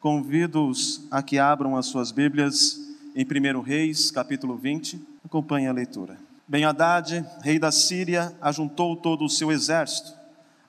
Convido-os 0.00 1.02
a 1.10 1.22
que 1.22 1.38
abram 1.38 1.76
as 1.76 1.84
suas 1.84 2.10
Bíblias 2.10 2.80
em 3.14 3.22
1 3.22 3.60
Reis, 3.60 4.10
capítulo 4.10 4.56
20. 4.56 4.98
Acompanhe 5.22 5.66
a 5.66 5.72
leitura. 5.74 6.16
Ben 6.48 6.64
Haddad, 6.64 7.22
rei 7.42 7.58
da 7.58 7.70
Síria, 7.70 8.34
ajuntou 8.40 8.96
todo 8.96 9.26
o 9.26 9.28
seu 9.28 9.52
exército. 9.52 10.14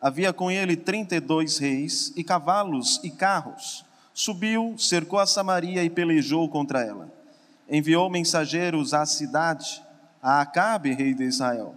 Havia 0.01 0.33
com 0.33 0.51
ele 0.51 0.75
32 0.75 1.59
reis 1.59 2.11
e 2.17 2.25
cavalos 2.25 2.99
e 3.05 3.09
carros. 3.09 3.85
Subiu, 4.13 4.75
cercou 4.77 5.17
a 5.17 5.25
Samaria 5.25 5.81
e 5.81 5.89
pelejou 5.89 6.49
contra 6.49 6.81
ela. 6.81 7.09
Enviou 7.69 8.09
mensageiros 8.09 8.93
à 8.93 9.05
cidade, 9.05 9.81
a 10.21 10.41
Acabe, 10.41 10.91
rei 10.91 11.13
de 11.13 11.23
Israel, 11.23 11.75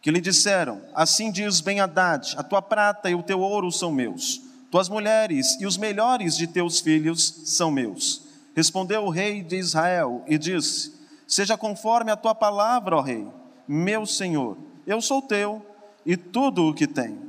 que 0.00 0.10
lhe 0.10 0.22
disseram: 0.22 0.80
Assim 0.94 1.30
diz 1.30 1.60
Ben 1.60 1.80
Haddad: 1.80 2.34
A 2.38 2.42
tua 2.42 2.62
prata 2.62 3.10
e 3.10 3.14
o 3.14 3.22
teu 3.22 3.40
ouro 3.40 3.70
são 3.70 3.92
meus 3.92 4.45
tuas 4.70 4.88
mulheres 4.88 5.56
e 5.60 5.66
os 5.66 5.76
melhores 5.76 6.36
de 6.36 6.46
teus 6.46 6.80
filhos 6.80 7.42
são 7.44 7.70
meus. 7.70 8.22
Respondeu 8.54 9.04
o 9.04 9.10
rei 9.10 9.42
de 9.42 9.56
Israel 9.56 10.24
e 10.26 10.36
disse: 10.38 10.92
Seja 11.26 11.56
conforme 11.56 12.10
a 12.10 12.16
tua 12.16 12.34
palavra, 12.34 12.96
ó 12.96 13.00
rei, 13.00 13.26
meu 13.66 14.06
senhor, 14.06 14.56
eu 14.86 15.00
sou 15.00 15.22
teu 15.22 15.64
e 16.04 16.16
tudo 16.16 16.68
o 16.68 16.74
que 16.74 16.86
tenho. 16.86 17.26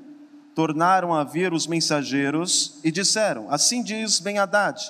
Tornaram 0.56 1.14
a 1.14 1.24
vir 1.24 1.54
os 1.54 1.68
mensageiros 1.68 2.80
e 2.84 2.92
disseram: 2.92 3.52
Assim 3.52 3.84
diz 3.84 4.20
Ben-Hadad: 4.20 4.82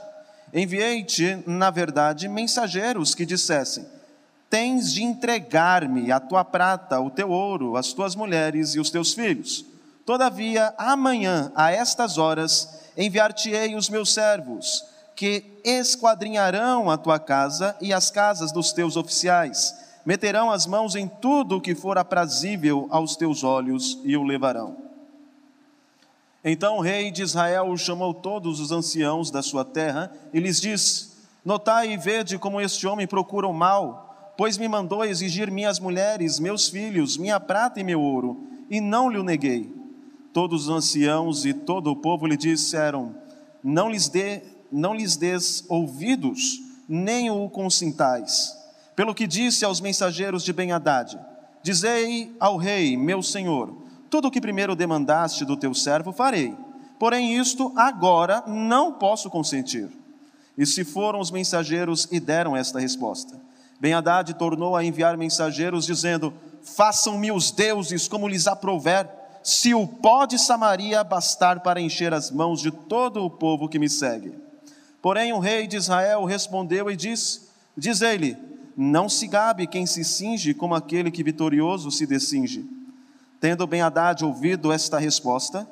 Enviei-te, 0.53 1.43
na 1.45 1.70
verdade, 1.70 2.27
mensageiros 2.27 3.13
que 3.13 3.25
dissessem: 3.25 3.85
Tens 4.49 4.93
de 4.93 5.03
entregar-me 5.03 6.11
a 6.11 6.20
tua 6.20 6.45
prata, 6.45 7.01
o 7.01 7.09
teu 7.09 7.29
ouro, 7.29 7.75
as 7.75 7.91
tuas 7.91 8.15
mulheres 8.15 8.75
e 8.75 8.79
os 8.79 8.89
teus 8.89 9.13
filhos 9.13 9.65
Todavia, 10.07 10.73
amanhã, 10.77 11.52
a 11.53 11.70
estas 11.70 12.17
horas, 12.17 12.79
enviar-te-ei 12.95 13.76
os 13.76 13.90
meus 13.90 14.13
servos, 14.13 14.85
que 15.13 15.43
esquadrinharão 15.65 16.90
a 16.90 16.98
tua 16.98 17.20
casa 17.20 17.76
e 17.82 17.91
as 17.91 18.09
casas 18.09 18.54
dos 18.54 18.71
teus 18.71 18.95
oficiais, 18.95 19.76
meterão 20.05 20.49
as 20.49 20.65
mãos 20.65 20.95
em 20.95 21.09
tudo 21.09 21.57
o 21.57 21.62
que 21.62 21.76
for 21.76 21.98
aprazível 21.98 22.87
aos 22.90 23.17
teus 23.17 23.43
olhos 23.43 23.99
e 24.05 24.15
o 24.15 24.23
levarão. 24.23 24.77
Então 26.41 26.77
o 26.77 26.82
rei 26.82 27.12
de 27.12 27.21
Israel 27.21 27.76
chamou 27.76 28.13
todos 28.13 28.62
os 28.62 28.71
anciãos 28.71 29.29
da 29.29 29.41
sua 29.41 29.65
terra 29.65 30.10
e 30.34 30.39
lhes 30.39 30.62
disse: 30.62 31.17
Notai 31.43 31.91
e 31.91 31.98
vede 31.98 32.37
como 32.37 32.62
este 32.62 32.87
homem 32.87 33.05
procura 33.05 33.45
o 33.45 33.54
mal, 33.54 34.34
pois 34.37 34.57
me 34.57 34.70
mandou 34.70 35.04
exigir 35.04 35.51
minhas 35.51 35.82
mulheres, 35.82 36.39
meus 36.39 36.70
filhos, 36.70 37.17
minha 37.17 37.41
prata 37.41 37.82
e 37.82 37.84
meu 37.84 37.99
ouro, 37.99 38.48
e 38.70 38.79
não 38.79 39.10
lhe 39.10 39.17
o 39.17 39.23
neguei 39.23 39.76
todos 40.38 40.68
os 40.68 40.70
anciãos 40.70 41.46
e 41.46 41.52
todo 41.52 41.90
o 41.90 41.96
povo 41.96 42.27
lhe 42.27 42.38
disseram: 42.38 43.16
Não 43.63 43.90
lhes 43.90 44.07
dê, 44.07 44.44
não 44.71 44.94
lhes 44.94 45.18
des 45.18 45.66
ouvidos, 45.68 46.60
nem 46.88 47.32
o 47.32 47.49
consintais. 47.49 48.55
Pelo 48.96 49.16
que 49.16 49.26
disse 49.26 49.66
aos 49.66 49.82
mensageiros 49.82 50.44
de 50.44 50.54
Ben-Hadad: 50.54 51.18
Dizei 51.63 52.35
ao 52.40 52.55
rei, 52.55 52.96
meu 52.96 53.24
senhor, 53.24 53.76
tudo 54.12 54.27
o 54.27 54.32
que 54.32 54.40
primeiro 54.40 54.76
demandaste 54.76 55.44
do 55.44 55.57
teu 55.57 55.74
servo 55.74 56.12
farei. 56.12 56.55
Porém, 56.99 57.35
isto 57.35 57.74
agora 57.76 58.44
não 58.46 58.94
posso 58.94 59.32
consentir. 59.32 59.90
E 60.55 60.68
se 60.68 60.84
foram 60.84 61.20
os 61.20 61.32
mensageiros 61.32 62.07
e 62.12 62.20
deram 62.20 62.55
esta 62.55 62.79
resposta. 62.79 63.41
Ben-Hadad 63.79 64.35
tornou 64.35 64.75
a 64.75 64.85
enviar 64.85 65.18
mensageiros, 65.18 65.88
dizendo: 65.88 66.31
Façam-me 66.62 67.31
os 67.31 67.50
deuses 67.50 68.07
como 68.07 68.28
lhes 68.28 68.46
aprouver 68.46 69.18
se 69.47 69.73
o 69.73 69.88
pó 69.88 70.25
de 70.25 70.38
Samaria 70.38 71.01
bastar 71.06 71.62
para 71.62 71.79
encher 71.79 72.13
as 72.13 72.29
mãos 72.29 72.59
de 72.59 72.69
todo 72.69 73.23
o 73.23 73.29
povo 73.29 73.69
que 73.69 73.79
me 73.79 73.88
segue. 73.88 74.34
Porém 75.01 75.31
o 75.31 75.39
rei 75.39 75.67
de 75.67 75.78
Israel 75.78 76.25
respondeu 76.25 76.91
e 76.91 76.97
disse: 76.97 77.44
Diz 77.77 78.01
ele, 78.01 78.35
não 78.75 79.07
se 79.07 79.25
gabe 79.25 79.66
quem 79.66 79.85
se 79.85 80.03
cinge 80.03 80.53
como 80.53 80.75
aquele 80.75 81.09
que 81.09 81.23
vitorioso 81.23 81.89
se 81.89 82.05
descinge. 82.05 82.66
Tendo 83.39 83.66
Ben 83.66 83.79
Haddad 83.79 84.25
ouvido 84.25 84.69
esta 84.69 84.99
resposta, 84.99 85.66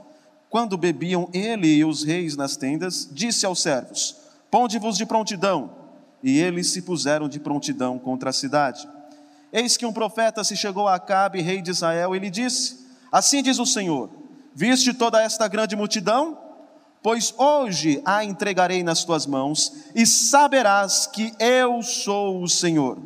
quando 0.50 0.78
bebiam 0.78 1.30
ele 1.34 1.68
e 1.68 1.84
os 1.84 2.02
reis 2.02 2.38
nas 2.38 2.56
tendas, 2.56 3.10
disse 3.12 3.46
aos 3.46 3.62
servos: 3.62 4.16
Ponde-vos 4.50 4.96
de 4.96 5.06
prontidão. 5.06 5.70
E 6.24 6.40
eles 6.40 6.68
se 6.68 6.82
puseram 6.82 7.28
de 7.28 7.42
prontidão 7.42 8.00
contra 8.00 8.30
a 8.30 8.34
cidade. 8.34 8.88
Eis 9.52 9.76
que 9.76 9.86
um 9.86 9.92
profeta 9.92 10.46
se 10.46 10.56
chegou 10.56 10.88
a 10.88 10.96
Acabe, 10.96 11.42
rei 11.42 11.62
de 11.62 11.72
Israel, 11.72 12.16
e 12.16 12.20
lhe 12.20 12.30
disse: 12.30 12.85
Assim 13.16 13.42
diz 13.42 13.60
o 13.60 13.66
Senhor: 13.66 14.10
Viste 14.54 14.94
toda 14.94 15.22
esta 15.22 15.48
grande 15.48 15.74
multidão? 15.74 16.38
Pois 17.02 17.34
hoje 17.38 18.02
a 18.04 18.26
entregarei 18.26 18.84
nas 18.84 19.06
tuas 19.06 19.26
mãos, 19.26 19.72
e 19.96 20.06
saberás 20.06 21.08
que 21.08 21.34
eu 21.40 21.82
sou 21.82 22.44
o 22.44 22.50
Senhor. 22.50 22.98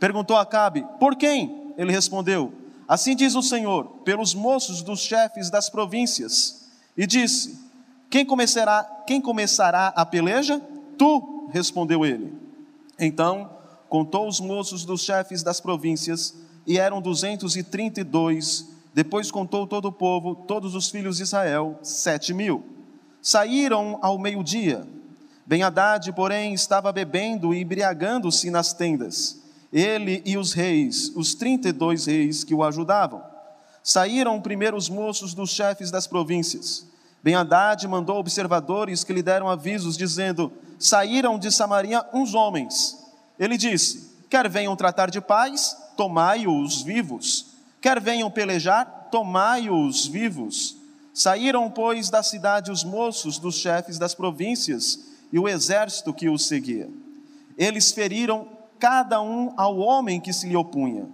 Perguntou 0.00 0.38
Acabe: 0.38 0.86
Por 0.98 1.16
quem? 1.16 1.74
Ele 1.76 1.92
respondeu: 1.92 2.50
Assim 2.88 3.14
diz 3.14 3.34
o 3.34 3.42
Senhor, 3.42 3.84
pelos 4.06 4.32
moços 4.32 4.80
dos 4.80 5.00
chefes 5.00 5.50
das 5.50 5.68
províncias. 5.68 6.70
E 6.96 7.06
disse: 7.06 7.60
Quem 8.08 8.24
começará, 8.24 9.02
quem 9.06 9.20
começará 9.20 9.88
a 9.88 10.06
peleja? 10.06 10.62
Tu, 10.96 11.50
respondeu 11.52 12.06
ele. 12.06 12.32
Então 12.98 13.50
contou 13.86 14.26
os 14.26 14.40
moços 14.40 14.86
dos 14.86 15.02
chefes 15.02 15.42
das 15.42 15.60
províncias, 15.60 16.34
e 16.66 16.78
eram 16.78 17.02
duzentos 17.02 17.54
e 17.54 17.62
trinta 17.62 18.00
e 18.00 18.04
dois 18.04 18.71
depois 18.94 19.30
contou 19.30 19.66
todo 19.66 19.86
o 19.86 19.92
povo, 19.92 20.34
todos 20.34 20.74
os 20.74 20.90
filhos 20.90 21.16
de 21.16 21.22
Israel, 21.22 21.78
sete 21.82 22.34
mil. 22.34 22.64
Saíram 23.22 23.98
ao 24.02 24.18
meio-dia. 24.18 24.86
Ben 25.46 25.62
Haddad, 25.62 26.12
porém, 26.12 26.52
estava 26.52 26.92
bebendo 26.92 27.54
e 27.54 27.62
embriagando-se 27.62 28.50
nas 28.50 28.72
tendas. 28.72 29.40
Ele 29.72 30.22
e 30.26 30.36
os 30.36 30.52
reis, 30.52 31.10
os 31.16 31.34
trinta 31.34 31.70
e 31.70 31.72
dois 31.72 32.04
reis 32.06 32.44
que 32.44 32.54
o 32.54 32.62
ajudavam. 32.62 33.22
Saíram 33.82 34.40
primeiro 34.40 34.76
os 34.76 34.88
moços 34.88 35.32
dos 35.32 35.50
chefes 35.50 35.90
das 35.90 36.06
províncias. 36.06 36.86
Ben 37.22 37.34
Haddad 37.34 37.86
mandou 37.88 38.18
observadores 38.18 39.04
que 39.04 39.12
lhe 39.12 39.22
deram 39.22 39.48
avisos, 39.48 39.96
dizendo: 39.96 40.52
Saíram 40.78 41.38
de 41.38 41.50
Samaria 41.50 42.04
uns 42.12 42.34
homens. 42.34 42.98
Ele 43.38 43.56
disse: 43.56 44.10
Quer 44.28 44.48
venham 44.50 44.76
tratar 44.76 45.10
de 45.10 45.20
paz, 45.20 45.76
tomai-os 45.96 46.82
vivos 46.82 47.51
Quer 47.82 48.00
venham 48.00 48.30
pelejar, 48.30 49.08
tomai-os 49.10 50.06
vivos. 50.06 50.76
Saíram, 51.12 51.68
pois, 51.68 52.08
da 52.08 52.22
cidade 52.22 52.70
os 52.70 52.84
moços 52.84 53.40
dos 53.40 53.56
chefes 53.56 53.98
das 53.98 54.14
províncias 54.14 55.00
e 55.32 55.38
o 55.38 55.48
exército 55.48 56.14
que 56.14 56.28
os 56.28 56.46
seguia. 56.46 56.88
Eles 57.58 57.90
feriram 57.90 58.46
cada 58.78 59.20
um 59.20 59.52
ao 59.56 59.78
homem 59.78 60.20
que 60.20 60.32
se 60.32 60.48
lhe 60.48 60.56
opunha. 60.56 61.08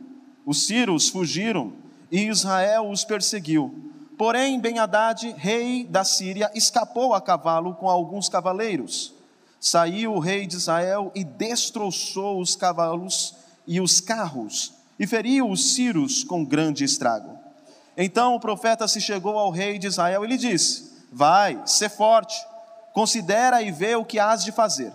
Os 0.44 0.66
sírios 0.66 1.08
fugiram 1.08 1.72
e 2.12 2.28
Israel 2.28 2.90
os 2.90 3.02
perseguiu. 3.02 3.74
Porém, 4.18 4.60
Ben-Hadad, 4.60 5.34
rei 5.38 5.84
da 5.84 6.04
Síria, 6.04 6.50
escapou 6.54 7.14
a 7.14 7.20
cavalo 7.20 7.76
com 7.76 7.88
alguns 7.88 8.28
cavaleiros. 8.28 9.14
Saiu 9.58 10.12
o 10.12 10.18
rei 10.18 10.46
de 10.46 10.56
Israel 10.56 11.10
e 11.14 11.24
destroçou 11.24 12.40
os 12.40 12.54
cavalos 12.54 13.34
e 13.66 13.80
os 13.80 14.02
carros 14.02 14.77
e 14.98 15.06
feriu 15.06 15.48
os 15.48 15.74
sírios 15.74 16.24
com 16.24 16.44
grande 16.44 16.84
estrago. 16.84 17.38
Então 17.96 18.34
o 18.34 18.40
profeta 18.40 18.86
se 18.86 19.00
chegou 19.00 19.38
ao 19.38 19.50
rei 19.50 19.78
de 19.78 19.86
Israel 19.86 20.24
e 20.24 20.28
lhe 20.28 20.38
disse: 20.38 20.92
Vai, 21.12 21.60
sê 21.66 21.88
forte, 21.88 22.36
considera 22.92 23.62
e 23.62 23.70
vê 23.70 23.96
o 23.96 24.04
que 24.04 24.18
hás 24.18 24.44
de 24.44 24.52
fazer, 24.52 24.92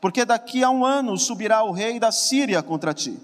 porque 0.00 0.24
daqui 0.24 0.62
a 0.62 0.70
um 0.70 0.84
ano 0.84 1.18
subirá 1.18 1.62
o 1.62 1.72
rei 1.72 1.98
da 1.98 2.12
Síria 2.12 2.62
contra 2.62 2.94
ti. 2.94 3.18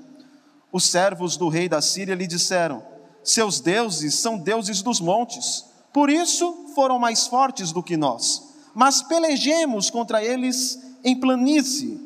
Os 0.70 0.84
servos 0.84 1.36
do 1.36 1.48
rei 1.48 1.68
da 1.68 1.80
Síria 1.80 2.14
lhe 2.14 2.26
disseram: 2.26 2.82
Seus 3.22 3.60
deuses 3.60 4.14
são 4.14 4.38
deuses 4.38 4.82
dos 4.82 5.00
montes, 5.00 5.64
por 5.92 6.10
isso 6.10 6.66
foram 6.74 6.98
mais 6.98 7.26
fortes 7.26 7.72
do 7.72 7.82
que 7.82 7.96
nós. 7.96 8.50
Mas 8.74 9.02
pelejemos 9.02 9.90
contra 9.90 10.24
eles 10.24 10.78
em 11.04 11.18
planície, 11.18 12.00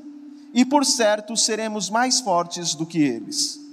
e 0.52 0.64
por 0.64 0.84
certo 0.84 1.36
seremos 1.36 1.88
mais 1.90 2.20
fortes 2.20 2.74
do 2.74 2.84
que 2.84 2.98
eles. 2.98 3.65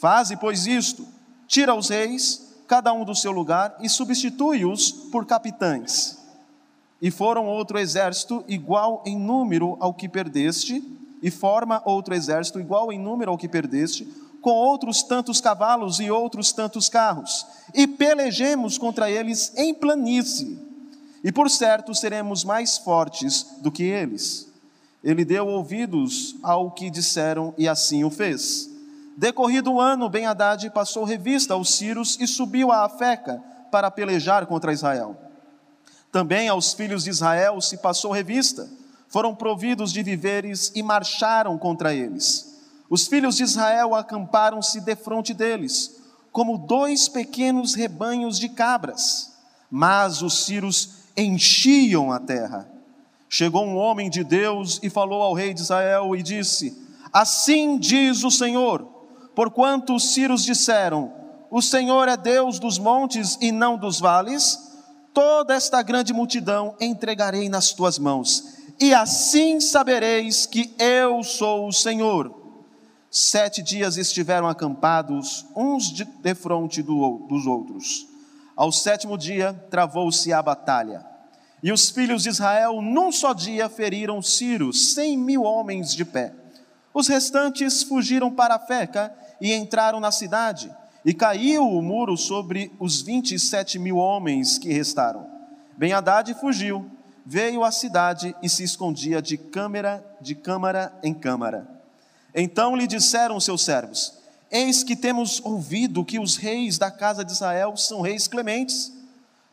Faze, 0.00 0.34
pois, 0.36 0.66
isto: 0.66 1.06
tira 1.46 1.74
os 1.74 1.90
reis, 1.90 2.54
cada 2.66 2.90
um 2.92 3.04
do 3.04 3.14
seu 3.14 3.30
lugar, 3.30 3.76
e 3.80 3.88
substitui-os 3.88 4.90
por 4.90 5.26
capitães. 5.26 6.18
E 7.02 7.10
foram 7.10 7.46
outro 7.46 7.78
exército 7.78 8.42
igual 8.48 9.02
em 9.06 9.18
número 9.18 9.76
ao 9.78 9.92
que 9.92 10.08
perdeste, 10.08 10.82
e 11.22 11.30
forma 11.30 11.82
outro 11.84 12.14
exército 12.14 12.58
igual 12.58 12.90
em 12.90 12.98
número 12.98 13.30
ao 13.30 13.36
que 13.36 13.48
perdeste, 13.48 14.08
com 14.40 14.52
outros 14.52 15.02
tantos 15.02 15.38
cavalos 15.38 16.00
e 16.00 16.10
outros 16.10 16.50
tantos 16.50 16.88
carros, 16.88 17.46
e 17.74 17.86
pelejemos 17.86 18.78
contra 18.78 19.10
eles 19.10 19.52
em 19.54 19.74
planície, 19.74 20.58
e 21.22 21.30
por 21.30 21.50
certo 21.50 21.94
seremos 21.94 22.42
mais 22.42 22.78
fortes 22.78 23.46
do 23.60 23.70
que 23.70 23.82
eles. 23.82 24.48
Ele 25.04 25.26
deu 25.26 25.46
ouvidos 25.46 26.36
ao 26.42 26.70
que 26.70 26.88
disseram 26.88 27.52
e 27.58 27.68
assim 27.68 28.02
o 28.02 28.10
fez. 28.10 28.69
Decorrido 29.16 29.72
o 29.72 29.80
ano, 29.80 30.08
Ben 30.08 30.26
Haddad 30.26 30.68
passou 30.70 31.04
revista 31.04 31.54
aos 31.54 31.74
Círios 31.74 32.16
e 32.20 32.26
subiu 32.26 32.72
a 32.72 32.84
Afeca 32.84 33.42
para 33.70 33.90
pelejar 33.90 34.46
contra 34.46 34.72
Israel. 34.72 35.16
Também 36.10 36.48
aos 36.48 36.72
filhos 36.72 37.04
de 37.04 37.10
Israel 37.10 37.60
se 37.60 37.76
passou 37.78 38.12
revista, 38.12 38.68
foram 39.08 39.34
providos 39.34 39.92
de 39.92 40.02
viveres 40.02 40.72
e 40.74 40.82
marcharam 40.82 41.56
contra 41.58 41.94
eles. 41.94 42.58
Os 42.88 43.06
filhos 43.06 43.36
de 43.36 43.44
Israel 43.44 43.94
acamparam-se 43.94 44.80
defronte 44.80 45.32
deles, 45.32 46.00
como 46.32 46.58
dois 46.58 47.08
pequenos 47.08 47.74
rebanhos 47.74 48.38
de 48.38 48.48
cabras, 48.48 49.32
mas 49.70 50.22
os 50.22 50.44
ciros 50.44 50.94
enchiam 51.16 52.10
a 52.10 52.18
terra. 52.18 52.68
Chegou 53.28 53.64
um 53.64 53.76
homem 53.76 54.10
de 54.10 54.24
Deus 54.24 54.80
e 54.82 54.90
falou 54.90 55.22
ao 55.22 55.34
rei 55.34 55.54
de 55.54 55.60
Israel 55.60 56.16
e 56.16 56.22
disse: 56.22 56.76
Assim 57.12 57.78
diz 57.78 58.24
o 58.24 58.30
Senhor, 58.30 58.99
porquanto 59.40 59.94
os 59.94 60.12
ciros 60.12 60.44
disseram: 60.44 61.10
O 61.50 61.62
Senhor 61.62 62.06
é 62.08 62.14
Deus 62.14 62.58
dos 62.58 62.78
montes 62.78 63.38
e 63.40 63.50
não 63.50 63.78
dos 63.78 63.98
vales, 63.98 64.58
toda 65.14 65.54
esta 65.54 65.80
grande 65.80 66.12
multidão 66.12 66.76
entregarei 66.78 67.48
nas 67.48 67.72
tuas 67.72 67.98
mãos, 67.98 68.44
e 68.78 68.92
assim 68.92 69.58
sabereis 69.58 70.44
que 70.44 70.74
eu 70.78 71.24
sou 71.24 71.66
o 71.66 71.72
Senhor. 71.72 72.38
Sete 73.10 73.62
dias 73.62 73.96
estiveram 73.96 74.46
acampados, 74.46 75.46
uns 75.56 75.90
de, 75.90 76.04
de 76.04 76.34
frente 76.34 76.82
do, 76.82 77.26
dos 77.26 77.46
outros. 77.46 78.06
Ao 78.54 78.70
sétimo 78.70 79.16
dia, 79.16 79.54
travou-se 79.70 80.30
a 80.34 80.42
batalha. 80.42 81.02
E 81.62 81.72
os 81.72 81.88
filhos 81.88 82.24
de 82.24 82.28
Israel, 82.28 82.82
num 82.82 83.10
só 83.10 83.32
dia, 83.32 83.70
feriram 83.70 84.20
Ciro, 84.20 84.70
cem 84.70 85.16
mil 85.16 85.44
homens 85.44 85.94
de 85.94 86.04
pé. 86.04 86.34
Os 86.92 87.08
restantes 87.08 87.82
fugiram 87.82 88.30
para 88.30 88.56
a 88.56 88.58
Feca 88.58 89.14
e 89.40 89.54
entraram 89.54 90.00
na 90.00 90.10
cidade 90.10 90.70
e 91.04 91.14
caiu 91.14 91.66
o 91.66 91.80
muro 91.80 92.16
sobre 92.16 92.70
os 92.78 93.00
vinte 93.00 93.34
e 93.34 93.38
sete 93.38 93.78
mil 93.78 93.96
homens 93.96 94.58
que 94.58 94.72
restaram. 94.72 95.26
Ben 95.76 95.92
Haddad 95.92 96.34
fugiu, 96.34 96.90
veio 97.24 97.64
à 97.64 97.70
cidade 97.70 98.34
e 98.42 98.48
se 98.48 98.62
escondia 98.62 99.22
de 99.22 99.38
câmara, 99.38 100.04
de 100.20 100.34
câmara 100.34 100.92
em 101.02 101.14
câmara. 101.14 101.66
Então 102.34 102.76
lhe 102.76 102.86
disseram 102.86 103.40
seus 103.40 103.62
servos: 103.62 104.12
Eis 104.50 104.82
que 104.82 104.94
temos 104.94 105.40
ouvido 105.42 106.04
que 106.04 106.18
os 106.18 106.36
reis 106.36 106.76
da 106.76 106.90
casa 106.90 107.24
de 107.24 107.32
Israel 107.32 107.76
são 107.76 108.00
reis 108.00 108.28
clementes. 108.28 108.92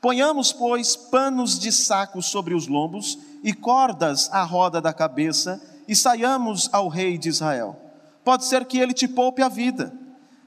Ponhamos, 0.02 0.54
pois, 0.54 0.96
panos 0.96 1.58
de 1.58 1.72
saco 1.72 2.22
sobre 2.22 2.54
os 2.54 2.68
lombos 2.68 3.18
e 3.44 3.54
cordas 3.54 4.30
à 4.32 4.44
roda 4.44 4.80
da 4.80 4.94
cabeça 4.94 5.62
e 5.88 5.96
saiamos 5.96 6.70
ao 6.72 6.88
rei 6.88 7.18
de 7.18 7.30
Israel. 7.30 7.87
Pode 8.28 8.44
ser 8.44 8.66
que 8.66 8.78
ele 8.78 8.92
te 8.92 9.08
poupe 9.08 9.42
a 9.42 9.48
vida. 9.48 9.94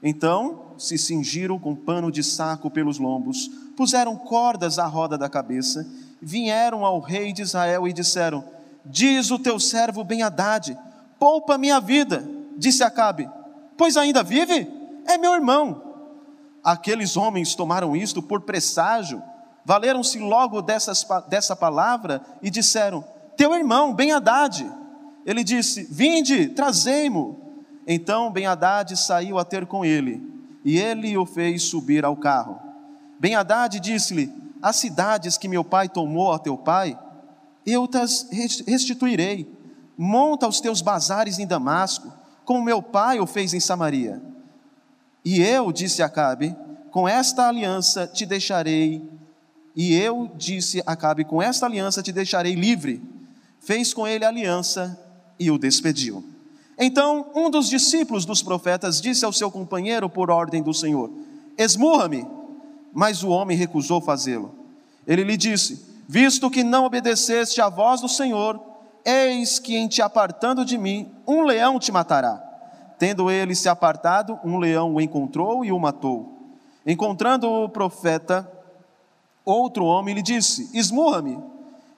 Então 0.03 0.75
se 0.77 0.99
cingiram 0.99 1.57
com 1.57 1.75
pano 1.75 2.11
de 2.11 2.21
saco 2.21 2.69
pelos 2.69 2.99
lombos, 2.99 3.49
puseram 3.75 4.15
cordas 4.15 4.77
à 4.77 4.85
roda 4.85 5.17
da 5.17 5.27
cabeça, 5.27 5.83
vieram 6.21 6.85
ao 6.85 6.99
rei 6.99 7.33
de 7.33 7.41
Israel 7.41 7.87
e 7.87 7.91
disseram: 7.91 8.43
Diz 8.85 9.31
o 9.31 9.39
teu 9.39 9.59
servo 9.59 10.03
ben 10.03 10.21
Haddad, 10.21 10.77
poupa 11.17 11.57
minha 11.57 11.79
vida. 11.79 12.23
Disse 12.55 12.83
Acabe: 12.83 13.27
Pois 13.75 13.97
ainda 13.97 14.21
vive? 14.21 14.71
É 15.07 15.17
meu 15.17 15.33
irmão. 15.33 15.81
Aqueles 16.63 17.17
homens 17.17 17.55
tomaram 17.55 17.95
isto 17.95 18.21
por 18.21 18.41
presságio, 18.41 19.23
valeram-se 19.65 20.19
logo 20.19 20.61
dessas, 20.61 21.03
dessa 21.27 21.55
palavra 21.55 22.21
e 22.43 22.51
disseram: 22.51 23.03
Teu 23.35 23.55
irmão, 23.55 23.91
ben 23.91 24.11
Haddad. 24.11 24.71
Ele 25.25 25.43
disse: 25.43 25.87
Vinde, 25.89 26.49
trazei-mo. 26.49 27.40
Então 27.87 28.31
ben 28.31 28.45
Haddad 28.45 28.95
saiu 28.95 29.37
a 29.39 29.45
ter 29.45 29.65
com 29.65 29.83
ele 29.83 30.21
e 30.63 30.77
ele 30.77 31.17
o 31.17 31.25
fez 31.25 31.63
subir 31.63 32.05
ao 32.05 32.15
carro. 32.15 32.59
Ben 33.19 33.35
Haddad 33.35 33.79
disse-lhe: 33.79 34.31
As 34.61 34.75
cidades 34.75 35.37
que 35.37 35.47
meu 35.47 35.63
pai 35.63 35.89
tomou 35.89 36.31
a 36.31 36.39
teu 36.39 36.57
pai, 36.57 36.97
eu 37.65 37.87
tas 37.87 38.27
restituirei. 38.65 39.47
Monta 39.97 40.47
os 40.47 40.59
teus 40.59 40.81
bazares 40.81 41.37
em 41.37 41.45
Damasco, 41.45 42.11
como 42.43 42.63
meu 42.63 42.81
pai 42.81 43.19
o 43.19 43.27
fez 43.27 43.53
em 43.53 43.59
Samaria. 43.59 44.21
E 45.23 45.39
eu, 45.41 45.71
disse 45.71 46.01
Acabe, 46.01 46.55
com 46.89 47.07
esta 47.07 47.47
aliança 47.47 48.07
te 48.07 48.25
deixarei. 48.25 49.07
E 49.75 49.93
eu, 49.93 50.31
disse 50.35 50.81
Acabe, 50.85 51.23
com 51.23 51.41
esta 51.41 51.65
aliança 51.65 52.01
te 52.01 52.11
deixarei 52.11 52.55
livre. 52.55 53.01
Fez 53.59 53.93
com 53.93 54.07
ele 54.07 54.25
aliança 54.25 54.99
e 55.39 55.51
o 55.51 55.57
despediu. 55.57 56.30
Então 56.83 57.27
um 57.35 57.47
dos 57.47 57.69
discípulos 57.69 58.25
dos 58.25 58.41
profetas 58.41 58.99
disse 58.99 59.23
ao 59.23 59.31
seu 59.31 59.51
companheiro 59.51 60.09
por 60.09 60.31
ordem 60.31 60.63
do 60.63 60.73
Senhor: 60.73 61.11
Esmurra-me. 61.55 62.27
Mas 62.91 63.23
o 63.23 63.29
homem 63.29 63.55
recusou 63.55 64.01
fazê-lo. 64.01 64.51
Ele 65.05 65.23
lhe 65.23 65.37
disse: 65.37 65.85
Visto 66.07 66.49
que 66.49 66.63
não 66.63 66.85
obedeceste 66.85 67.61
à 67.61 67.69
voz 67.69 68.01
do 68.01 68.09
Senhor, 68.09 68.59
eis 69.05 69.59
que 69.59 69.77
em 69.77 69.87
te 69.87 70.01
apartando 70.01 70.65
de 70.65 70.75
mim, 70.75 71.11
um 71.27 71.43
leão 71.43 71.77
te 71.77 71.91
matará. 71.91 72.43
Tendo 72.97 73.29
ele 73.29 73.53
se 73.53 73.69
apartado, 73.69 74.39
um 74.43 74.57
leão 74.57 74.95
o 74.95 74.99
encontrou 74.99 75.63
e 75.63 75.71
o 75.71 75.79
matou. 75.79 76.33
Encontrando 76.85 77.47
o 77.47 77.69
profeta, 77.69 78.51
outro 79.45 79.85
homem 79.85 80.15
lhe 80.15 80.23
disse: 80.23 80.67
Esmurra-me. 80.73 81.37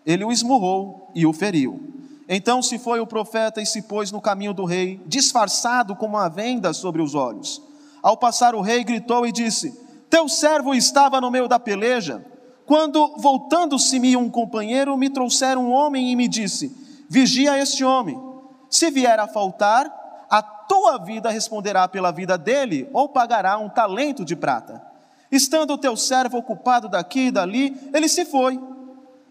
Ele 0.05 0.25
o 0.25 0.31
esmurrou 0.31 1.09
e 1.15 1.25
o 1.25 1.31
feriu. 1.31 1.93
Então 2.35 2.63
se 2.63 2.79
foi 2.79 2.99
o 2.99 3.05
profeta 3.05 3.61
e 3.61 3.65
se 3.65 3.83
pôs 3.83 4.11
no 4.11 4.19
caminho 4.19 4.55
do 4.55 4.65
rei, 4.65 4.99
disfarçado 5.05 5.95
com 5.95 6.07
uma 6.07 6.27
venda 6.27 6.73
sobre 6.73 6.99
os 6.99 7.13
olhos. 7.13 7.61
Ao 8.01 8.17
passar 8.17 8.55
o 8.55 8.61
rei, 8.61 8.83
gritou 8.83 9.27
e 9.27 9.31
disse: 9.31 9.71
Teu 10.09 10.27
servo 10.27 10.73
estava 10.73 11.21
no 11.21 11.29
meio 11.29 11.47
da 11.47 11.59
peleja. 11.59 12.25
Quando, 12.65 13.17
voltando-se-me 13.17 14.17
um 14.17 14.31
companheiro, 14.31 14.97
me 14.97 15.11
trouxeram 15.11 15.65
um 15.65 15.71
homem 15.71 16.11
e 16.11 16.15
me 16.15 16.27
disse: 16.27 16.75
Vigia 17.07 17.59
este 17.59 17.85
homem. 17.85 18.19
Se 18.67 18.89
vier 18.89 19.19
a 19.19 19.27
faltar, 19.27 20.25
a 20.27 20.41
tua 20.41 20.97
vida 20.97 21.29
responderá 21.29 21.87
pela 21.87 22.11
vida 22.11 22.35
dele, 22.35 22.89
ou 22.91 23.09
pagará 23.09 23.59
um 23.59 23.69
talento 23.69 24.25
de 24.25 24.35
prata. 24.35 24.81
Estando 25.31 25.73
o 25.73 25.77
teu 25.77 25.95
servo 25.95 26.39
ocupado 26.39 26.89
daqui 26.89 27.27
e 27.27 27.31
dali, 27.31 27.79
ele 27.93 28.07
se 28.07 28.25
foi. 28.25 28.59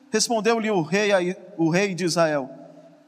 Respondeu-lhe 0.08 0.70
o 0.70 0.82
rei, 0.82 1.10
o 1.58 1.68
rei 1.68 1.96
de 1.96 2.04
Israel: 2.04 2.61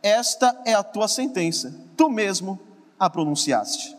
esta 0.05 0.61
é 0.67 0.75
a 0.75 0.83
tua 0.83 1.09
sentença, 1.09 1.75
tu 1.97 2.11
mesmo 2.11 2.61
a 3.01 3.09
pronunciaste. 3.09 3.97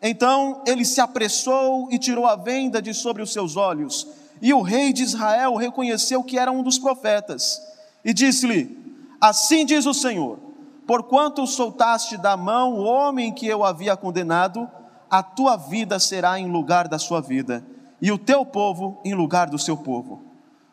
Então 0.00 0.62
ele 0.64 0.84
se 0.84 1.00
apressou 1.00 1.88
e 1.90 1.98
tirou 1.98 2.28
a 2.28 2.36
venda 2.36 2.80
de 2.80 2.94
sobre 2.94 3.22
os 3.22 3.32
seus 3.32 3.56
olhos, 3.56 4.06
e 4.40 4.54
o 4.54 4.62
rei 4.62 4.92
de 4.92 5.02
Israel 5.02 5.56
reconheceu 5.56 6.22
que 6.22 6.38
era 6.38 6.52
um 6.52 6.62
dos 6.62 6.78
profetas, 6.78 7.60
e 8.04 8.14
disse-lhe: 8.14 8.78
Assim 9.20 9.66
diz 9.66 9.84
o 9.84 9.92
Senhor: 9.92 10.38
Porquanto 10.86 11.44
soltaste 11.44 12.16
da 12.16 12.36
mão 12.36 12.74
o 12.74 12.84
homem 12.84 13.34
que 13.34 13.48
eu 13.48 13.64
havia 13.64 13.96
condenado, 13.96 14.70
a 15.10 15.24
tua 15.24 15.56
vida 15.56 15.98
será 15.98 16.38
em 16.38 16.48
lugar 16.48 16.86
da 16.86 17.00
sua 17.00 17.20
vida, 17.20 17.66
e 18.00 18.12
o 18.12 18.18
teu 18.18 18.46
povo 18.46 19.00
em 19.04 19.12
lugar 19.12 19.50
do 19.50 19.58
seu 19.58 19.76
povo. 19.76 20.22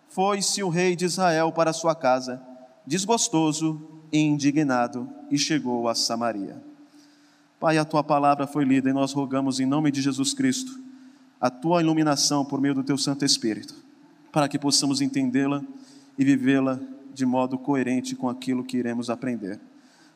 Foi-se 0.09 0.61
o 0.61 0.69
rei 0.69 0.95
de 0.95 1.05
Israel 1.05 1.51
para 1.51 1.73
sua 1.73 1.95
casa, 1.95 2.39
desgostoso 2.85 3.98
indignado 4.11 5.09
e 5.29 5.37
chegou 5.37 5.87
a 5.87 5.95
Samaria. 5.95 6.61
Pai, 7.59 7.77
a 7.77 7.85
tua 7.85 8.03
palavra 8.03 8.47
foi 8.47 8.63
lida 8.63 8.89
e 8.89 8.93
nós 8.93 9.11
rogamos 9.11 9.59
em 9.59 9.65
nome 9.65 9.91
de 9.91 10.01
Jesus 10.01 10.33
Cristo 10.33 10.79
a 11.39 11.49
tua 11.49 11.81
iluminação 11.81 12.43
por 12.43 12.59
meio 12.59 12.73
do 12.75 12.83
teu 12.83 12.97
Santo 12.97 13.23
Espírito, 13.23 13.73
para 14.31 14.47
que 14.47 14.59
possamos 14.59 15.01
entendê-la 15.01 15.63
e 16.17 16.25
vivê-la 16.25 16.79
de 17.13 17.25
modo 17.25 17.57
coerente 17.57 18.15
com 18.15 18.29
aquilo 18.29 18.63
que 18.63 18.77
iremos 18.77 19.09
aprender. 19.09 19.59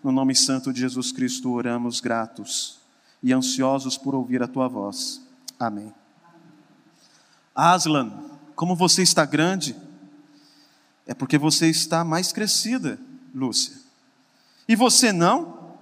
No 0.04 0.12
nome 0.12 0.36
santo 0.36 0.74
de 0.74 0.82
Jesus 0.82 1.12
Cristo 1.12 1.52
oramos 1.52 2.02
gratos 2.02 2.80
e 3.22 3.32
ansiosos 3.32 3.98
por 3.98 4.14
ouvir 4.14 4.44
a 4.44 4.48
tua 4.48 4.68
voz. 4.68 5.22
Amém. 5.58 5.94
Aslan, 7.56 8.12
como 8.56 8.76
você 8.76 9.02
está 9.02 9.26
grande, 9.26 9.76
é 11.06 11.14
porque 11.14 11.38
você 11.38 11.70
está 11.70 12.04
mais 12.04 12.32
crescida, 12.32 13.00
Lúcia. 13.34 13.76
E 14.68 14.76
você 14.76 15.12
não? 15.12 15.76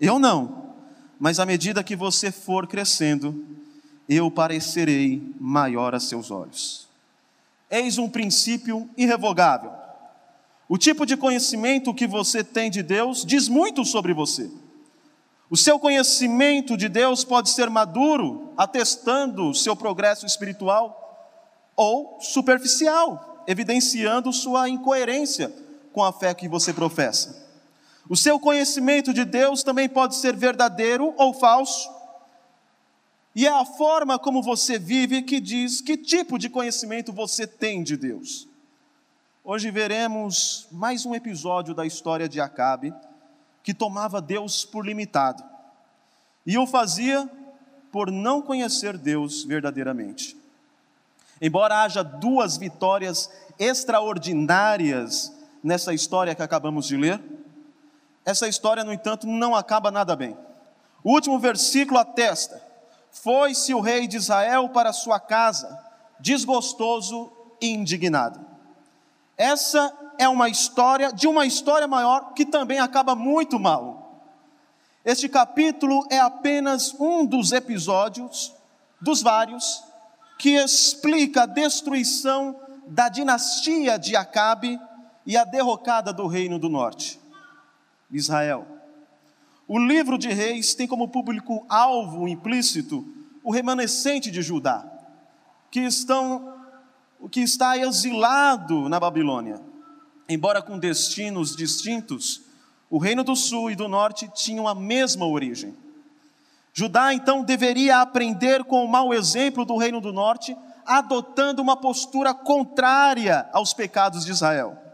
Eu 0.00 0.18
não. 0.18 0.74
Mas 1.18 1.40
à 1.40 1.46
medida 1.46 1.82
que 1.82 1.96
você 1.96 2.30
for 2.30 2.66
crescendo, 2.66 3.44
eu 4.08 4.30
parecerei 4.30 5.34
maior 5.38 5.94
a 5.94 6.00
seus 6.00 6.30
olhos. 6.30 6.86
Eis 7.70 7.98
um 7.98 8.08
princípio 8.08 8.88
irrevogável. 8.96 9.72
O 10.68 10.78
tipo 10.78 11.04
de 11.04 11.16
conhecimento 11.16 11.92
que 11.92 12.06
você 12.06 12.44
tem 12.44 12.70
de 12.70 12.82
Deus 12.82 13.24
diz 13.24 13.48
muito 13.48 13.84
sobre 13.84 14.14
você. 14.14 14.50
O 15.50 15.56
seu 15.56 15.78
conhecimento 15.78 16.76
de 16.76 16.88
Deus 16.88 17.24
pode 17.24 17.50
ser 17.50 17.70
maduro, 17.70 18.52
atestando 18.56 19.54
seu 19.54 19.74
progresso 19.74 20.26
espiritual, 20.26 20.94
ou 21.74 22.18
superficial, 22.20 23.44
evidenciando 23.46 24.32
sua 24.32 24.68
incoerência 24.68 25.52
com 25.98 26.04
a 26.04 26.12
fé 26.12 26.32
que 26.32 26.46
você 26.46 26.72
professa. 26.72 27.44
O 28.08 28.16
seu 28.16 28.38
conhecimento 28.38 29.12
de 29.12 29.24
Deus 29.24 29.64
também 29.64 29.88
pode 29.88 30.14
ser 30.14 30.36
verdadeiro 30.36 31.12
ou 31.16 31.34
falso. 31.34 31.90
E 33.34 33.44
é 33.44 33.50
a 33.50 33.64
forma 33.64 34.16
como 34.16 34.40
você 34.40 34.78
vive 34.78 35.22
que 35.22 35.40
diz 35.40 35.80
que 35.80 35.96
tipo 35.96 36.38
de 36.38 36.48
conhecimento 36.48 37.12
você 37.12 37.48
tem 37.48 37.82
de 37.82 37.96
Deus. 37.96 38.46
Hoje 39.42 39.72
veremos 39.72 40.68
mais 40.70 41.04
um 41.04 41.16
episódio 41.16 41.74
da 41.74 41.84
história 41.84 42.28
de 42.28 42.40
Acabe, 42.40 42.94
que 43.64 43.74
tomava 43.74 44.20
Deus 44.20 44.64
por 44.64 44.86
limitado 44.86 45.42
e 46.46 46.56
o 46.56 46.64
fazia 46.64 47.28
por 47.90 48.08
não 48.08 48.40
conhecer 48.40 48.96
Deus 48.96 49.42
verdadeiramente. 49.42 50.36
Embora 51.42 51.82
haja 51.82 52.04
duas 52.04 52.56
vitórias 52.56 53.28
extraordinárias 53.58 55.36
nessa 55.62 55.92
história 55.92 56.34
que 56.34 56.42
acabamos 56.42 56.86
de 56.86 56.96
ler, 56.96 57.20
essa 58.24 58.46
história, 58.46 58.84
no 58.84 58.92
entanto, 58.92 59.26
não 59.26 59.56
acaba 59.56 59.90
nada 59.90 60.14
bem. 60.14 60.36
O 61.02 61.12
último 61.12 61.38
versículo 61.38 61.98
atesta: 61.98 62.62
Foi-se 63.10 63.72
o 63.72 63.80
rei 63.80 64.06
de 64.06 64.16
Israel 64.16 64.68
para 64.68 64.92
sua 64.92 65.18
casa, 65.18 65.82
desgostoso 66.20 67.32
e 67.60 67.70
indignado. 67.70 68.38
Essa 69.36 69.92
é 70.18 70.28
uma 70.28 70.48
história 70.48 71.12
de 71.12 71.26
uma 71.26 71.46
história 71.46 71.86
maior 71.86 72.34
que 72.34 72.44
também 72.44 72.80
acaba 72.80 73.14
muito 73.14 73.58
mal. 73.58 74.22
Este 75.04 75.28
capítulo 75.28 76.04
é 76.10 76.18
apenas 76.18 76.94
um 77.00 77.24
dos 77.24 77.52
episódios, 77.52 78.52
dos 79.00 79.22
vários, 79.22 79.82
que 80.38 80.50
explica 80.50 81.44
a 81.44 81.46
destruição 81.46 82.54
da 82.86 83.08
dinastia 83.08 83.98
de 83.98 84.16
Acabe 84.16 84.78
e 85.28 85.36
a 85.36 85.44
derrocada 85.44 86.10
do 86.10 86.26
reino 86.26 86.58
do 86.58 86.70
norte, 86.70 87.20
Israel. 88.10 88.66
O 89.68 89.78
livro 89.78 90.16
de 90.16 90.28
Reis 90.28 90.74
tem 90.74 90.86
como 90.88 91.06
público-alvo 91.08 92.26
implícito 92.26 93.06
o 93.44 93.52
remanescente 93.52 94.30
de 94.30 94.40
Judá, 94.40 94.90
que 95.70 95.80
estão 95.80 96.56
que 97.30 97.40
está 97.40 97.76
exilado 97.76 98.88
na 98.88 98.98
Babilônia. 98.98 99.60
Embora 100.26 100.62
com 100.62 100.78
destinos 100.78 101.54
distintos, 101.54 102.40
o 102.88 102.96
reino 102.96 103.22
do 103.22 103.36
sul 103.36 103.70
e 103.70 103.76
do 103.76 103.86
norte 103.86 104.30
tinham 104.34 104.66
a 104.66 104.74
mesma 104.74 105.26
origem. 105.26 105.76
Judá 106.72 107.12
então 107.12 107.42
deveria 107.42 108.00
aprender 108.00 108.64
com 108.64 108.82
o 108.82 108.88
mau 108.88 109.12
exemplo 109.12 109.66
do 109.66 109.76
reino 109.76 110.00
do 110.00 110.12
norte, 110.12 110.56
adotando 110.86 111.60
uma 111.60 111.76
postura 111.76 112.32
contrária 112.32 113.46
aos 113.52 113.74
pecados 113.74 114.24
de 114.24 114.30
Israel. 114.30 114.87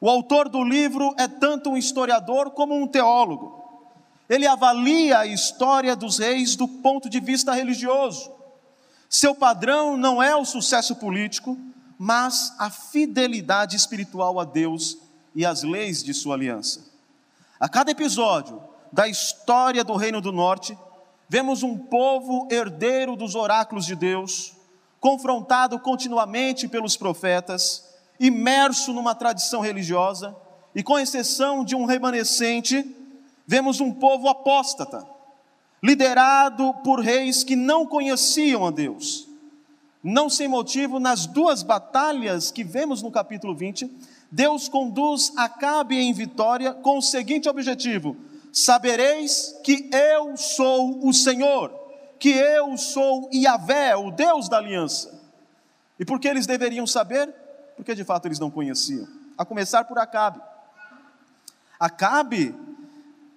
O 0.00 0.08
autor 0.08 0.48
do 0.48 0.62
livro 0.62 1.14
é 1.18 1.26
tanto 1.26 1.70
um 1.70 1.76
historiador 1.76 2.50
como 2.50 2.74
um 2.74 2.86
teólogo. 2.86 3.64
Ele 4.28 4.46
avalia 4.46 5.20
a 5.20 5.26
história 5.26 5.96
dos 5.96 6.18
reis 6.18 6.54
do 6.54 6.68
ponto 6.68 7.08
de 7.08 7.18
vista 7.18 7.52
religioso. 7.52 8.30
Seu 9.08 9.34
padrão 9.34 9.96
não 9.96 10.22
é 10.22 10.36
o 10.36 10.44
sucesso 10.44 10.96
político, 10.96 11.58
mas 11.98 12.54
a 12.58 12.70
fidelidade 12.70 13.74
espiritual 13.74 14.38
a 14.38 14.44
Deus 14.44 14.98
e 15.34 15.44
às 15.46 15.62
leis 15.62 16.04
de 16.04 16.12
sua 16.12 16.34
aliança. 16.34 16.84
A 17.58 17.68
cada 17.68 17.90
episódio 17.90 18.62
da 18.92 19.08
história 19.08 19.82
do 19.82 19.96
Reino 19.96 20.20
do 20.20 20.32
Norte, 20.32 20.78
vemos 21.28 21.62
um 21.62 21.76
povo 21.76 22.48
herdeiro 22.50 23.16
dos 23.16 23.34
oráculos 23.34 23.84
de 23.84 23.94
Deus, 23.94 24.54
confrontado 25.00 25.78
continuamente 25.78 26.68
pelos 26.68 26.96
profetas, 26.96 27.87
imerso 28.20 28.92
numa 28.92 29.14
tradição 29.14 29.60
religiosa, 29.60 30.34
e 30.74 30.82
com 30.82 30.98
exceção 30.98 31.64
de 31.64 31.74
um 31.74 31.84
remanescente, 31.84 32.84
vemos 33.46 33.80
um 33.80 33.92
povo 33.92 34.28
apóstata 34.28 35.06
liderado 35.82 36.74
por 36.82 37.00
reis 37.00 37.44
que 37.44 37.56
não 37.56 37.86
conheciam 37.86 38.66
a 38.66 38.70
Deus. 38.70 39.28
Não 40.02 40.28
sem 40.28 40.48
motivo, 40.48 41.00
nas 41.00 41.26
duas 41.26 41.62
batalhas 41.62 42.50
que 42.50 42.62
vemos 42.62 43.02
no 43.02 43.10
capítulo 43.10 43.54
20, 43.54 43.90
Deus 44.30 44.68
conduz 44.68 45.32
Acabe 45.36 45.98
em 45.98 46.12
vitória 46.12 46.72
com 46.72 46.98
o 46.98 47.02
seguinte 47.02 47.48
objetivo: 47.48 48.16
sabereis 48.52 49.54
que 49.64 49.90
eu 49.92 50.36
sou 50.36 51.06
o 51.06 51.12
Senhor, 51.12 51.72
que 52.18 52.30
eu 52.30 52.76
sou 52.76 53.28
Yahvé, 53.32 53.96
o 53.96 54.10
Deus 54.10 54.48
da 54.48 54.58
aliança. 54.58 55.18
E 55.98 56.04
por 56.04 56.20
que 56.20 56.28
eles 56.28 56.46
deveriam 56.46 56.86
saber? 56.86 57.34
Porque 57.78 57.94
de 57.94 58.02
fato 58.02 58.26
eles 58.26 58.40
não 58.40 58.50
conheciam. 58.50 59.06
A 59.38 59.44
começar 59.44 59.84
por 59.84 59.98
Acabe. 59.98 60.42
Acabe 61.78 62.54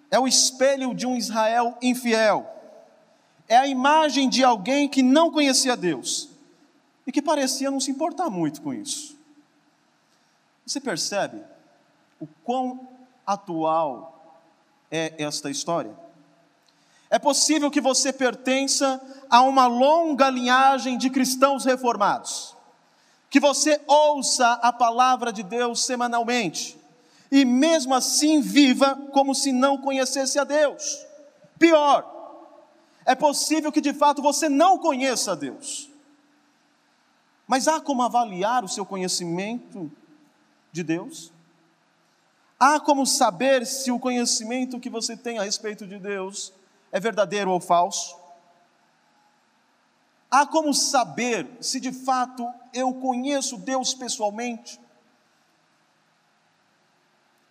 é 0.10 0.20
o 0.20 0.28
espelho 0.28 0.96
de 0.96 1.06
um 1.06 1.16
Israel 1.16 1.78
infiel. 1.80 2.52
É 3.48 3.56
a 3.56 3.68
imagem 3.68 4.28
de 4.28 4.44
alguém 4.44 4.90
que 4.90 5.04
não 5.04 5.32
conhecia 5.32 5.78
Deus 5.78 6.30
e 7.06 7.12
que 7.12 7.22
parecia 7.22 7.70
não 7.70 7.80
se 7.80 7.92
importar 7.92 8.30
muito 8.30 8.62
com 8.62 8.74
isso. 8.74 9.16
Você 10.66 10.82
percebe 10.82 11.44
o 12.20 12.26
quão 12.44 12.88
atual 13.26 14.42
é 14.90 15.14
esta 15.24 15.52
história? 15.52 15.96
É 17.12 17.20
possível 17.20 17.70
que 17.70 17.82
você 17.82 18.12
pertença 18.12 19.00
a 19.30 19.42
uma 19.44 19.68
longa 19.68 20.30
linhagem 20.30 20.98
de 20.98 21.10
cristãos 21.10 21.64
reformados, 21.64 22.56
que 23.32 23.40
você 23.40 23.82
ouça 23.88 24.52
a 24.56 24.74
palavra 24.74 25.32
de 25.32 25.42
Deus 25.42 25.86
semanalmente, 25.86 26.78
e 27.32 27.46
mesmo 27.46 27.96
assim 27.96 28.42
viva 28.42 28.94
como 29.14 29.34
se 29.34 29.54
não 29.54 29.78
conhecesse 29.78 30.38
a 30.38 30.44
Deus. 30.44 31.08
Pior, 31.58 32.06
é 33.06 33.16
possível 33.16 33.72
que 33.72 33.80
de 33.80 33.94
fato 33.94 34.22
você 34.22 34.50
não 34.50 34.78
conheça 34.78 35.32
a 35.32 35.36
Deus. 35.36 35.90
Mas 37.48 37.70
há 37.70 37.80
como 37.80 38.04
avaliar 38.04 38.66
o 38.66 38.70
seu 38.70 38.86
conhecimento 38.86 39.90
de 40.70 40.84
Deus? 40.84 41.32
Há 42.60 42.82
como 42.82 43.06
saber 43.06 43.66
se 43.66 43.92
o 43.92 44.00
conhecimento 44.00 44.78
que 44.78 44.90
você 44.90 45.16
tem 45.16 45.40
a 45.40 45.44
respeito 45.44 45.88
de 45.88 45.98
Deus 45.98 46.52
é 46.92 47.00
verdadeiro 47.00 47.50
ou 47.50 47.62
falso? 47.62 48.14
Há 50.30 50.46
como 50.46 50.74
saber 50.74 51.48
se 51.62 51.80
de 51.80 51.94
fato 51.94 52.46
eu 52.74 52.94
conheço 52.94 53.58
Deus 53.58 53.94
pessoalmente? 53.94 54.80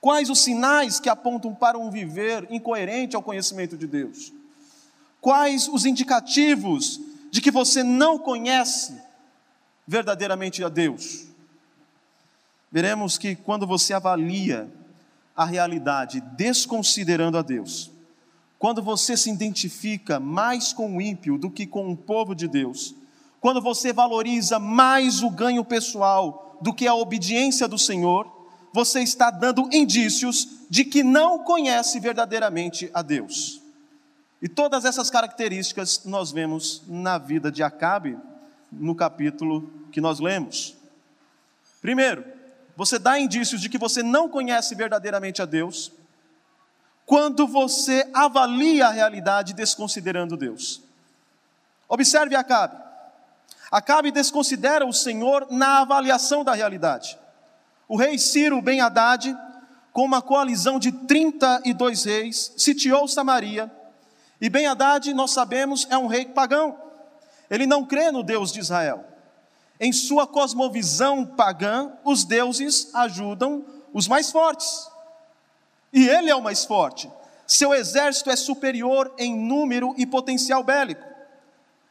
Quais 0.01 0.31
os 0.31 0.41
sinais 0.41 0.99
que 0.99 1.09
apontam 1.09 1.55
para 1.55 1.79
um 1.79 1.91
viver 1.91 2.47
incoerente 2.51 3.15
ao 3.15 3.23
conhecimento 3.23 3.77
de 3.77 3.87
Deus? 3.87 4.33
Quais 5.21 5.69
os 5.69 5.85
indicativos 5.85 6.99
de 7.31 7.41
que 7.41 7.51
você 7.51 7.83
não 7.83 8.19
conhece 8.19 8.99
verdadeiramente 9.87 10.65
a 10.65 10.69
Deus? 10.69 11.27
Veremos 12.73 13.19
que 13.19 13.37
quando 13.37 13.67
você 13.67 13.93
avalia 13.93 14.71
a 15.37 15.45
realidade 15.45 16.21
desconsiderando 16.21 17.37
a 17.37 17.43
Deus, 17.43 17.91
quando 18.59 18.83
você 18.83 19.17
se 19.17 19.31
identifica 19.31 20.21
mais 20.21 20.73
com 20.73 20.97
o 20.97 21.01
ímpio 21.01 21.37
do 21.37 21.51
que 21.51 21.67
com 21.67 21.91
o 21.91 21.97
povo 21.97 22.35
de 22.35 22.47
Deus, 22.47 22.95
quando 23.41 23.61
você 23.61 23.93
valoriza 23.93 24.59
mais 24.59 25.23
o 25.23 25.31
ganho 25.31 25.65
pessoal 25.65 26.59
do 26.61 26.75
que 26.75 26.87
a 26.87 26.95
obediência 26.95 27.67
do 27.67 27.79
Senhor, 27.79 28.31
você 28.73 29.01
está 29.03 29.31
dando 29.31 29.69
indícios 29.73 30.47
de 30.69 30.85
que 30.85 31.03
não 31.03 31.43
conhece 31.43 31.99
verdadeiramente 31.99 32.91
a 32.93 33.03
Deus. 33.03 33.61
E 34.43 34.49
todas 34.49 34.85
essas 34.85 35.11
características 35.11 36.05
nós 36.05 36.31
vemos 36.31 36.83
na 36.87 37.19
vida 37.19 37.51
de 37.51 37.63
Acabe, 37.63 38.17
no 38.71 38.95
capítulo 38.95 39.71
que 39.91 40.01
nós 40.01 40.21
lemos. 40.21 40.77
Primeiro, 41.81 42.25
você 42.77 42.99
dá 42.99 43.19
indícios 43.19 43.61
de 43.61 43.69
que 43.69 43.79
você 43.79 44.03
não 44.03 44.29
conhece 44.29 44.75
verdadeiramente 44.75 45.43
a 45.43 45.45
Deus, 45.45 45.93
quando 47.05 47.47
você 47.47 48.09
avalia 48.15 48.87
a 48.87 48.91
realidade 48.91 49.53
desconsiderando 49.53 50.37
Deus. 50.37 50.81
Observe 51.89 52.37
Acabe. 52.37 52.90
Acabe 53.71 54.11
desconsidera 54.11 54.85
o 54.85 54.93
Senhor 54.93 55.47
na 55.51 55.81
avaliação 55.81 56.43
da 56.43 56.55
realidade 56.55 57.19
o 57.91 57.97
rei 57.97 58.17
Ciro 58.21 58.63
ben 58.63 58.81
Haddad, 58.81 59.37
com 59.93 60.05
uma 60.05 60.23
coalizão 60.23 60.79
de 60.79 60.93
32 60.93 62.05
reis, 62.05 62.53
sitiou 62.57 63.09
Samaria. 63.09 63.69
E 64.41 64.49
ben 64.49 64.69
Haddad, 64.69 65.13
nós 65.13 65.33
sabemos, 65.33 65.89
é 65.91 65.99
um 65.99 66.07
rei 66.07 66.25
pagão. 66.25 66.79
Ele 67.51 67.67
não 67.67 67.85
crê 67.85 68.13
no 68.13 68.23
Deus 68.23 68.53
de 68.53 68.61
Israel. 68.61 69.05
Em 69.81 69.93
sua 69.93 70.25
cosmovisão 70.25 71.27
pagã, 71.27 71.91
os 72.05 72.23
deuses 72.23 72.95
ajudam 72.95 73.65
os 73.93 74.07
mais 74.07 74.31
fortes. 74.31 74.89
E 75.93 76.09
ele 76.09 76.31
é 76.31 76.37
o 76.37 76.41
mais 76.41 76.65
forte. 76.65 77.11
Seu 77.45 77.75
exército 77.75 78.31
é 78.31 78.37
superior 78.37 79.13
em 79.19 79.35
número 79.35 79.97
e 79.99 80.07
potencial 80.07 80.63
bélico. 80.63 81.05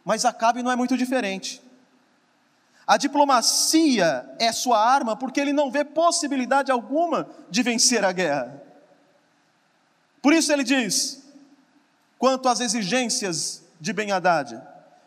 Mas 0.06 0.24
Acabe 0.24 0.64
não 0.64 0.72
é 0.72 0.78
muito 0.78 0.96
diferente. 0.96 1.62
A 2.90 2.98
diplomacia 2.98 4.28
é 4.40 4.52
sua 4.52 4.84
arma 4.84 5.16
porque 5.16 5.40
ele 5.40 5.54
não 5.54 5.70
vê 5.70 5.86
possibilidade 5.86 6.72
alguma 6.72 7.30
de 7.48 7.62
vencer 7.62 8.04
a 8.04 8.12
guerra. 8.12 8.64
Por 10.24 10.34
isso 10.34 10.52
ele 10.52 10.64
diz: 10.64 11.24
quanto 12.18 12.50
às 12.50 12.60
exigências 12.60 13.64
de 13.80 13.94
Ben 13.94 14.12
Haddad, 14.12 14.60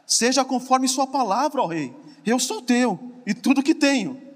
seja 0.07 0.45
conforme 0.45 0.87
sua 0.87 1.09
palavra, 1.09 1.61
ó 1.61 1.67
rei, 1.67 1.93
eu 2.25 2.39
sou 2.39 2.63
teu 2.63 3.21
e 3.27 3.35
tudo 3.35 3.65
que 3.65 3.75
tenho. 3.75 4.31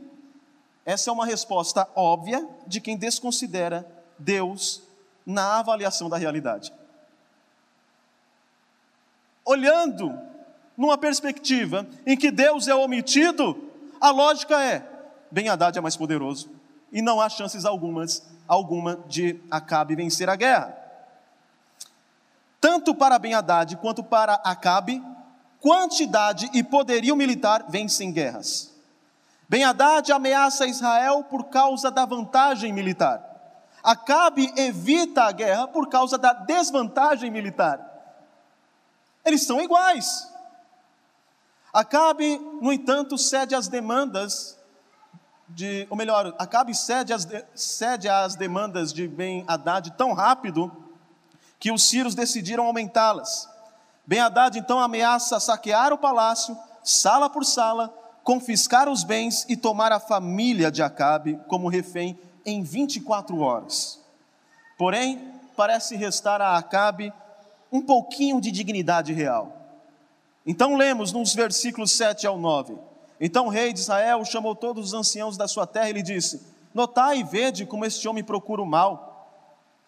Essa 0.84 1.10
é 1.10 1.12
uma 1.12 1.24
resposta 1.24 1.88
óbvia 1.94 2.44
de 2.66 2.80
quem 2.80 2.96
desconsidera 2.96 3.86
Deus 4.18 4.82
na 5.24 5.60
avaliação 5.60 6.08
da 6.08 6.16
realidade. 6.16 6.72
Olhando 9.44 10.35
numa 10.76 10.98
perspectiva 10.98 11.86
em 12.04 12.16
que 12.16 12.30
Deus 12.30 12.68
é 12.68 12.74
omitido, 12.74 13.70
a 14.00 14.10
lógica 14.10 14.62
é: 14.62 14.86
Ben 15.30 15.48
Haddad 15.48 15.78
é 15.78 15.80
mais 15.80 15.96
poderoso 15.96 16.50
e 16.92 17.02
não 17.02 17.20
há 17.20 17.28
chances 17.28 17.64
algumas, 17.64 18.22
alguma 18.46 18.96
de 19.08 19.40
Acabe 19.50 19.96
vencer 19.96 20.28
a 20.28 20.36
guerra. 20.36 20.76
Tanto 22.60 22.94
para 22.94 23.18
Ben 23.18 23.34
Haddad 23.34 23.76
quanto 23.76 24.02
para 24.02 24.34
Acabe, 24.34 25.02
quantidade 25.60 26.50
e 26.52 26.62
poderio 26.62 27.16
militar 27.16 27.64
vencem 27.68 28.12
guerras. 28.12 28.72
Ben 29.48 29.64
Haddad 29.64 30.10
ameaça 30.10 30.66
Israel 30.66 31.24
por 31.24 31.44
causa 31.44 31.90
da 31.90 32.04
vantagem 32.04 32.72
militar. 32.72 33.22
Acabe 33.82 34.52
evita 34.56 35.24
a 35.24 35.32
guerra 35.32 35.68
por 35.68 35.88
causa 35.88 36.18
da 36.18 36.32
desvantagem 36.32 37.30
militar. 37.30 37.80
Eles 39.24 39.46
são 39.46 39.60
iguais. 39.60 40.28
Acabe, 41.76 42.40
no 42.62 42.72
entanto, 42.72 43.18
cede 43.18 43.54
às 43.54 43.68
demandas 43.68 44.58
de, 45.46 45.86
ou 45.90 45.96
melhor, 45.96 46.34
Acabe 46.38 46.74
cede 46.74 47.12
às, 47.12 47.28
cede 47.54 48.08
às 48.08 48.34
demandas 48.34 48.94
de 48.94 49.06
Ben 49.06 49.44
Haddad 49.46 49.90
tão 49.90 50.14
rápido 50.14 50.74
que 51.60 51.70
os 51.70 51.86
sírios 51.86 52.14
decidiram 52.14 52.64
aumentá-las. 52.64 53.46
Ben 54.06 54.20
Haddad 54.20 54.58
então 54.58 54.80
ameaça 54.80 55.38
saquear 55.38 55.92
o 55.92 55.98
palácio, 55.98 56.56
sala 56.82 57.28
por 57.28 57.44
sala, 57.44 57.92
confiscar 58.24 58.88
os 58.88 59.04
bens 59.04 59.44
e 59.46 59.54
tomar 59.54 59.92
a 59.92 60.00
família 60.00 60.70
de 60.70 60.82
Acabe 60.82 61.38
como 61.46 61.68
refém 61.68 62.18
em 62.46 62.62
24 62.62 63.38
horas. 63.38 64.00
Porém, 64.78 65.30
parece 65.54 65.94
restar 65.94 66.40
a 66.40 66.56
Acabe 66.56 67.12
um 67.70 67.82
pouquinho 67.82 68.40
de 68.40 68.50
dignidade 68.50 69.12
real. 69.12 69.55
Então 70.46 70.76
lemos 70.76 71.12
nos 71.12 71.34
versículos 71.34 71.90
7 71.90 72.26
ao 72.26 72.38
9. 72.38 72.78
Então 73.20 73.46
o 73.46 73.50
rei 73.50 73.72
de 73.72 73.80
Israel 73.80 74.24
chamou 74.24 74.54
todos 74.54 74.86
os 74.86 74.94
anciãos 74.94 75.36
da 75.36 75.48
sua 75.48 75.66
terra 75.66 75.90
e 75.90 75.94
lhe 75.94 76.02
disse: 76.02 76.40
Notai 76.72 77.18
e 77.18 77.24
vede 77.24 77.66
como 77.66 77.84
este 77.84 78.06
homem 78.06 78.22
procura 78.22 78.62
o 78.62 78.66
mal. 78.66 79.32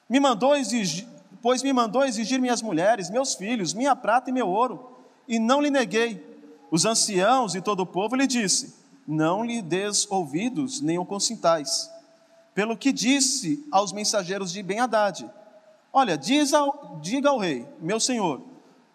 Me 0.09 0.19
mandou 0.19 0.57
exigir, 0.57 1.07
pois 1.41 1.63
me 1.63 1.73
mandou 1.73 2.05
exigir 2.05 2.41
minhas 2.41 2.63
mulheres, 2.63 3.11
meus 3.11 3.35
filhos, 3.35 3.75
minha 3.75 3.95
prata 3.95 4.31
e 4.31 4.33
meu 4.33 4.49
ouro, 4.49 4.91
e 5.29 5.39
não 5.39 5.61
lhe 5.61 5.71
neguei. 5.71 6.27
Os 6.71 6.85
anciãos 6.85 7.55
e 7.55 7.61
todo 7.61 7.81
o 7.81 7.87
povo 7.87 8.17
lhe 8.17 8.27
disse: 8.27 8.75
Não 9.07 9.45
lhe 9.45 9.63
des 9.63 10.11
ouvidos, 10.11 10.81
nem 10.81 10.99
o 10.99 11.05
consintais. 11.05 11.91
Pelo 12.55 12.77
que 12.77 12.91
disse 12.91 13.65
aos 13.71 13.93
mensageiros 13.93 14.51
de 14.51 14.63
Ben-Hadad: 14.63 15.25
Olha, 15.93 16.19
ao, 16.55 16.99
diga 17.01 17.29
ao 17.29 17.39
rei, 17.39 17.67
meu 17.81 18.01
senhor, 18.01 18.43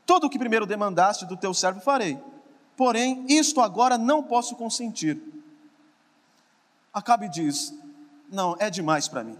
tudo 0.05 0.27
o 0.27 0.29
que 0.29 0.39
primeiro 0.39 0.65
demandaste 0.65 1.25
do 1.25 1.38
teu 1.38 1.53
servo 1.53 1.79
farei. 1.79 2.22
Porém, 2.75 3.25
isto 3.29 3.62
agora 3.62 3.98
não 3.98 4.24
posso 4.24 4.55
consentir. 4.55 5.22
Acabe 6.93 7.29
diz: 7.29 7.74
Não, 8.29 8.55
é 8.60 8.69
demais 8.69 9.07
para 9.07 9.24
mim. 9.24 9.39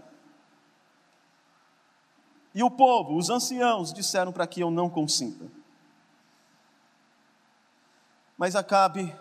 E 2.54 2.62
o 2.62 2.70
povo, 2.70 3.16
os 3.16 3.30
anciãos, 3.30 3.92
disseram 3.92 4.32
para 4.32 4.46
que 4.46 4.60
eu 4.60 4.70
não 4.70 4.88
consinta. 4.88 5.44
Mas 8.38 8.54
Acabe 8.54 9.14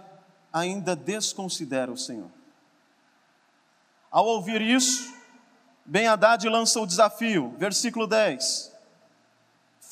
ainda 0.51 0.95
desconsidera 0.95 1.91
o 1.91 1.97
Senhor. 1.97 2.29
Ao 4.11 4.25
ouvir 4.25 4.61
isso, 4.61 5.11
Ben 5.83 6.07
Haddad 6.07 6.47
lança 6.47 6.79
o 6.79 6.85
desafio, 6.85 7.55
versículo 7.57 8.05
10. 8.05 8.72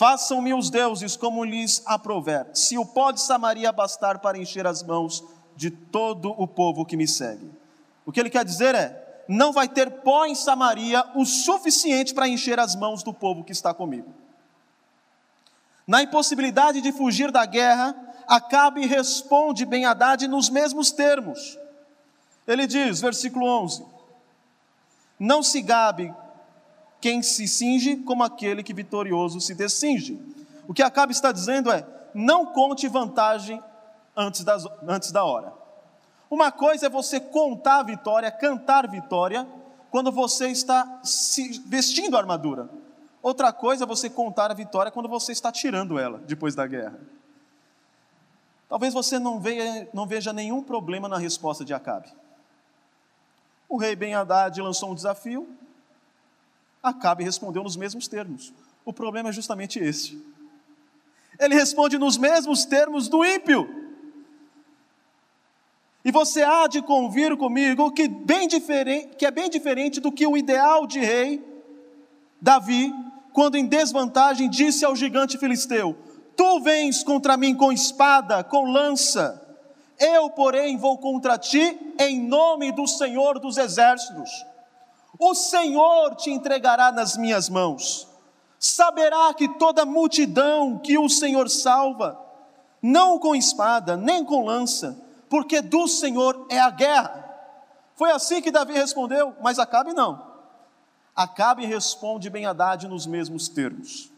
Façam-me 0.01 0.51
os 0.51 0.71
deuses 0.71 1.15
como 1.15 1.45
lhes 1.45 1.83
aprover, 1.85 2.47
se 2.55 2.75
o 2.75 2.83
pó 2.83 3.11
de 3.11 3.21
Samaria 3.21 3.71
bastar 3.71 4.17
para 4.17 4.35
encher 4.35 4.65
as 4.65 4.81
mãos 4.81 5.23
de 5.55 5.69
todo 5.69 6.31
o 6.41 6.47
povo 6.47 6.83
que 6.83 6.97
me 6.97 7.07
segue. 7.07 7.51
O 8.03 8.11
que 8.11 8.19
ele 8.19 8.31
quer 8.31 8.43
dizer 8.43 8.73
é: 8.73 9.23
não 9.27 9.53
vai 9.53 9.67
ter 9.67 9.91
pó 10.01 10.25
em 10.25 10.33
Samaria 10.33 11.05
o 11.13 11.23
suficiente 11.23 12.15
para 12.15 12.27
encher 12.27 12.59
as 12.59 12.75
mãos 12.75 13.03
do 13.03 13.13
povo 13.13 13.43
que 13.43 13.51
está 13.51 13.75
comigo. 13.75 14.11
Na 15.85 16.01
impossibilidade 16.01 16.81
de 16.81 16.91
fugir 16.91 17.31
da 17.31 17.45
guerra, 17.45 17.95
Acabe 18.27 18.87
responde 18.87 19.67
Ben 19.67 19.85
Haddad 19.85 20.27
nos 20.27 20.49
mesmos 20.49 20.89
termos. 20.89 21.59
Ele 22.47 22.65
diz, 22.65 23.01
versículo 23.01 23.45
11: 23.45 23.85
Não 25.19 25.43
se 25.43 25.61
gabe 25.61 26.11
quem 27.01 27.23
se 27.23 27.47
cinge 27.47 27.97
como 27.97 28.23
aquele 28.23 28.61
que 28.61 28.73
vitorioso 28.73 29.41
se 29.41 29.55
descinge. 29.55 30.21
O 30.67 30.73
que 30.73 30.83
acaba 30.83 31.11
está 31.11 31.31
dizendo 31.31 31.71
é: 31.71 31.85
não 32.13 32.45
conte 32.45 32.87
vantagem 32.87 33.61
antes, 34.15 34.43
das, 34.43 34.65
antes 34.87 35.11
da 35.11 35.23
hora. 35.23 35.51
Uma 36.29 36.51
coisa 36.51 36.85
é 36.85 36.89
você 36.89 37.19
contar 37.19 37.79
a 37.79 37.83
vitória, 37.83 38.31
cantar 38.31 38.87
vitória, 38.87 39.45
quando 39.89 40.11
você 40.11 40.47
está 40.47 41.01
se 41.03 41.59
vestindo 41.65 42.15
a 42.15 42.19
armadura. 42.19 42.69
Outra 43.21 43.51
coisa 43.51 43.83
é 43.83 43.87
você 43.87 44.09
contar 44.09 44.49
a 44.49 44.53
vitória 44.53 44.91
quando 44.91 45.09
você 45.09 45.31
está 45.31 45.51
tirando 45.51 45.99
ela 45.99 46.19
depois 46.19 46.55
da 46.55 46.65
guerra. 46.65 46.97
Talvez 48.69 48.93
você 48.93 49.19
não 49.19 49.39
veja, 49.39 49.89
não 49.93 50.05
veja 50.05 50.31
nenhum 50.31 50.63
problema 50.63 51.09
na 51.09 51.17
resposta 51.17 51.65
de 51.65 51.73
Acabe. 51.73 52.07
O 53.67 53.77
rei 53.77 53.95
Ben 53.95 54.15
Haddad 54.15 54.61
lançou 54.61 54.91
um 54.91 54.95
desafio, 54.95 55.47
Acabe 56.81 57.23
respondeu 57.23 57.63
nos 57.63 57.75
mesmos 57.75 58.07
termos. 58.07 58.53
O 58.83 58.91
problema 58.91 59.29
é 59.29 59.31
justamente 59.31 59.79
esse. 59.79 60.21
Ele 61.39 61.53
responde 61.53 61.97
nos 61.97 62.17
mesmos 62.17 62.65
termos 62.65 63.07
do 63.07 63.23
ímpio. 63.23 63.69
E 66.03 66.11
você 66.11 66.41
há 66.41 66.67
de 66.67 66.81
convir 66.81 67.37
comigo 67.37 67.91
que, 67.91 68.07
bem 68.07 68.47
diferente, 68.47 69.15
que 69.15 69.25
é 69.25 69.31
bem 69.31 69.49
diferente 69.49 69.99
do 69.99 70.11
que 70.11 70.25
o 70.25 70.35
ideal 70.35 70.87
de 70.87 70.99
rei, 70.99 71.43
Davi, 72.41 72.91
quando 73.31 73.55
em 73.55 73.67
desvantagem 73.67 74.49
disse 74.49 74.83
ao 74.83 74.95
gigante 74.95 75.37
filisteu: 75.37 75.95
Tu 76.35 76.59
vens 76.61 77.03
contra 77.03 77.37
mim 77.37 77.55
com 77.55 77.71
espada, 77.71 78.43
com 78.43 78.71
lança, 78.71 79.39
eu, 79.99 80.31
porém, 80.31 80.75
vou 80.77 80.97
contra 80.97 81.37
ti 81.37 81.77
em 81.99 82.19
nome 82.19 82.71
do 82.71 82.87
Senhor 82.87 83.39
dos 83.39 83.57
exércitos 83.57 84.50
o 85.23 85.35
Senhor 85.35 86.15
te 86.15 86.31
entregará 86.31 86.91
nas 86.91 87.15
minhas 87.15 87.47
mãos. 87.47 88.07
Saberá 88.57 89.31
que 89.35 89.47
toda 89.47 89.85
multidão 89.85 90.79
que 90.79 90.97
o 90.97 91.07
Senhor 91.07 91.47
salva, 91.47 92.19
não 92.81 93.19
com 93.19 93.35
espada, 93.35 93.95
nem 93.95 94.25
com 94.25 94.43
lança, 94.43 94.99
porque 95.29 95.61
do 95.61 95.87
Senhor 95.87 96.47
é 96.49 96.59
a 96.59 96.71
guerra. 96.71 97.23
Foi 97.95 98.11
assim 98.11 98.41
que 98.41 98.49
Davi 98.49 98.73
respondeu, 98.73 99.35
mas 99.43 99.59
Acabe 99.59 99.93
não. 99.93 100.25
Acabe 101.15 101.67
responde 101.67 102.27
bem 102.27 102.47
Haddad 102.47 102.87
nos 102.87 103.05
mesmos 103.05 103.47
termos. 103.47 104.11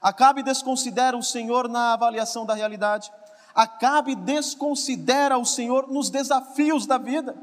Acabe 0.00 0.42
desconsidera 0.42 1.14
o 1.14 1.22
Senhor 1.22 1.68
na 1.68 1.92
avaliação 1.92 2.46
da 2.46 2.54
realidade. 2.54 3.12
Acabe 3.54 4.14
desconsidera 4.14 5.36
o 5.36 5.44
Senhor 5.44 5.92
nos 5.92 6.08
desafios 6.08 6.86
da 6.86 6.96
vida 6.96 7.36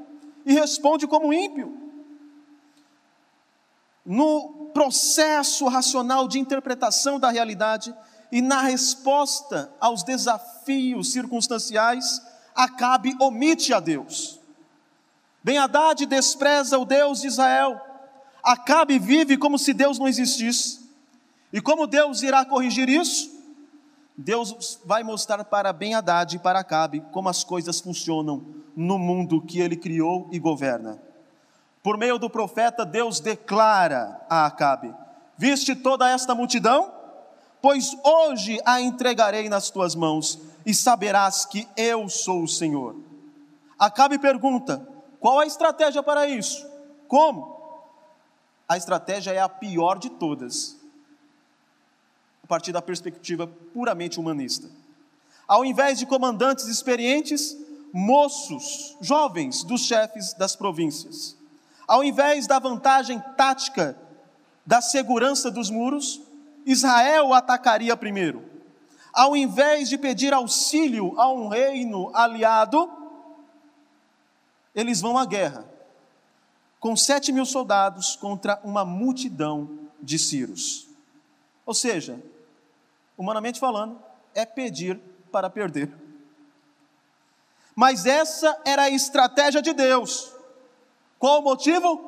e 0.43 0.53
responde 0.53 1.05
como 1.05 1.31
ímpio 1.31 1.80
no 4.05 4.71
processo 4.73 5.67
racional 5.67 6.27
de 6.27 6.39
interpretação 6.39 7.19
da 7.19 7.29
realidade 7.29 7.93
e 8.31 8.41
na 8.41 8.61
resposta 8.61 9.71
aos 9.79 10.03
desafios 10.03 11.11
circunstanciais, 11.11 12.21
Acabe 12.53 13.15
omite 13.19 13.73
a 13.73 13.79
Deus. 13.79 14.39
Ben 15.43 15.57
Haddad 15.57 16.05
despreza 16.05 16.77
o 16.77 16.85
Deus 16.85 17.21
de 17.21 17.27
Israel. 17.27 17.79
Acabe 18.43 18.99
vive 18.99 19.37
como 19.37 19.57
se 19.57 19.73
Deus 19.73 19.97
não 19.97 20.07
existisse. 20.07 20.81
E 21.53 21.61
como 21.61 21.87
Deus 21.87 22.21
irá 22.21 22.43
corrigir 22.45 22.89
isso? 22.89 23.31
Deus 24.17 24.79
vai 24.85 25.01
mostrar 25.01 25.43
para 25.45 25.73
Ben 25.73 25.95
Haddad 25.95 26.35
e 26.35 26.39
para 26.39 26.59
Acabe 26.59 27.01
como 27.11 27.29
as 27.29 27.43
coisas 27.43 27.79
funcionam 27.79 28.45
no 28.75 28.99
mundo 28.99 29.41
que 29.41 29.59
ele 29.59 29.75
criou 29.75 30.27
e 30.31 30.39
governa. 30.39 31.01
Por 31.83 31.97
meio 31.97 32.19
do 32.19 32.29
profeta, 32.29 32.85
Deus 32.85 33.19
declara 33.19 34.23
a 34.29 34.45
Acabe: 34.45 34.93
Viste 35.37 35.75
toda 35.75 36.09
esta 36.09 36.35
multidão? 36.35 36.93
Pois 37.61 37.95
hoje 38.03 38.59
a 38.65 38.81
entregarei 38.81 39.49
nas 39.49 39.69
tuas 39.69 39.95
mãos, 39.95 40.39
e 40.65 40.73
saberás 40.73 41.45
que 41.45 41.67
eu 41.75 42.07
sou 42.09 42.43
o 42.43 42.47
Senhor. 42.47 42.95
Acabe 43.77 44.19
pergunta: 44.19 44.87
qual 45.19 45.39
a 45.39 45.45
estratégia 45.45 46.03
para 46.03 46.27
isso? 46.27 46.67
Como? 47.07 47.59
A 48.69 48.77
estratégia 48.77 49.31
é 49.31 49.39
a 49.39 49.49
pior 49.49 49.97
de 49.97 50.09
todas, 50.11 50.77
a 52.43 52.47
partir 52.47 52.71
da 52.71 52.81
perspectiva 52.81 53.47
puramente 53.73 54.19
humanista. 54.19 54.69
Ao 55.47 55.65
invés 55.65 55.99
de 55.99 56.05
comandantes 56.05 56.67
experientes, 56.67 57.57
moços, 57.91 58.95
jovens 59.01 59.63
dos 59.63 59.81
chefes 59.81 60.33
das 60.33 60.55
províncias. 60.55 61.40
Ao 61.87 62.03
invés 62.03 62.47
da 62.47 62.59
vantagem 62.59 63.19
tática 63.35 63.97
da 64.65 64.81
segurança 64.81 65.49
dos 65.49 65.69
muros, 65.69 66.21
Israel 66.65 67.33
atacaria 67.33 67.95
primeiro. 67.97 68.49
Ao 69.13 69.35
invés 69.35 69.89
de 69.89 69.97
pedir 69.97 70.33
auxílio 70.33 71.19
a 71.19 71.29
um 71.31 71.47
reino 71.47 72.09
aliado, 72.15 72.89
eles 74.73 75.01
vão 75.01 75.17
à 75.17 75.25
guerra, 75.25 75.65
com 76.79 76.95
sete 76.95 77.31
mil 77.31 77.45
soldados 77.45 78.15
contra 78.15 78.59
uma 78.63 78.85
multidão 78.85 79.89
de 80.01 80.17
Círios. 80.17 80.87
Ou 81.65 81.73
seja, 81.73 82.21
humanamente 83.17 83.59
falando, 83.59 83.99
é 84.33 84.45
pedir 84.45 84.99
para 85.31 85.49
perder. 85.49 85.91
Mas 87.75 88.05
essa 88.05 88.59
era 88.65 88.83
a 88.83 88.89
estratégia 88.89 89.61
de 89.61 89.73
Deus. 89.73 90.31
Qual 91.21 91.39
o 91.39 91.43
motivo? 91.43 91.99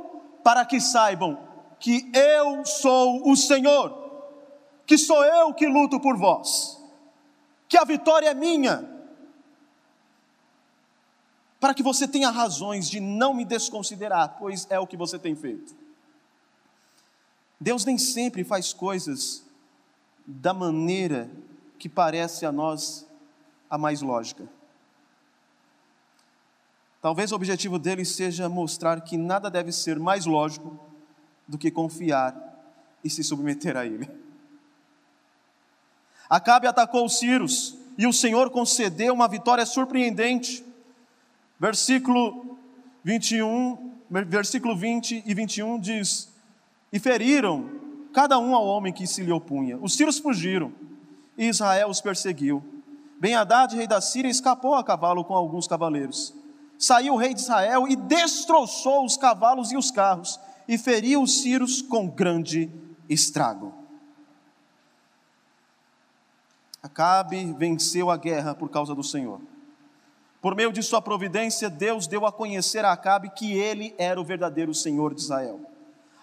Para 0.43 0.65
que 0.65 0.81
saibam 0.81 1.37
que 1.79 2.09
eu 2.11 2.65
sou 2.65 3.29
o 3.29 3.35
Senhor, 3.35 3.93
que 4.87 4.97
sou 4.97 5.23
eu 5.23 5.53
que 5.53 5.67
luto 5.67 5.99
por 5.99 6.17
vós, 6.17 6.81
que 7.69 7.77
a 7.77 7.83
vitória 7.83 8.29
é 8.29 8.33
minha. 8.33 8.89
Para 11.59 11.75
que 11.75 11.83
você 11.83 12.07
tenha 12.07 12.31
razões 12.31 12.89
de 12.89 12.99
não 12.99 13.35
me 13.35 13.45
desconsiderar, 13.45 14.35
pois 14.39 14.65
é 14.67 14.79
o 14.79 14.87
que 14.87 14.97
você 14.97 15.19
tem 15.19 15.35
feito. 15.35 15.75
Deus 17.59 17.85
nem 17.85 17.99
sempre 17.99 18.43
faz 18.43 18.73
coisas 18.73 19.45
da 20.25 20.55
maneira 20.55 21.29
que 21.77 21.87
parece 21.87 22.47
a 22.47 22.51
nós 22.51 23.05
a 23.69 23.77
mais 23.77 24.01
lógica. 24.01 24.49
Talvez 27.03 27.33
o 27.33 27.35
objetivo 27.35 27.77
dele 27.77 28.05
seja 28.05 28.47
mostrar 28.47 29.01
que 29.01 29.17
nada 29.17 29.51
deve 29.51 29.73
ser 29.73 29.99
mais 29.99 30.25
lógico 30.25 30.79
do 31.45 31.57
que 31.57 31.69
confiar 31.69 32.33
e 33.03 33.09
se 33.09 33.21
submeter 33.21 33.75
a 33.75 33.85
ele. 33.85 34.09
Acabe 36.29 36.65
atacou 36.65 37.05
os 37.05 37.19
Círios 37.19 37.75
e 37.97 38.07
o 38.07 38.13
Senhor 38.13 38.49
concedeu 38.51 39.13
uma 39.13 39.27
vitória 39.27 39.65
surpreendente. 39.65 40.63
Versículo 41.59 42.57
21, 43.03 43.97
versículo 44.09 44.73
20 44.73 45.23
e 45.25 45.33
21 45.33 45.81
diz: 45.81 46.31
E 46.89 46.99
feriram 46.99 47.69
cada 48.13 48.39
um 48.39 48.55
ao 48.55 48.65
homem 48.65 48.93
que 48.93 49.05
se 49.05 49.21
lhe 49.21 49.31
opunha. 49.33 49.77
Os 49.81 49.97
Círios 49.97 50.19
fugiram 50.19 50.71
e 51.37 51.49
Israel 51.49 51.89
os 51.89 51.99
perseguiu. 51.99 52.63
Ben-Hadad, 53.19 53.75
rei 53.75 53.87
da 53.87 53.99
Síria, 53.99 54.31
escapou 54.31 54.73
a 54.73 54.85
cavalo 54.85 55.25
com 55.25 55.33
alguns 55.33 55.67
cavaleiros 55.67 56.41
saiu 56.83 57.13
o 57.13 57.17
rei 57.17 57.33
de 57.33 57.39
Israel 57.39 57.87
e 57.87 57.95
destroçou 57.95 59.05
os 59.05 59.15
cavalos 59.15 59.71
e 59.71 59.77
os 59.77 59.89
carros, 59.89 60.39
e 60.67 60.77
feriu 60.77 61.21
os 61.21 61.41
Círios 61.41 61.81
com 61.81 62.09
grande 62.09 62.69
estrago. 63.09 63.73
Acabe 66.81 67.53
venceu 67.53 68.11
a 68.11 68.17
guerra 68.17 68.53
por 68.53 68.69
causa 68.69 68.93
do 68.93 69.03
Senhor. 69.03 69.39
Por 70.41 70.55
meio 70.55 70.73
de 70.73 70.83
sua 70.83 71.01
providência, 71.01 71.69
Deus 71.69 72.05
deu 72.05 72.25
a 72.25 72.31
conhecer 72.31 72.83
a 72.83 72.91
Acabe 72.91 73.29
que 73.29 73.53
ele 73.53 73.95
era 73.97 74.19
o 74.19 74.25
verdadeiro 74.25 74.73
Senhor 74.73 75.13
de 75.13 75.21
Israel. 75.21 75.61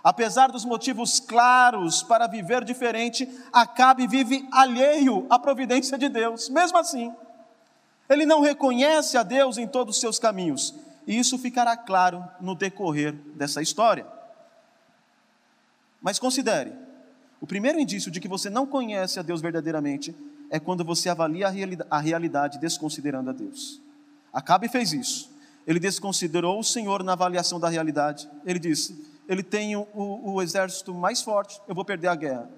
Apesar 0.04 0.52
dos 0.52 0.66
motivos 0.66 1.18
claros 1.18 2.02
para 2.02 2.26
viver 2.26 2.64
diferente, 2.64 3.26
Acabe 3.50 4.06
vive 4.06 4.46
alheio 4.52 5.26
à 5.30 5.38
providência 5.38 5.96
de 5.96 6.10
Deus. 6.10 6.50
Mesmo 6.50 6.76
assim, 6.76 7.14
ele 8.10 8.26
não 8.26 8.40
reconhece 8.40 9.16
a 9.16 9.22
Deus 9.22 9.56
em 9.56 9.68
todos 9.68 9.94
os 9.94 10.00
seus 10.00 10.18
caminhos. 10.18 10.74
E 11.06 11.16
isso 11.16 11.38
ficará 11.38 11.76
claro 11.76 12.24
no 12.40 12.56
decorrer 12.56 13.14
dessa 13.34 13.62
história. 13.62 14.04
Mas 16.02 16.18
considere: 16.18 16.72
o 17.40 17.46
primeiro 17.46 17.78
indício 17.78 18.10
de 18.10 18.20
que 18.20 18.28
você 18.28 18.50
não 18.50 18.66
conhece 18.66 19.20
a 19.20 19.22
Deus 19.22 19.40
verdadeiramente 19.40 20.14
é 20.50 20.58
quando 20.58 20.84
você 20.84 21.08
avalia 21.08 21.46
a 21.88 22.00
realidade 22.00 22.58
desconsiderando 22.58 23.30
a 23.30 23.32
Deus. 23.32 23.80
Acabe 24.32 24.68
fez 24.68 24.92
isso. 24.92 25.30
Ele 25.64 25.78
desconsiderou 25.78 26.58
o 26.58 26.64
Senhor 26.64 27.04
na 27.04 27.12
avaliação 27.12 27.60
da 27.60 27.68
realidade. 27.68 28.28
Ele 28.44 28.58
disse: 28.58 29.08
Ele 29.28 29.42
tem 29.42 29.76
o, 29.76 29.86
o 29.94 30.42
exército 30.42 30.92
mais 30.92 31.22
forte, 31.22 31.60
eu 31.68 31.74
vou 31.76 31.84
perder 31.84 32.08
a 32.08 32.16
guerra. 32.16 32.50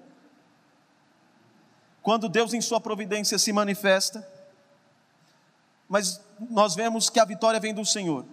Quando 2.01 2.27
Deus, 2.27 2.53
em 2.53 2.59
Sua 2.59 2.81
providência, 2.81 3.37
se 3.37 3.53
manifesta, 3.53 4.27
mas 5.87 6.21
nós 6.49 6.75
vemos 6.75 7.09
que 7.09 7.19
a 7.19 7.25
vitória 7.25 7.59
vem 7.59 7.73
do 7.73 7.85
Senhor. 7.85 8.25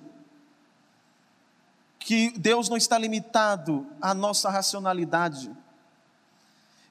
Que 1.99 2.31
Deus 2.39 2.69
não 2.69 2.77
está 2.77 2.99
limitado 2.99 3.87
à 4.01 4.15
nossa 4.15 4.51
racionalidade. 4.51 5.51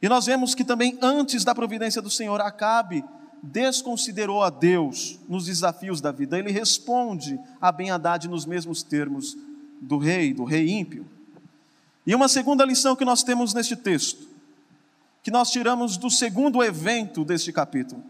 E 0.02 0.08
nós 0.08 0.26
vemos 0.26 0.56
que 0.56 0.64
também 0.64 0.98
antes 1.02 1.44
da 1.44 1.56
providência 1.56 2.02
do 2.02 2.10
Senhor, 2.10 2.40
Acabe 2.40 3.04
desconsiderou 3.42 4.44
a 4.44 4.50
Deus 4.50 5.20
nos 5.28 5.46
desafios 5.46 6.02
da 6.02 6.12
vida. 6.12 6.38
Ele 6.38 6.52
responde 6.52 7.40
a 7.60 7.72
Ben-Hadad 7.72 8.28
nos 8.28 8.46
mesmos 8.46 8.84
termos 8.84 9.38
do 9.82 9.98
rei, 9.98 10.34
do 10.34 10.44
rei 10.44 10.70
ímpio. 10.70 11.08
E 12.06 12.14
uma 12.16 12.28
segunda 12.28 12.66
lição 12.66 12.96
que 12.96 13.06
nós 13.06 13.24
temos 13.24 13.54
neste 13.54 13.76
texto, 13.76 14.28
que 15.24 15.32
nós 15.32 15.52
tiramos 15.52 15.98
do 15.98 16.10
segundo 16.10 16.64
evento 16.64 17.24
deste 17.24 17.52
capítulo, 17.52 18.04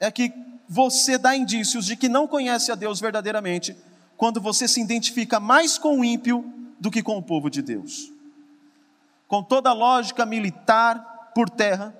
é 0.00 0.10
que 0.10 0.32
você 0.72 1.18
dá 1.18 1.36
indícios 1.36 1.84
de 1.84 1.96
que 1.96 2.08
não 2.08 2.26
conhece 2.26 2.72
a 2.72 2.74
Deus 2.74 2.98
verdadeiramente 2.98 3.76
quando 4.16 4.40
você 4.40 4.66
se 4.66 4.80
identifica 4.80 5.38
mais 5.38 5.76
com 5.76 6.00
o 6.00 6.04
ímpio 6.04 6.50
do 6.80 6.90
que 6.90 7.02
com 7.02 7.18
o 7.18 7.22
povo 7.22 7.50
de 7.50 7.60
Deus. 7.60 8.10
Com 9.28 9.42
toda 9.42 9.68
a 9.68 9.74
lógica 9.74 10.24
militar 10.24 11.30
por 11.34 11.50
terra, 11.50 11.94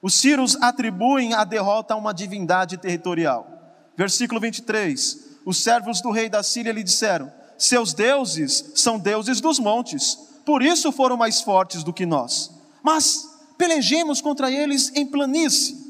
os 0.00 0.14
sírios 0.14 0.54
atribuem 0.62 1.34
a 1.34 1.42
derrota 1.42 1.94
a 1.94 1.96
uma 1.96 2.14
divindade 2.14 2.76
territorial. 2.76 3.48
Versículo 3.96 4.40
23: 4.40 5.40
Os 5.44 5.56
servos 5.56 6.00
do 6.00 6.12
rei 6.12 6.28
da 6.28 6.44
Síria 6.44 6.72
lhe 6.72 6.84
disseram: 6.84 7.32
Seus 7.58 7.92
deuses 7.92 8.74
são 8.76 8.96
deuses 8.96 9.40
dos 9.40 9.58
montes, 9.58 10.16
por 10.44 10.62
isso 10.62 10.92
foram 10.92 11.16
mais 11.16 11.40
fortes 11.40 11.82
do 11.82 11.92
que 11.92 12.06
nós. 12.06 12.52
Mas 12.80 13.28
pelejemos 13.58 14.20
contra 14.20 14.52
eles 14.52 14.92
em 14.94 15.04
planície 15.04 15.83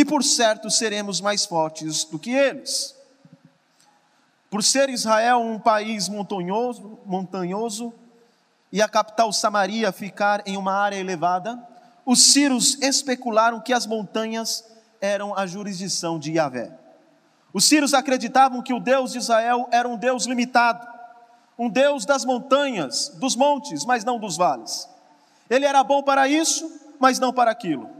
e 0.00 0.04
por 0.04 0.24
certo 0.24 0.70
seremos 0.70 1.20
mais 1.20 1.44
fortes 1.44 2.04
do 2.04 2.18
que 2.18 2.30
eles. 2.30 2.96
Por 4.48 4.64
ser 4.64 4.88
Israel 4.88 5.40
um 5.40 5.58
país 5.58 6.08
montanhoso, 6.08 6.98
montanhoso 7.04 7.92
e 8.72 8.80
a 8.80 8.88
capital 8.88 9.30
Samaria 9.30 9.92
ficar 9.92 10.42
em 10.46 10.56
uma 10.56 10.72
área 10.72 10.96
elevada, 10.96 11.62
os 12.06 12.32
sírios 12.32 12.80
especularam 12.80 13.60
que 13.60 13.74
as 13.74 13.84
montanhas 13.84 14.64
eram 15.02 15.36
a 15.36 15.46
jurisdição 15.46 16.18
de 16.18 16.32
Yahvé. 16.32 16.72
Os 17.52 17.66
sírios 17.66 17.92
acreditavam 17.92 18.62
que 18.62 18.72
o 18.72 18.80
Deus 18.80 19.12
de 19.12 19.18
Israel 19.18 19.68
era 19.70 19.86
um 19.86 19.98
Deus 19.98 20.24
limitado, 20.24 20.88
um 21.58 21.68
Deus 21.68 22.06
das 22.06 22.24
montanhas, 22.24 23.10
dos 23.16 23.36
montes, 23.36 23.84
mas 23.84 24.02
não 24.02 24.18
dos 24.18 24.38
vales. 24.38 24.88
Ele 25.50 25.66
era 25.66 25.84
bom 25.84 26.02
para 26.02 26.26
isso, 26.26 26.72
mas 26.98 27.18
não 27.18 27.34
para 27.34 27.50
aquilo. 27.50 27.99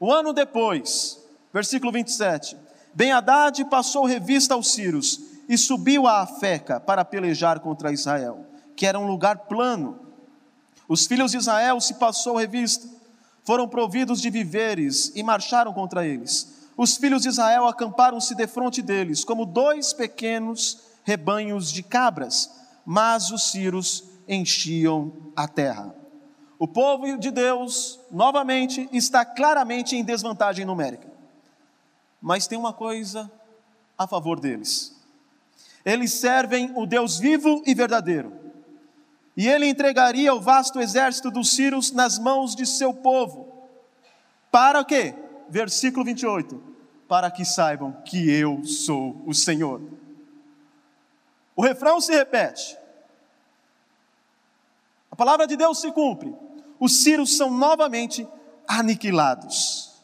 Um 0.00 0.12
ano 0.12 0.32
depois, 0.32 1.18
versículo 1.52 1.90
27, 1.90 2.56
Ben 2.94 3.12
Haddad 3.12 3.64
passou 3.66 4.04
revista 4.04 4.54
aos 4.54 4.72
Círios 4.72 5.20
e 5.48 5.58
subiu 5.58 6.06
a 6.06 6.20
Afeca 6.20 6.78
para 6.78 7.04
pelejar 7.04 7.60
contra 7.60 7.92
Israel, 7.92 8.46
que 8.76 8.86
era 8.86 8.98
um 8.98 9.06
lugar 9.06 9.46
plano. 9.46 9.98
Os 10.88 11.06
filhos 11.06 11.32
de 11.32 11.38
Israel 11.38 11.80
se 11.80 11.94
passou 11.94 12.36
revista, 12.36 12.86
foram 13.44 13.68
providos 13.68 14.20
de 14.20 14.30
viveres 14.30 15.10
e 15.14 15.22
marcharam 15.22 15.72
contra 15.72 16.06
eles. 16.06 16.68
Os 16.76 16.96
filhos 16.96 17.22
de 17.22 17.28
Israel 17.28 17.66
acamparam-se 17.66 18.34
defronte 18.34 18.80
deles, 18.82 19.24
como 19.24 19.44
dois 19.44 19.92
pequenos 19.92 20.78
rebanhos 21.02 21.72
de 21.72 21.82
cabras, 21.82 22.50
mas 22.86 23.30
os 23.30 23.50
Círios 23.50 24.04
enchiam 24.28 25.12
a 25.34 25.48
terra. 25.48 25.97
O 26.58 26.66
povo 26.66 27.16
de 27.16 27.30
Deus, 27.30 28.00
novamente, 28.10 28.88
está 28.92 29.24
claramente 29.24 29.94
em 29.94 30.02
desvantagem 30.02 30.64
numérica. 30.64 31.06
Mas 32.20 32.48
tem 32.48 32.58
uma 32.58 32.72
coisa 32.72 33.30
a 33.96 34.08
favor 34.08 34.40
deles: 34.40 35.00
eles 35.84 36.12
servem 36.14 36.72
o 36.74 36.84
Deus 36.84 37.18
vivo 37.18 37.62
e 37.64 37.74
verdadeiro. 37.74 38.32
E 39.36 39.46
ele 39.48 39.66
entregaria 39.66 40.34
o 40.34 40.40
vasto 40.40 40.80
exército 40.80 41.30
dos 41.30 41.50
Círios 41.50 41.92
nas 41.92 42.18
mãos 42.18 42.56
de 42.56 42.66
seu 42.66 42.92
povo. 42.92 43.68
Para 44.50 44.80
o 44.80 44.84
quê? 44.84 45.14
Versículo 45.48 46.04
28. 46.04 46.60
Para 47.06 47.30
que 47.30 47.44
saibam 47.44 47.92
que 48.04 48.28
eu 48.28 48.64
sou 48.64 49.22
o 49.24 49.32
Senhor. 49.32 49.80
O 51.54 51.62
refrão 51.62 52.00
se 52.00 52.12
repete. 52.12 52.76
A 55.08 55.14
palavra 55.14 55.46
de 55.46 55.56
Deus 55.56 55.80
se 55.80 55.92
cumpre 55.92 56.47
os 56.78 57.02
sírios 57.02 57.36
são 57.36 57.50
novamente 57.50 58.26
aniquilados. 58.66 59.94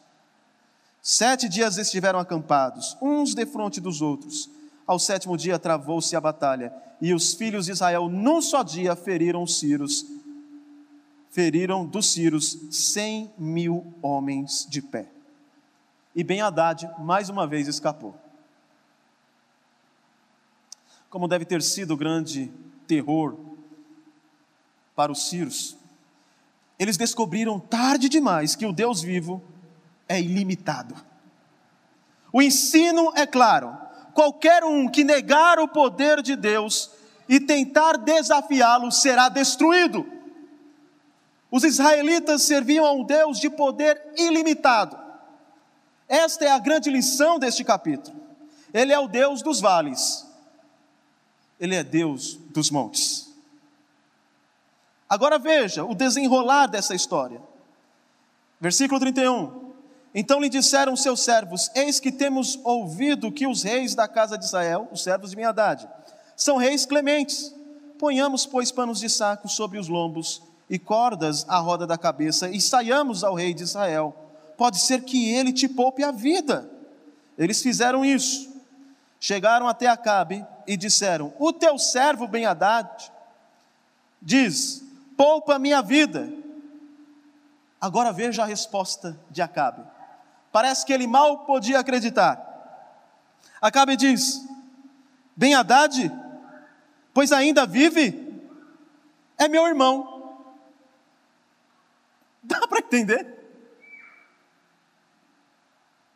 Sete 1.03 1.49
dias 1.49 1.77
estiveram 1.77 2.19
acampados, 2.19 2.97
uns 3.01 3.35
defronte 3.35 3.81
dos 3.81 4.01
outros, 4.01 4.49
Ao 4.87 4.99
sétimo 4.99 5.37
dia 5.37 5.59
travou-se 5.59 6.15
a 6.15 6.21
batalha, 6.21 6.73
e 7.01 7.15
os 7.15 7.35
filhos 7.35 7.67
de 7.67 7.73
Israel, 7.73 8.09
num 8.09 8.41
só 8.41 8.63
dia, 8.63 8.95
feriram 8.95 9.43
os 9.43 9.59
Círios, 9.59 10.05
feriram 11.31 11.87
dos 11.87 12.13
Círios 12.13 12.59
cem 12.71 13.33
mil 13.39 13.95
homens 14.03 14.67
de 14.69 14.83
pé. 14.83 15.09
E 16.15 16.23
Ben 16.23 16.43
Haddad, 16.43 16.89
mais 16.99 17.29
uma 17.29 17.47
vez, 17.47 17.67
escapou. 17.67 18.15
Como 21.11 21.27
deve 21.27 21.45
ter 21.45 21.63
sido 21.63 21.95
o 21.95 21.97
grande 21.97 22.53
terror 22.87 23.37
para 24.95 25.11
os 25.11 25.29
Círios, 25.29 25.77
eles 26.79 26.97
descobriram 26.97 27.59
tarde 27.59 28.09
demais 28.09 28.57
que 28.57 28.67
o 28.67 28.73
Deus 28.73 29.01
vivo 29.01 29.43
é 30.09 30.21
ilimitado. 30.21 30.95
O 32.33 32.43
ensino 32.43 33.13
é 33.15 33.27
claro: 33.27 33.77
qualquer 34.13 34.65
um 34.65 34.89
que 34.89 35.05
negar 35.05 35.59
o 35.59 35.69
poder 35.69 36.23
de 36.23 36.35
Deus 36.35 36.91
e 37.29 37.41
tentar 37.41 37.97
desafiá-lo 37.97 38.91
será 38.91 39.29
destruído. 39.29 40.07
Os 41.51 41.63
israelitas 41.63 42.43
serviam 42.43 42.85
a 42.85 42.93
um 42.93 43.05
Deus 43.05 43.39
de 43.39 43.49
poder 43.49 44.01
ilimitado. 44.17 44.99
Esta 46.09 46.45
é 46.45 46.51
a 46.51 46.59
grande 46.59 46.91
lição 46.91 47.39
deste 47.39 47.63
capítulo. 47.63 48.21
Ele 48.73 48.93
é 48.93 48.99
o 48.99 49.07
Deus 49.07 49.41
dos 49.41 49.61
vales, 49.61 50.27
ele 51.61 51.77
é 51.77 51.85
Deus 51.85 52.35
dos 52.35 52.71
montes. 52.71 53.24
Agora 55.09 55.39
veja 55.39 55.85
o 55.85 55.95
desenrolar 55.95 56.67
dessa 56.67 56.95
história. 56.95 57.41
Versículo 58.61 58.99
31. 59.01 59.73
Então 60.15 60.41
lhe 60.41 60.49
disseram 60.49 60.97
seus 60.97 61.21
servos: 61.21 61.71
Eis 61.75 61.99
que 61.99 62.13
temos 62.13 62.59
ouvido 62.63 63.33
que 63.33 63.47
os 63.47 63.63
reis 63.63 63.95
da 63.95 64.07
casa 64.07 64.39
de 64.39 64.45
Israel, 64.45 64.89
os 64.93 65.03
servos 65.03 65.31
de 65.31 65.37
Miadade, 65.37 65.89
são 66.37 66.57
reis 66.57 66.87
clementes. 66.87 67.55
Ponhamos, 67.99 68.47
pois, 68.47 68.71
panos 68.71 69.01
de 69.01 69.09
saco 69.09 69.49
sobre 69.49 69.79
os 69.79 69.89
lombos 69.89 70.43
e 70.69 70.79
cordas 70.79 71.45
à 71.49 71.59
roda 71.59 71.87
da 71.87 71.99
cabeça 71.99 72.49
e 72.49 72.61
saiamos 72.61 73.23
ao 73.23 73.35
rei 73.35 73.53
de 73.53 73.63
Israel. 73.63 74.15
Pode 74.57 74.79
ser 74.79 75.03
que 75.03 75.33
ele 75.33 75.53
te 75.53 75.69
poupe 75.69 76.03
a 76.05 76.11
vida. 76.11 76.71
Eles 77.37 77.61
fizeram 77.61 78.05
isso. 78.05 78.53
Chegaram 79.19 79.67
até 79.67 79.87
Acabe 79.87 80.45
e 80.67 80.77
disseram: 80.77 81.33
O 81.39 81.53
teu 81.53 81.79
servo 81.79 82.29
Ben-Hadad 82.29 83.11
diz: 84.23 84.84
poupa 85.17 85.59
minha 85.59 85.83
vida. 85.83 86.33
Agora 87.81 88.13
veja 88.13 88.43
a 88.43 88.47
resposta 88.47 89.19
de 89.31 89.43
Acabe. 89.43 89.83
Parece 90.51 90.87
que 90.87 90.93
ele 90.93 91.07
mal 91.07 91.41
podia 91.45 91.81
acreditar. 91.81 92.41
Acabe 93.61 93.97
diz: 93.97 94.47
Ben 95.37 95.55
Haddad, 95.55 96.11
pois 97.13 97.33
ainda 97.33 97.67
vive, 97.67 98.43
é 99.37 99.49
meu 99.49 99.67
irmão. 99.67 100.39
Dá 102.43 102.67
para 102.67 102.79
entender? 102.79 103.35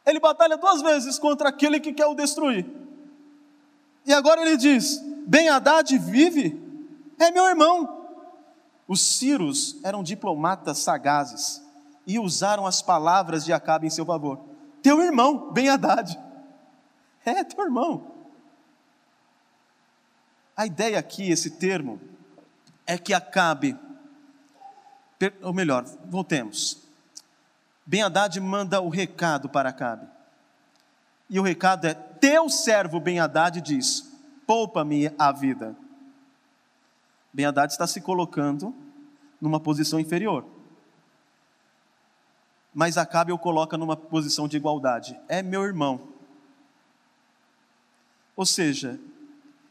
Ele 0.06 0.20
batalha 0.20 0.56
duas 0.56 0.80
vezes 0.80 1.18
contra 1.18 1.50
aquele 1.50 1.80
que 1.80 1.92
quer 1.92 2.06
o 2.06 2.14
destruir. 2.14 2.64
E 4.06 4.12
agora 4.12 4.40
ele 4.40 4.56
diz: 4.56 5.02
Ben 5.26 5.50
Haddad 5.50 5.98
vive, 5.98 6.58
é 7.18 7.30
meu 7.30 7.44
irmão. 7.46 7.97
Os 8.88 9.02
Círios 9.02 9.76
eram 9.84 10.02
diplomatas 10.02 10.78
sagazes 10.78 11.62
e 12.06 12.18
usaram 12.18 12.66
as 12.66 12.80
palavras 12.80 13.44
de 13.44 13.52
Acabe 13.52 13.86
em 13.86 13.90
seu 13.90 14.06
favor. 14.06 14.40
Teu 14.82 15.02
irmão, 15.02 15.52
Ben 15.52 15.68
Haddad. 15.68 16.18
É, 17.22 17.44
teu 17.44 17.62
irmão. 17.62 18.10
A 20.56 20.64
ideia 20.64 20.98
aqui, 20.98 21.30
esse 21.30 21.50
termo, 21.50 22.00
é 22.86 22.96
que 22.96 23.12
Acabe, 23.12 23.78
ou 25.42 25.52
melhor, 25.52 25.84
voltemos. 26.06 26.78
Ben 27.84 28.02
Haddad 28.02 28.40
manda 28.40 28.80
o 28.80 28.88
recado 28.88 29.50
para 29.50 29.68
Acabe. 29.68 30.06
E 31.28 31.38
o 31.38 31.42
recado 31.42 31.86
é: 31.86 31.92
Teu 31.92 32.48
servo 32.48 32.98
Ben 32.98 33.20
Haddad 33.20 33.60
diz: 33.60 34.10
Poupa-me 34.46 35.12
a 35.18 35.30
vida. 35.30 35.76
Ben 37.38 37.46
Haddad 37.46 37.72
está 37.72 37.86
se 37.86 38.00
colocando 38.00 38.74
numa 39.40 39.60
posição 39.60 40.00
inferior. 40.00 40.44
Mas 42.74 42.98
Acabe 42.98 43.30
o 43.30 43.38
coloca 43.38 43.78
numa 43.78 43.96
posição 43.96 44.48
de 44.48 44.56
igualdade. 44.56 45.16
É 45.28 45.40
meu 45.40 45.62
irmão. 45.62 46.00
Ou 48.34 48.44
seja, 48.44 48.98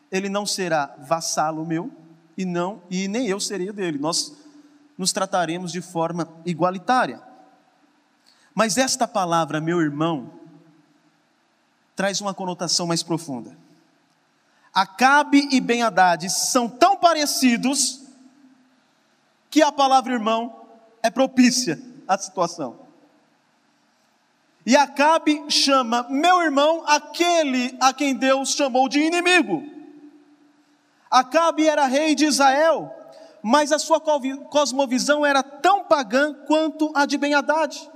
ele 0.10 0.30
não 0.30 0.46
será 0.46 0.96
vassalo 1.00 1.66
meu 1.66 1.92
e 2.38 2.46
não 2.46 2.82
e 2.90 3.10
nem 3.10 3.28
eu 3.28 3.38
seria 3.38 3.74
dele. 3.74 3.98
Nós 3.98 4.34
nos 4.98 5.12
trataremos 5.12 5.70
de 5.70 5.82
forma 5.82 6.26
igualitária. 6.46 7.22
Mas 8.56 8.78
esta 8.78 9.06
palavra, 9.06 9.60
meu 9.60 9.82
irmão, 9.82 10.32
traz 11.98 12.22
uma 12.22 12.34
conotação 12.34 12.88
mais 12.88 13.04
profunda. 13.04 13.58
Acabe 14.74 15.50
e 15.52 15.60
Ben 15.60 15.82
Haddad 15.82 16.30
são 16.30 16.70
tão 16.70 16.87
parecidos 17.00 18.02
que 19.50 19.62
a 19.62 19.72
palavra 19.72 20.14
irmão 20.14 20.68
é 21.02 21.10
propícia 21.10 21.82
à 22.08 22.18
situação. 22.18 22.88
E 24.66 24.76
Acabe 24.76 25.50
chama 25.50 26.06
meu 26.10 26.42
irmão 26.42 26.84
aquele 26.86 27.78
a 27.80 27.94
quem 27.94 28.14
Deus 28.14 28.50
chamou 28.50 28.90
de 28.90 29.00
inimigo. 29.00 29.64
Acabe 31.10 31.68
era 31.68 31.86
rei 31.86 32.14
de 32.16 32.26
Israel, 32.26 32.94
mas 33.42 33.72
a 33.72 33.80
sua 33.80 34.02
cosmovisão 34.02 35.26
era 35.26 35.42
tão 35.42 35.86
pagã 35.86 36.34
quanto 36.46 36.92
a 36.94 37.06
de 37.06 37.18
Ben 37.18 37.34
Haddad. 37.34 37.90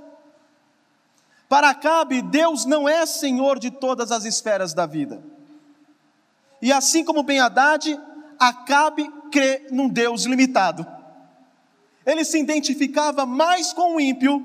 Para 1.46 1.68
Acabe, 1.68 2.22
Deus 2.22 2.64
não 2.64 2.88
é 2.88 3.04
senhor 3.04 3.58
de 3.58 3.70
todas 3.70 4.10
as 4.10 4.24
esferas 4.24 4.72
da 4.72 4.86
vida. 4.86 5.22
E 6.62 6.72
assim 6.72 7.04
como 7.04 7.22
Ben 7.22 7.40
Haddad, 7.40 8.00
Acabe 8.42 9.08
crê 9.30 9.68
num 9.70 9.88
Deus 9.88 10.24
limitado. 10.24 10.84
Ele 12.04 12.24
se 12.24 12.40
identificava 12.40 13.24
mais 13.24 13.72
com 13.72 13.94
o 13.94 14.00
ímpio 14.00 14.44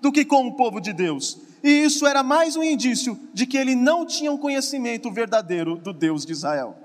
do 0.00 0.12
que 0.12 0.24
com 0.24 0.46
o 0.46 0.52
povo 0.52 0.80
de 0.80 0.92
Deus. 0.92 1.40
E 1.60 1.68
isso 1.82 2.06
era 2.06 2.22
mais 2.22 2.54
um 2.54 2.62
indício 2.62 3.18
de 3.32 3.44
que 3.44 3.56
ele 3.56 3.74
não 3.74 4.06
tinha 4.06 4.30
um 4.30 4.38
conhecimento 4.38 5.10
verdadeiro 5.10 5.74
do 5.74 5.92
Deus 5.92 6.24
de 6.24 6.30
Israel. 6.30 6.76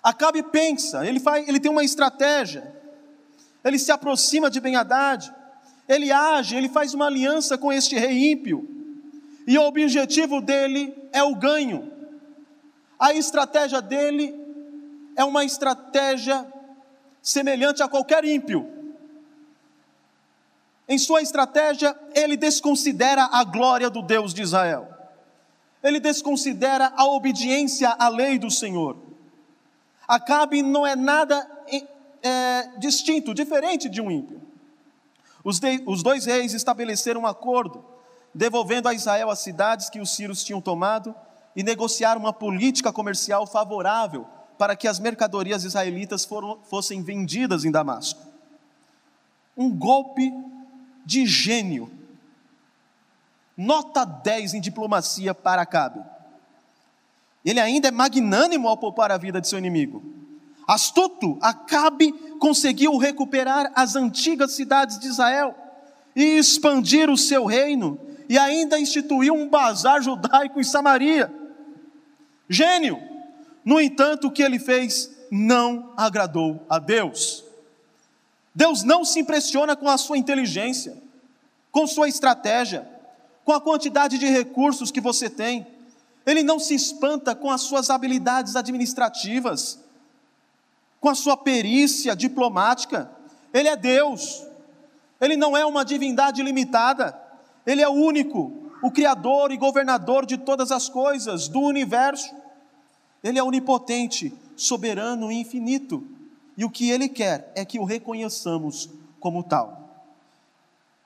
Acabe 0.00 0.44
pensa, 0.44 1.04
ele, 1.04 1.18
faz, 1.18 1.48
ele 1.48 1.58
tem 1.58 1.72
uma 1.72 1.82
estratégia, 1.82 2.72
ele 3.64 3.80
se 3.80 3.90
aproxima 3.90 4.48
de 4.48 4.60
Ben 4.60 4.76
Haddad, 4.76 5.34
ele 5.88 6.12
age, 6.12 6.54
ele 6.54 6.68
faz 6.68 6.94
uma 6.94 7.06
aliança 7.06 7.58
com 7.58 7.72
este 7.72 7.96
rei 7.96 8.30
ímpio, 8.30 8.64
e 9.44 9.58
o 9.58 9.62
objetivo 9.62 10.40
dele 10.40 10.94
é 11.12 11.24
o 11.24 11.34
ganho. 11.34 11.90
A 12.96 13.12
estratégia 13.12 13.82
dele 13.82 14.37
é 15.18 15.24
uma 15.24 15.44
estratégia 15.44 16.46
semelhante 17.20 17.82
a 17.82 17.88
qualquer 17.88 18.24
ímpio. 18.24 18.72
Em 20.88 20.96
sua 20.96 21.20
estratégia, 21.20 21.94
ele 22.14 22.36
desconsidera 22.36 23.28
a 23.32 23.42
glória 23.42 23.90
do 23.90 24.00
Deus 24.00 24.32
de 24.32 24.42
Israel. 24.42 24.88
Ele 25.82 25.98
desconsidera 25.98 26.92
a 26.96 27.04
obediência 27.04 27.96
à 27.98 28.08
lei 28.08 28.38
do 28.38 28.48
Senhor. 28.48 28.96
Acabe 30.06 30.62
não 30.62 30.86
é 30.86 30.94
nada 30.94 31.50
é, 32.22 32.78
distinto, 32.78 33.34
diferente 33.34 33.88
de 33.88 34.00
um 34.00 34.12
ímpio. 34.12 34.40
Os, 35.42 35.58
de, 35.58 35.82
os 35.84 36.00
dois 36.00 36.26
reis 36.26 36.54
estabeleceram 36.54 37.22
um 37.22 37.26
acordo, 37.26 37.84
devolvendo 38.32 38.88
a 38.88 38.94
Israel 38.94 39.30
as 39.30 39.40
cidades 39.40 39.90
que 39.90 39.98
os 39.98 40.14
sírios 40.14 40.44
tinham 40.44 40.60
tomado 40.60 41.12
e 41.56 41.64
negociaram 41.64 42.20
uma 42.20 42.32
política 42.32 42.92
comercial 42.92 43.48
favorável 43.48 44.37
para 44.58 44.74
que 44.74 44.88
as 44.88 44.98
mercadorias 44.98 45.64
israelitas 45.64 46.24
foram, 46.24 46.58
fossem 46.68 47.02
vendidas 47.02 47.64
em 47.64 47.70
Damasco. 47.70 48.20
Um 49.56 49.70
golpe 49.70 50.32
de 51.06 51.24
gênio. 51.24 51.90
Nota 53.56 54.04
10 54.04 54.54
em 54.54 54.60
diplomacia 54.60 55.32
para 55.34 55.62
Acabe. 55.62 56.00
Ele 57.44 57.60
ainda 57.60 57.88
é 57.88 57.90
magnânimo 57.90 58.68
ao 58.68 58.76
poupar 58.76 59.10
a 59.10 59.16
vida 59.16 59.40
de 59.40 59.48
seu 59.48 59.58
inimigo. 59.58 60.02
Astuto, 60.66 61.38
Acabe 61.40 62.12
conseguiu 62.38 62.96
recuperar 62.98 63.72
as 63.74 63.96
antigas 63.96 64.52
cidades 64.52 64.98
de 64.98 65.08
Israel 65.08 65.54
e 66.14 66.36
expandir 66.36 67.08
o 67.08 67.16
seu 67.16 67.46
reino, 67.46 67.98
e 68.28 68.36
ainda 68.36 68.78
instituiu 68.78 69.34
um 69.34 69.48
bazar 69.48 70.02
judaico 70.02 70.60
em 70.60 70.64
Samaria. 70.64 71.32
Gênio! 72.48 73.07
No 73.64 73.80
entanto, 73.80 74.28
o 74.28 74.30
que 74.30 74.42
ele 74.42 74.58
fez 74.58 75.10
não 75.30 75.92
agradou 75.96 76.64
a 76.68 76.78
Deus. 76.78 77.44
Deus 78.54 78.82
não 78.82 79.04
se 79.04 79.20
impressiona 79.20 79.76
com 79.76 79.88
a 79.88 79.96
sua 79.96 80.18
inteligência, 80.18 80.96
com 81.70 81.86
sua 81.86 82.08
estratégia, 82.08 82.88
com 83.44 83.52
a 83.52 83.60
quantidade 83.60 84.18
de 84.18 84.26
recursos 84.26 84.90
que 84.90 85.00
você 85.00 85.30
tem. 85.30 85.66
Ele 86.26 86.42
não 86.42 86.58
se 86.58 86.74
espanta 86.74 87.34
com 87.34 87.50
as 87.50 87.62
suas 87.62 87.88
habilidades 87.88 88.56
administrativas, 88.56 89.78
com 91.00 91.08
a 91.08 91.14
sua 91.14 91.36
perícia 91.36 92.16
diplomática. 92.16 93.10
Ele 93.54 93.68
é 93.68 93.76
Deus. 93.76 94.44
Ele 95.20 95.36
não 95.36 95.56
é 95.56 95.64
uma 95.64 95.84
divindade 95.84 96.42
limitada. 96.42 97.18
Ele 97.66 97.80
é 97.80 97.88
o 97.88 97.92
único, 97.92 98.72
o 98.82 98.90
criador 98.90 99.52
e 99.52 99.56
governador 99.56 100.26
de 100.26 100.36
todas 100.36 100.70
as 100.70 100.88
coisas 100.88 101.48
do 101.48 101.60
universo. 101.60 102.34
Ele 103.22 103.38
é 103.38 103.42
onipotente, 103.42 104.32
soberano 104.56 105.30
e 105.30 105.40
infinito. 105.40 106.06
E 106.56 106.64
o 106.64 106.70
que 106.70 106.90
ele 106.90 107.08
quer 107.08 107.52
é 107.54 107.64
que 107.64 107.78
o 107.78 107.84
reconheçamos 107.84 108.90
como 109.20 109.42
tal. 109.42 110.06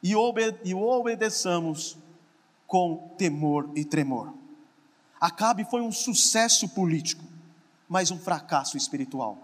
E, 0.02 0.14
obede 0.16 0.58
e 0.64 0.74
o 0.74 0.82
obedeçamos 0.82 1.96
com 2.66 3.14
temor 3.16 3.70
e 3.76 3.84
tremor. 3.84 4.32
Acabe 5.20 5.64
foi 5.64 5.82
um 5.82 5.92
sucesso 5.92 6.68
político, 6.68 7.22
mas 7.88 8.10
um 8.10 8.18
fracasso 8.18 8.76
espiritual. 8.76 9.38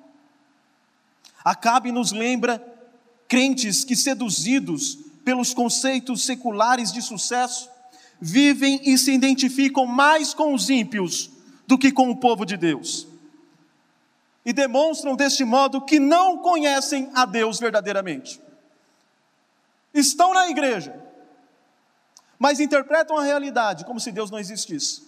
Acabe 1.44 1.92
nos 1.92 2.10
lembra 2.10 2.58
crentes 3.28 3.84
que, 3.84 3.94
seduzidos 3.94 4.98
pelos 5.24 5.54
conceitos 5.54 6.24
seculares 6.24 6.90
de 6.90 7.02
sucesso, 7.02 7.70
vivem 8.20 8.80
e 8.84 8.98
se 8.98 9.12
identificam 9.12 9.86
mais 9.86 10.34
com 10.34 10.54
os 10.54 10.68
ímpios 10.68 11.30
do 11.68 11.76
que 11.76 11.92
com 11.92 12.10
o 12.10 12.16
povo 12.16 12.46
de 12.46 12.56
Deus. 12.56 13.06
E 14.42 14.54
demonstram 14.54 15.14
deste 15.14 15.44
modo 15.44 15.84
que 15.84 16.00
não 16.00 16.38
conhecem 16.38 17.10
a 17.14 17.26
Deus 17.26 17.60
verdadeiramente. 17.60 18.40
Estão 19.92 20.32
na 20.32 20.48
igreja, 20.48 20.98
mas 22.38 22.58
interpretam 22.58 23.18
a 23.18 23.22
realidade 23.22 23.84
como 23.84 24.00
se 24.00 24.10
Deus 24.10 24.30
não 24.30 24.38
existisse. 24.38 25.02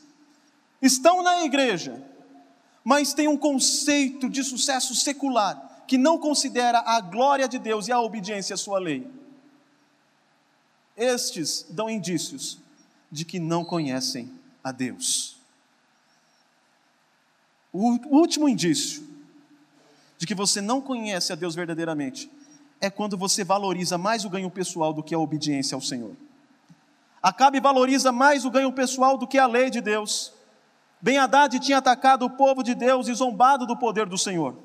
Estão 0.82 1.22
na 1.22 1.44
igreja, 1.46 1.98
mas 2.84 3.14
têm 3.14 3.26
um 3.26 3.38
conceito 3.38 4.28
de 4.28 4.44
sucesso 4.44 4.94
secular 4.94 5.84
que 5.86 5.96
não 5.96 6.18
considera 6.18 6.80
a 6.80 7.00
glória 7.00 7.48
de 7.48 7.58
Deus 7.58 7.88
e 7.88 7.92
a 7.92 8.00
obediência 8.00 8.52
à 8.52 8.58
sua 8.58 8.78
lei. 8.78 9.10
Estes 10.94 11.64
dão 11.70 11.88
indícios 11.88 12.58
de 13.10 13.24
que 13.24 13.38
não 13.38 13.64
conhecem 13.64 14.30
a 14.62 14.70
Deus. 14.70 15.39
O 17.72 18.16
último 18.16 18.48
indício 18.48 19.08
de 20.18 20.26
que 20.26 20.34
você 20.34 20.60
não 20.60 20.80
conhece 20.80 21.32
a 21.32 21.36
Deus 21.36 21.54
verdadeiramente 21.54 22.30
é 22.80 22.90
quando 22.90 23.16
você 23.16 23.44
valoriza 23.44 23.96
mais 23.96 24.24
o 24.24 24.30
ganho 24.30 24.50
pessoal 24.50 24.92
do 24.92 25.02
que 25.02 25.14
a 25.14 25.18
obediência 25.18 25.74
ao 25.74 25.80
Senhor. 25.80 26.16
Acabe 27.22 27.60
valoriza 27.60 28.10
mais 28.10 28.44
o 28.44 28.50
ganho 28.50 28.72
pessoal 28.72 29.18
do 29.18 29.26
que 29.26 29.38
a 29.38 29.46
lei 29.46 29.70
de 29.70 29.80
Deus. 29.80 30.32
Ben 31.00 31.18
Haddad 31.18 31.58
tinha 31.60 31.78
atacado 31.78 32.24
o 32.24 32.30
povo 32.30 32.62
de 32.62 32.74
Deus 32.74 33.08
e 33.08 33.14
zombado 33.14 33.66
do 33.66 33.76
poder 33.76 34.06
do 34.06 34.18
Senhor. 34.18 34.56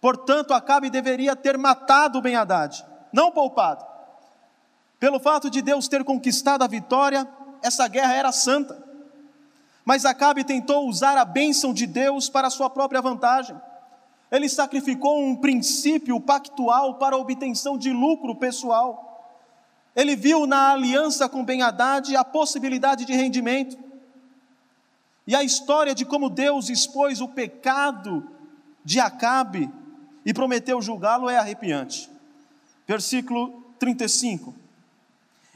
Portanto, 0.00 0.52
Acabe 0.52 0.90
deveria 0.90 1.34
ter 1.34 1.56
matado 1.56 2.20
Ben 2.20 2.36
Haddad, 2.36 2.84
não 3.12 3.30
poupado. 3.30 3.84
Pelo 4.98 5.18
fato 5.18 5.50
de 5.50 5.62
Deus 5.62 5.88
ter 5.88 6.04
conquistado 6.04 6.62
a 6.62 6.66
vitória, 6.66 7.26
essa 7.62 7.88
guerra 7.88 8.14
era 8.14 8.32
santa. 8.32 8.81
Mas 9.84 10.04
Acabe 10.04 10.44
tentou 10.44 10.88
usar 10.88 11.16
a 11.16 11.24
bênção 11.24 11.74
de 11.74 11.86
Deus 11.86 12.28
para 12.28 12.50
sua 12.50 12.70
própria 12.70 13.00
vantagem. 13.00 13.56
Ele 14.30 14.48
sacrificou 14.48 15.22
um 15.22 15.36
princípio 15.36 16.18
pactual 16.20 16.94
para 16.94 17.16
a 17.16 17.18
obtenção 17.18 17.76
de 17.76 17.92
lucro 17.92 18.34
pessoal. 18.34 19.08
Ele 19.94 20.16
viu 20.16 20.46
na 20.46 20.72
aliança 20.72 21.28
com 21.28 21.44
Ben 21.44 21.62
Haddad 21.62 22.16
a 22.16 22.24
possibilidade 22.24 23.04
de 23.04 23.12
rendimento. 23.12 23.76
E 25.26 25.36
a 25.36 25.42
história 25.42 25.94
de 25.94 26.04
como 26.04 26.30
Deus 26.30 26.70
expôs 26.70 27.20
o 27.20 27.28
pecado 27.28 28.26
de 28.84 28.98
Acabe 28.98 29.70
e 30.24 30.32
prometeu 30.32 30.80
julgá-lo 30.80 31.28
é 31.28 31.36
arrepiante. 31.36 32.10
Versículo 32.86 33.62
35. 33.78 34.54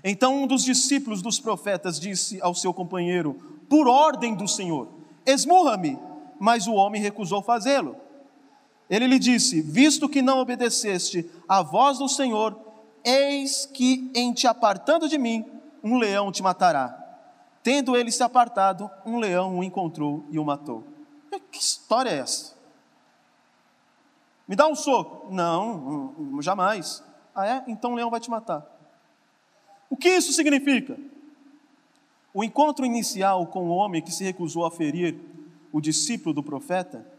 Então 0.05 0.43
um 0.43 0.47
dos 0.47 0.63
discípulos 0.63 1.23
dos 1.23 1.41
profetas 1.41 1.99
disse 1.99 2.41
ao 2.41 2.55
seu 2.55 2.75
companheiro, 2.75 3.56
por 3.69 3.89
ordem 3.89 4.35
do 4.35 4.49
Senhor: 4.49 4.89
Esmurra-me. 5.25 5.99
Mas 6.39 6.67
o 6.67 6.75
homem 6.75 7.01
recusou 7.01 7.43
fazê-lo. 7.43 7.97
Ele 8.89 9.07
lhe 9.07 9.19
disse: 9.19 9.61
Visto 9.61 10.09
que 10.09 10.23
não 10.23 10.39
obedeceste 10.39 11.29
à 11.49 11.63
voz 11.63 11.99
do 11.99 12.09
Senhor, 12.09 12.59
eis 13.05 13.67
que 13.67 14.11
em 14.15 14.33
te 14.33 14.47
apartando 14.47 15.09
de 15.09 15.19
mim, 15.19 15.45
um 15.83 15.99
leão 15.99 16.31
te 16.31 16.43
matará. 16.43 17.03
Tendo 17.63 17.97
ele 17.97 18.13
se 18.13 18.23
apartado, 18.23 18.91
um 19.05 19.19
leão 19.19 19.59
o 19.59 19.65
encontrou 19.65 20.25
e 20.31 20.39
o 20.39 20.45
matou. 20.45 20.85
Que 21.51 21.59
história 21.59 22.11
é 22.11 22.19
essa? 22.19 22.55
Me 24.47 24.55
dá 24.55 24.67
um 24.67 24.75
soco. 24.75 25.33
Não, 25.33 26.41
jamais. 26.41 27.03
Ah, 27.35 27.47
é? 27.47 27.65
Então 27.67 27.93
o 27.93 27.95
leão 27.97 28.11
vai 28.11 28.21
te 28.21 28.31
matar. 28.31 28.65
O 29.91 29.97
que 29.97 30.09
isso 30.09 30.33
significa? 30.33 30.97
O 32.37 32.45
encontro 32.45 32.85
inicial 32.85 33.47
com 33.47 33.65
o 33.65 33.71
homem 33.71 34.03
que 34.03 34.13
se 34.13 34.23
recusou 34.23 34.67
a 34.67 34.71
ferir 34.71 35.19
o 35.73 35.81
discípulo 35.81 36.35
do 36.35 36.43
profeta 36.43 37.11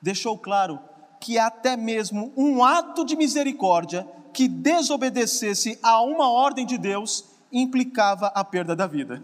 deixou 0.00 0.38
claro 0.38 0.78
que 1.18 1.40
até 1.40 1.76
mesmo 1.76 2.32
um 2.36 2.62
ato 2.62 3.04
de 3.04 3.16
misericórdia 3.16 4.06
que 4.32 4.46
desobedecesse 4.46 5.76
a 5.82 6.00
uma 6.02 6.30
ordem 6.30 6.64
de 6.64 6.78
Deus 6.78 7.24
implicava 7.50 8.28
a 8.28 8.44
perda 8.44 8.76
da 8.76 8.86
vida. 8.86 9.20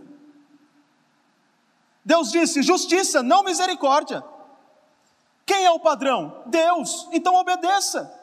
Deus 2.04 2.32
disse: 2.32 2.60
justiça, 2.60 3.22
não 3.22 3.44
misericórdia. 3.44 4.24
Quem 5.46 5.64
é 5.64 5.70
o 5.70 5.78
padrão? 5.78 6.42
Deus. 6.46 7.06
Então 7.12 7.36
obedeça. 7.36 8.17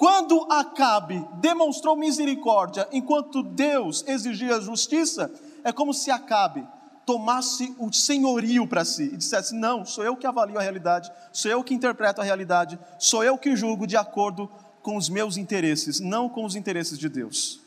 Quando 0.00 0.46
Acabe 0.50 1.22
demonstrou 1.42 1.94
misericórdia 1.94 2.88
enquanto 2.90 3.42
Deus 3.42 4.02
exigia 4.08 4.58
justiça, 4.58 5.30
é 5.62 5.70
como 5.72 5.92
se 5.92 6.10
Acabe 6.10 6.66
tomasse 7.04 7.76
o 7.78 7.92
senhorio 7.92 8.66
para 8.66 8.82
si 8.82 9.10
e 9.12 9.16
dissesse: 9.18 9.54
Não, 9.54 9.84
sou 9.84 10.02
eu 10.02 10.16
que 10.16 10.26
avalio 10.26 10.58
a 10.58 10.62
realidade, 10.62 11.12
sou 11.30 11.50
eu 11.50 11.62
que 11.62 11.74
interpreto 11.74 12.22
a 12.22 12.24
realidade, 12.24 12.78
sou 12.98 13.22
eu 13.22 13.36
que 13.36 13.54
julgo 13.54 13.86
de 13.86 13.94
acordo 13.94 14.50
com 14.80 14.96
os 14.96 15.10
meus 15.10 15.36
interesses, 15.36 16.00
não 16.00 16.30
com 16.30 16.46
os 16.46 16.56
interesses 16.56 16.98
de 16.98 17.10
Deus. 17.10 17.60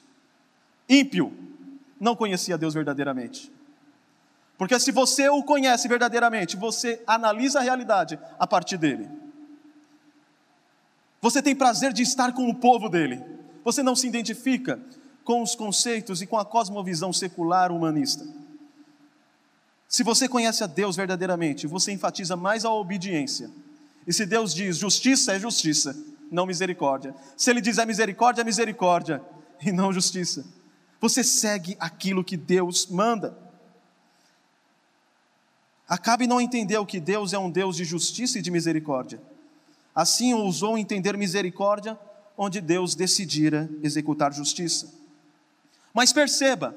Ímpio, 0.89 1.31
não 1.99 2.15
conhecia 2.15 2.57
Deus 2.57 2.73
verdadeiramente. 2.73 3.51
Porque 4.57 4.79
se 4.79 4.91
você 4.91 5.29
o 5.29 5.43
conhece 5.43 5.87
verdadeiramente, 5.87 6.57
você 6.57 6.99
analisa 7.05 7.59
a 7.59 7.61
realidade 7.61 8.19
a 8.39 8.47
partir 8.47 8.77
dele. 8.77 9.21
Você 11.23 11.41
tem 11.41 11.55
prazer 11.55 11.93
de 11.93 12.01
estar 12.01 12.33
com 12.33 12.49
o 12.49 12.53
povo 12.53 12.89
dele. 12.89 13.23
Você 13.63 13.81
não 13.81 13.95
se 13.95 14.05
identifica 14.05 14.77
com 15.23 15.41
os 15.41 15.55
conceitos 15.55 16.21
e 16.21 16.27
com 16.27 16.37
a 16.37 16.43
cosmovisão 16.43 17.13
secular 17.13 17.71
humanista. 17.71 18.27
Se 19.87 20.03
você 20.03 20.27
conhece 20.27 20.65
a 20.65 20.67
Deus 20.67 20.97
verdadeiramente, 20.97 21.65
você 21.65 21.93
enfatiza 21.93 22.35
mais 22.35 22.65
a 22.65 22.73
obediência. 22.73 23.49
E 24.05 24.11
se 24.11 24.25
Deus 24.25 24.53
diz 24.53 24.75
justiça, 24.75 25.31
é 25.31 25.39
justiça, 25.39 25.95
não 26.29 26.45
misericórdia. 26.45 27.15
Se 27.37 27.49
Ele 27.49 27.61
diz 27.61 27.77
é 27.77 27.85
misericórdia, 27.85 28.41
é 28.41 28.43
misericórdia, 28.43 29.23
e 29.65 29.71
não 29.71 29.93
justiça. 29.93 30.45
Você 30.99 31.23
segue 31.23 31.77
aquilo 31.79 32.21
que 32.21 32.35
Deus 32.35 32.87
manda. 32.87 33.37
Acabe 35.87 36.27
não 36.27 36.41
entendeu 36.41 36.85
que 36.85 36.99
Deus 36.99 37.31
é 37.31 37.39
um 37.39 37.49
Deus 37.49 37.77
de 37.77 37.85
justiça 37.85 38.39
e 38.39 38.41
de 38.41 38.51
misericórdia. 38.51 39.21
Assim 39.95 40.33
ousou 40.33 40.77
entender 40.77 41.17
misericórdia, 41.17 41.97
onde 42.37 42.59
Deus 42.59 42.95
decidira 42.95 43.69
executar 43.81 44.33
justiça. 44.33 44.91
Mas 45.93 46.11
perceba, 46.11 46.75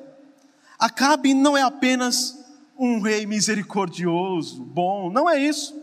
Acabe 0.78 1.32
não 1.32 1.56
é 1.56 1.62
apenas 1.62 2.38
um 2.78 3.00
rei 3.00 3.24
misericordioso, 3.24 4.62
bom, 4.62 5.10
não 5.10 5.28
é 5.28 5.38
isso. 5.38 5.74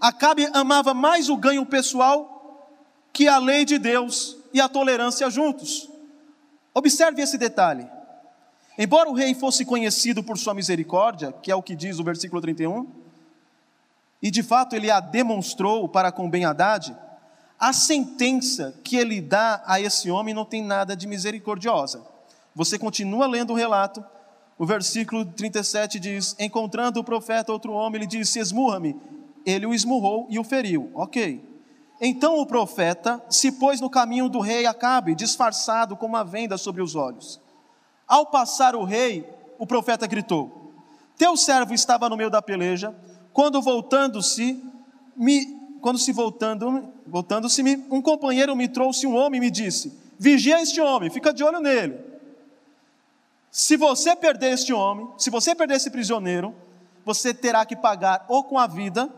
Acabe 0.00 0.48
amava 0.52 0.94
mais 0.94 1.28
o 1.28 1.36
ganho 1.36 1.66
pessoal 1.66 2.70
que 3.12 3.26
a 3.26 3.38
lei 3.38 3.64
de 3.64 3.78
Deus 3.78 4.36
e 4.54 4.60
a 4.60 4.68
tolerância 4.68 5.28
juntos. 5.28 5.90
Observe 6.72 7.20
esse 7.20 7.36
detalhe. 7.36 7.88
Embora 8.78 9.10
o 9.10 9.12
rei 9.12 9.34
fosse 9.34 9.64
conhecido 9.64 10.22
por 10.22 10.38
sua 10.38 10.54
misericórdia, 10.54 11.32
que 11.42 11.50
é 11.50 11.54
o 11.56 11.62
que 11.62 11.74
diz 11.74 11.98
o 11.98 12.04
versículo 12.04 12.40
31, 12.40 12.86
e 14.22 14.30
de 14.30 14.42
fato 14.42 14.74
ele 14.74 14.90
a 14.90 15.00
demonstrou 15.00 15.88
para 15.88 16.10
com 16.10 16.28
Ben 16.28 16.44
Haddad, 16.44 16.96
a 17.58 17.72
sentença 17.72 18.78
que 18.84 18.96
ele 18.96 19.20
dá 19.20 19.62
a 19.66 19.80
esse 19.80 20.10
homem 20.10 20.34
não 20.34 20.44
tem 20.44 20.62
nada 20.62 20.96
de 20.96 21.06
misericordiosa. 21.06 22.04
Você 22.54 22.78
continua 22.78 23.26
lendo 23.26 23.52
o 23.52 23.56
relato, 23.56 24.04
o 24.58 24.66
versículo 24.66 25.24
37 25.24 26.00
diz: 26.00 26.36
Encontrando 26.38 26.98
o 26.98 27.04
profeta 27.04 27.52
outro 27.52 27.72
homem, 27.72 28.00
ele 28.00 28.06
disse: 28.06 28.38
Esmurra-me. 28.40 28.96
Ele 29.46 29.66
o 29.66 29.72
esmurrou 29.72 30.26
e 30.28 30.38
o 30.38 30.44
feriu. 30.44 30.90
Ok. 30.94 31.44
Então 32.00 32.38
o 32.38 32.46
profeta 32.46 33.22
se 33.28 33.52
pôs 33.52 33.80
no 33.80 33.88
caminho 33.88 34.28
do 34.28 34.40
rei 34.40 34.66
Acabe, 34.66 35.14
disfarçado 35.14 35.96
com 35.96 36.06
uma 36.06 36.24
venda 36.24 36.58
sobre 36.58 36.82
os 36.82 36.94
olhos. 36.94 37.40
Ao 38.06 38.26
passar 38.26 38.74
o 38.74 38.84
rei, 38.84 39.28
o 39.58 39.66
profeta 39.66 40.06
gritou: 40.06 40.74
Teu 41.16 41.36
servo 41.36 41.72
estava 41.72 42.08
no 42.08 42.16
meio 42.16 42.30
da 42.30 42.42
peleja, 42.42 42.94
quando 43.38 43.62
voltando-se, 43.62 44.60
quando 45.80 45.96
se 45.96 46.12
voltando, 46.12 46.92
voltando-se, 47.06 47.62
um 47.88 48.02
companheiro 48.02 48.56
me 48.56 48.66
trouxe 48.66 49.06
um 49.06 49.14
homem 49.14 49.38
e 49.38 49.40
me 49.40 49.48
disse: 49.48 49.96
Vigia 50.18 50.60
este 50.60 50.80
homem, 50.80 51.08
fica 51.08 51.32
de 51.32 51.44
olho 51.44 51.60
nele. 51.60 52.04
Se 53.48 53.76
você 53.76 54.16
perder 54.16 54.54
este 54.54 54.72
homem, 54.72 55.08
se 55.16 55.30
você 55.30 55.54
perder 55.54 55.76
esse 55.76 55.88
prisioneiro, 55.88 56.52
você 57.04 57.32
terá 57.32 57.64
que 57.64 57.76
pagar 57.76 58.26
ou 58.28 58.42
com 58.42 58.58
a 58.58 58.66
vida 58.66 59.08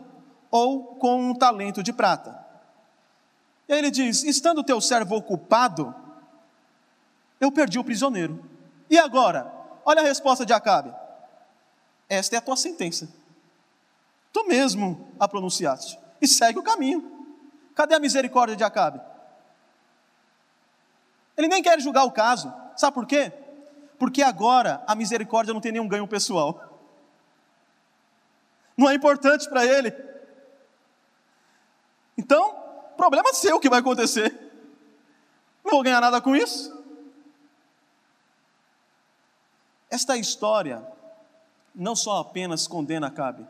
ou 0.51 0.83
com 0.97 1.31
um 1.31 1.33
talento 1.33 1.81
de 1.81 1.91
prata. 1.91 2.45
E 3.67 3.73
aí 3.73 3.79
ele 3.79 3.89
diz: 3.89 4.23
Estando 4.23 4.63
teu 4.63 4.79
servo 4.79 5.15
ocupado, 5.15 5.95
eu 7.39 7.51
perdi 7.51 7.79
o 7.79 7.83
prisioneiro. 7.83 8.39
E 8.87 8.99
agora? 8.99 9.51
Olha 9.83 10.01
a 10.01 10.05
resposta 10.05 10.45
de 10.45 10.53
Acabe: 10.53 10.93
Esta 12.07 12.35
é 12.35 12.37
a 12.37 12.41
tua 12.41 12.55
sentença. 12.55 13.19
Tu 14.31 14.47
mesmo 14.47 15.13
a 15.19 15.27
pronunciaste 15.27 15.99
e 16.21 16.27
segue 16.27 16.59
o 16.59 16.63
caminho. 16.63 17.11
Cadê 17.75 17.95
a 17.95 17.99
misericórdia 17.99 18.55
de 18.55 18.63
Acabe? 18.63 19.01
Ele 21.37 21.47
nem 21.47 21.63
quer 21.63 21.79
julgar 21.79 22.03
o 22.03 22.11
caso. 22.11 22.53
Sabe 22.75 22.93
por 22.93 23.05
quê? 23.05 23.31
Porque 23.97 24.21
agora 24.21 24.83
a 24.87 24.95
misericórdia 24.95 25.53
não 25.53 25.61
tem 25.61 25.71
nenhum 25.71 25.87
ganho 25.87 26.07
pessoal. 26.07 26.79
Não 28.77 28.89
é 28.89 28.93
importante 28.93 29.49
para 29.49 29.65
ele. 29.65 29.93
Então, 32.17 32.55
problema 32.97 33.33
seu 33.33 33.59
que 33.59 33.69
vai 33.69 33.79
acontecer. 33.79 34.31
Não 35.63 35.71
vou 35.71 35.83
ganhar 35.83 36.01
nada 36.01 36.21
com 36.21 36.35
isso. 36.35 36.79
Esta 39.89 40.15
história 40.17 40.85
não 41.73 41.95
só 41.95 42.19
apenas 42.19 42.67
condena 42.67 43.07
Acabe, 43.07 43.45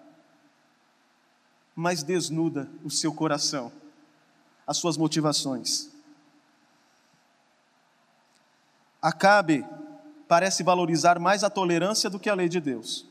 mas 1.82 2.04
desnuda 2.04 2.70
o 2.84 2.92
seu 2.92 3.12
coração, 3.12 3.72
as 4.68 4.78
suas 4.78 4.98
motivações. 4.98 5.90
Acabe 9.02 9.66
parece 10.28 10.62
valorizar 10.62 11.18
mais 11.18 11.44
a 11.44 11.50
tolerância 11.50 12.08
do 12.08 12.20
que 12.20 12.30
a 12.30 12.36
lei 12.36 12.48
de 12.48 12.62
Deus. 12.62 13.08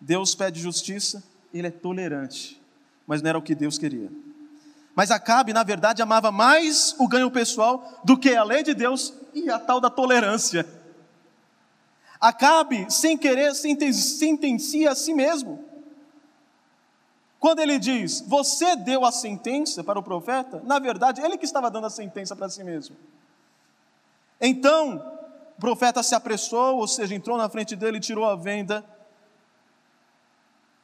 Deus 0.00 0.34
pede 0.34 0.58
justiça, 0.58 1.22
ele 1.52 1.66
é 1.66 1.70
tolerante, 1.70 2.60
mas 3.06 3.20
não 3.20 3.28
era 3.28 3.38
o 3.38 3.42
que 3.42 3.54
Deus 3.54 3.76
queria. 3.76 4.10
Mas 4.94 5.10
Acabe, 5.10 5.52
na 5.52 5.62
verdade, 5.62 6.00
amava 6.00 6.32
mais 6.32 6.96
o 6.98 7.06
ganho 7.06 7.30
pessoal 7.30 8.00
do 8.02 8.18
que 8.18 8.34
a 8.34 8.42
lei 8.42 8.62
de 8.62 8.72
Deus 8.72 9.12
e 9.34 9.50
a 9.50 9.58
tal 9.58 9.78
da 9.78 9.90
tolerância. 9.90 10.66
Acabe, 12.18 12.90
sem 12.90 13.18
querer, 13.18 13.54
sentencia 13.54 14.90
a 14.90 14.94
si 14.94 15.12
mesmo. 15.12 15.65
Quando 17.46 17.60
ele 17.60 17.78
diz, 17.78 18.22
você 18.22 18.74
deu 18.74 19.04
a 19.04 19.12
sentença 19.12 19.84
para 19.84 19.96
o 19.96 20.02
profeta, 20.02 20.60
na 20.64 20.80
verdade, 20.80 21.20
ele 21.20 21.38
que 21.38 21.44
estava 21.44 21.70
dando 21.70 21.86
a 21.86 21.90
sentença 21.90 22.34
para 22.34 22.48
si 22.48 22.64
mesmo. 22.64 22.96
Então, 24.40 24.96
o 25.56 25.60
profeta 25.60 26.02
se 26.02 26.12
apressou, 26.12 26.78
ou 26.78 26.88
seja, 26.88 27.14
entrou 27.14 27.38
na 27.38 27.48
frente 27.48 27.76
dele, 27.76 28.00
tirou 28.00 28.24
a 28.24 28.34
venda, 28.34 28.84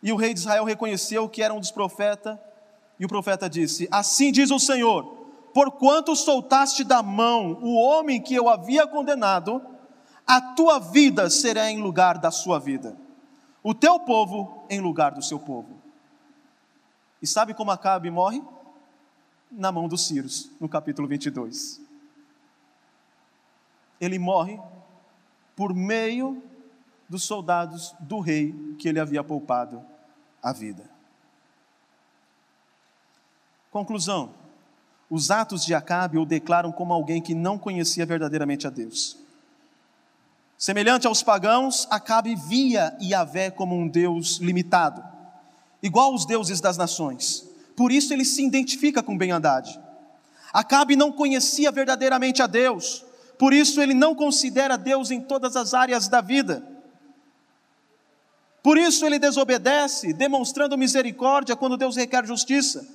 e 0.01 0.13
o 0.13 0.17
rei 0.17 0.33
de 0.33 0.39
Israel 0.39 0.63
reconheceu 0.63 1.29
que 1.29 1.43
era 1.43 1.53
um 1.53 1.59
dos 1.59 1.73
profetas, 1.73 2.39
e 2.97 3.05
o 3.05 3.09
profeta 3.09 3.51
disse: 3.51 3.89
Assim 3.91 4.31
diz 4.31 4.53
o 4.53 4.61
Senhor, 4.61 5.03
porquanto 5.53 6.15
soltaste 6.15 6.85
da 6.85 7.03
mão 7.03 7.59
o 7.61 7.75
homem 7.75 8.23
que 8.23 8.37
eu 8.37 8.49
havia 8.49 8.87
condenado, 8.87 9.61
a 10.25 10.41
tua 10.41 10.79
vida 10.79 11.29
será 11.29 11.69
em 11.73 11.83
lugar 11.83 12.19
da 12.19 12.31
sua 12.31 12.61
vida, 12.61 12.97
o 13.65 13.75
teu 13.75 13.99
povo 13.99 14.65
em 14.71 14.81
lugar 14.81 15.11
do 15.11 15.23
seu 15.23 15.41
povo. 15.41 15.82
E 17.23 17.27
sabe 17.27 17.55
como 17.55 17.71
Acabe 17.71 18.11
morre? 18.11 18.43
Na 19.49 19.71
mão 19.71 19.87
dos 19.87 20.07
Círios, 20.07 20.51
no 20.61 20.69
capítulo 20.69 21.07
22. 21.07 21.81
Ele 24.01 24.19
morre 24.19 24.61
por 25.55 25.73
meio 25.73 26.43
dos 27.09 27.23
soldados 27.23 27.95
do 28.01 28.19
rei 28.19 28.75
que 28.79 28.89
ele 28.89 28.99
havia 28.99 29.23
poupado 29.23 29.85
a 30.43 30.53
vida. 30.53 30.91
Conclusão: 33.71 34.35
os 35.09 35.31
atos 35.31 35.65
de 35.65 35.75
Acabe 35.75 36.19
o 36.19 36.25
declaram 36.25 36.73
como 36.73 36.93
alguém 36.93 37.23
que 37.23 37.35
não 37.35 37.57
conhecia 37.57 38.05
verdadeiramente 38.05 38.67
a 38.67 38.71
Deus. 38.71 39.17
Semelhante 40.59 41.07
aos 41.07 41.23
pagãos, 41.23 41.87
Acabe 41.91 42.35
via 42.35 42.97
Yahvé 43.01 43.51
como 43.51 43.77
um 43.77 43.87
Deus 43.87 44.39
limitado 44.39 45.12
igual 45.83 46.13
aos 46.13 46.25
deuses 46.25 46.61
das 46.61 46.77
nações. 46.77 47.49
Por 47.77 47.91
isso 47.91 48.13
ele 48.13 48.25
se 48.25 48.45
identifica 48.45 49.03
com 49.03 49.17
Ben-Hadad. 49.17 49.79
Acabe 50.53 50.95
não 50.95 51.11
conhecia 51.11 51.73
verdadeiramente 51.73 52.43
a 52.43 52.47
Deus, 52.47 53.05
por 53.39 53.53
isso 53.53 53.81
ele 53.81 53.95
não 53.95 54.15
considera 54.15 54.77
Deus 54.77 55.11
em 55.11 55.21
todas 55.21 55.57
as 55.57 55.75
áreas 55.75 56.09
da 56.09 56.21
vida. 56.21 56.63
Por 58.63 58.79
isso 58.79 59.05
ele 59.05 59.19
desobedece, 59.19 60.13
demonstrando 60.13 60.79
misericórdia 60.79 61.57
quando 61.57 61.77
Deus 61.77 61.97
requer 61.97 62.25
justiça. 62.25 62.87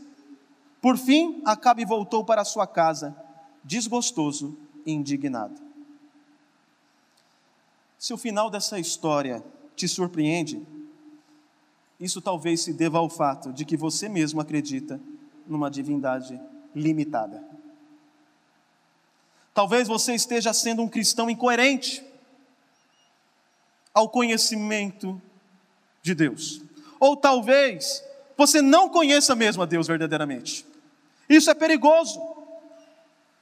Por 0.81 0.97
fim, 0.97 1.41
Acabe 1.43 1.83
voltou 1.83 2.23
para 2.23 2.45
sua 2.45 2.65
casa, 2.65 3.13
desgostoso 3.63 4.57
e 4.85 4.93
indignado. 4.93 5.59
Se 7.99 8.13
o 8.13 8.17
final 8.17 8.49
dessa 8.49 8.79
história 8.79 9.43
te 9.75 9.87
surpreende, 9.87 10.65
isso 11.99 12.21
talvez 12.21 12.61
se 12.61 12.73
deva 12.73 12.99
ao 12.99 13.09
fato 13.09 13.51
de 13.51 13.65
que 13.65 13.75
você 13.75 14.07
mesmo 14.07 14.39
acredita 14.39 14.99
numa 15.47 15.69
divindade 15.69 16.39
limitada. 16.75 17.43
Talvez 19.53 19.87
você 19.87 20.13
esteja 20.13 20.53
sendo 20.53 20.83
um 20.83 20.87
cristão 20.87 21.29
incoerente 21.29 22.05
ao 23.93 24.07
conhecimento 24.07 25.19
de 26.03 26.13
Deus. 26.13 26.61
Ou 26.99 27.17
talvez 27.17 28.03
você 28.37 28.61
não 28.61 28.87
conheça 28.89 29.33
mesmo 29.33 29.63
a 29.63 29.65
Deus 29.65 29.87
verdadeiramente. 29.87 30.63
Isso 31.27 31.49
é 31.49 31.55
perigoso, 31.55 32.21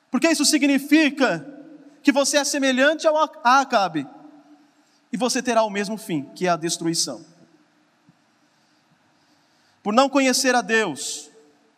porque 0.10 0.30
isso 0.30 0.46
significa 0.46 1.46
que 2.02 2.14
você 2.14 2.38
é 2.38 2.44
semelhante 2.46 3.06
ao 3.06 3.18
Acabe 3.18 4.08
e 5.12 5.18
você 5.18 5.44
terá 5.44 5.64
o 5.64 5.70
mesmo 5.70 5.98
fim, 5.98 6.24
que 6.34 6.48
é 6.48 6.50
a 6.50 6.56
destruição. 6.56 7.35
Por 9.86 9.94
não 9.94 10.10
conhecer 10.10 10.56
a 10.56 10.64
Deus, 10.64 11.30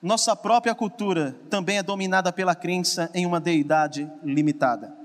nossa 0.01 0.34
própria 0.34 0.74
cultura 0.74 1.36
também 1.49 1.78
é 1.78 1.84
dominada 1.84 2.32
pela 2.32 2.55
crença 2.55 3.12
em 3.14 3.26
uma 3.26 3.38
deidade 3.38 4.10
limitada. 4.24 4.95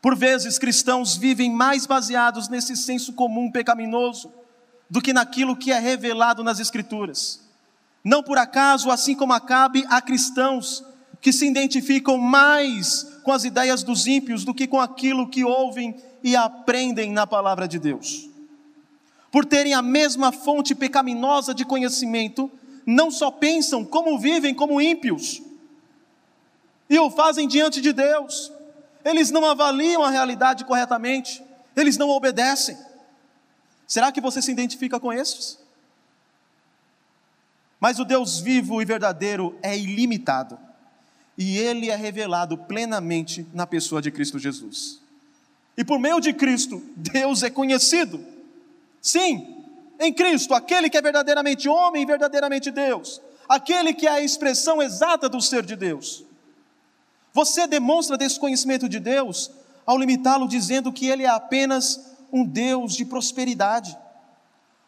Por 0.00 0.14
vezes, 0.14 0.56
cristãos 0.56 1.16
vivem 1.16 1.50
mais 1.50 1.84
baseados 1.84 2.48
nesse 2.48 2.76
senso 2.76 3.12
comum 3.14 3.50
pecaminoso 3.50 4.32
do 4.88 5.02
que 5.02 5.12
naquilo 5.12 5.56
que 5.56 5.72
é 5.72 5.80
revelado 5.80 6.44
nas 6.44 6.60
Escrituras. 6.60 7.40
Não 8.04 8.22
por 8.22 8.38
acaso, 8.38 8.88
assim 8.88 9.16
como 9.16 9.32
Acabe, 9.32 9.84
há 9.88 10.00
cristãos 10.00 10.84
que 11.20 11.32
se 11.32 11.44
identificam 11.44 12.18
mais 12.18 13.02
com 13.24 13.32
as 13.32 13.42
ideias 13.42 13.82
dos 13.82 14.06
ímpios 14.06 14.44
do 14.44 14.54
que 14.54 14.68
com 14.68 14.80
aquilo 14.80 15.28
que 15.28 15.42
ouvem 15.42 15.96
e 16.22 16.36
aprendem 16.36 17.10
na 17.10 17.26
palavra 17.26 17.66
de 17.66 17.80
Deus 17.80 18.35
por 19.30 19.44
terem 19.44 19.74
a 19.74 19.82
mesma 19.82 20.32
fonte 20.32 20.74
pecaminosa 20.74 21.54
de 21.54 21.64
conhecimento, 21.64 22.50
não 22.84 23.10
só 23.10 23.30
pensam 23.30 23.84
como 23.84 24.18
vivem 24.18 24.54
como 24.54 24.80
ímpios, 24.80 25.42
e 26.88 26.98
o 26.98 27.10
fazem 27.10 27.48
diante 27.48 27.80
de 27.80 27.92
Deus, 27.92 28.52
eles 29.04 29.30
não 29.30 29.44
avaliam 29.44 30.02
a 30.02 30.10
realidade 30.10 30.64
corretamente, 30.64 31.42
eles 31.74 31.96
não 31.96 32.08
obedecem. 32.10 32.78
Será 33.86 34.10
que 34.10 34.20
você 34.20 34.40
se 34.40 34.50
identifica 34.50 34.98
com 34.98 35.12
esses? 35.12 35.58
Mas 37.80 37.98
o 37.98 38.04
Deus 38.04 38.38
vivo 38.38 38.80
e 38.80 38.84
verdadeiro 38.84 39.56
é 39.62 39.76
ilimitado, 39.76 40.58
e 41.36 41.58
ele 41.58 41.90
é 41.90 41.96
revelado 41.96 42.56
plenamente 42.56 43.46
na 43.52 43.66
pessoa 43.66 44.00
de 44.00 44.10
Cristo 44.10 44.38
Jesus. 44.38 45.00
E 45.76 45.84
por 45.84 45.98
meio 45.98 46.20
de 46.20 46.32
Cristo, 46.32 46.82
Deus 46.96 47.42
é 47.42 47.50
conhecido. 47.50 48.24
Sim, 49.06 49.62
em 50.00 50.12
Cristo, 50.12 50.52
aquele 50.52 50.90
que 50.90 50.98
é 50.98 51.00
verdadeiramente 51.00 51.68
homem 51.68 52.02
e 52.02 52.06
verdadeiramente 52.06 52.72
Deus, 52.72 53.22
aquele 53.48 53.94
que 53.94 54.04
é 54.04 54.10
a 54.10 54.20
expressão 54.20 54.82
exata 54.82 55.28
do 55.28 55.40
ser 55.40 55.64
de 55.64 55.76
Deus. 55.76 56.24
Você 57.32 57.68
demonstra 57.68 58.18
desconhecimento 58.18 58.88
de 58.88 58.98
Deus 58.98 59.52
ao 59.86 59.96
limitá-lo 59.96 60.48
dizendo 60.48 60.92
que 60.92 61.06
ele 61.06 61.22
é 61.22 61.28
apenas 61.28 62.16
um 62.32 62.44
Deus 62.44 62.96
de 62.96 63.04
prosperidade, 63.04 63.96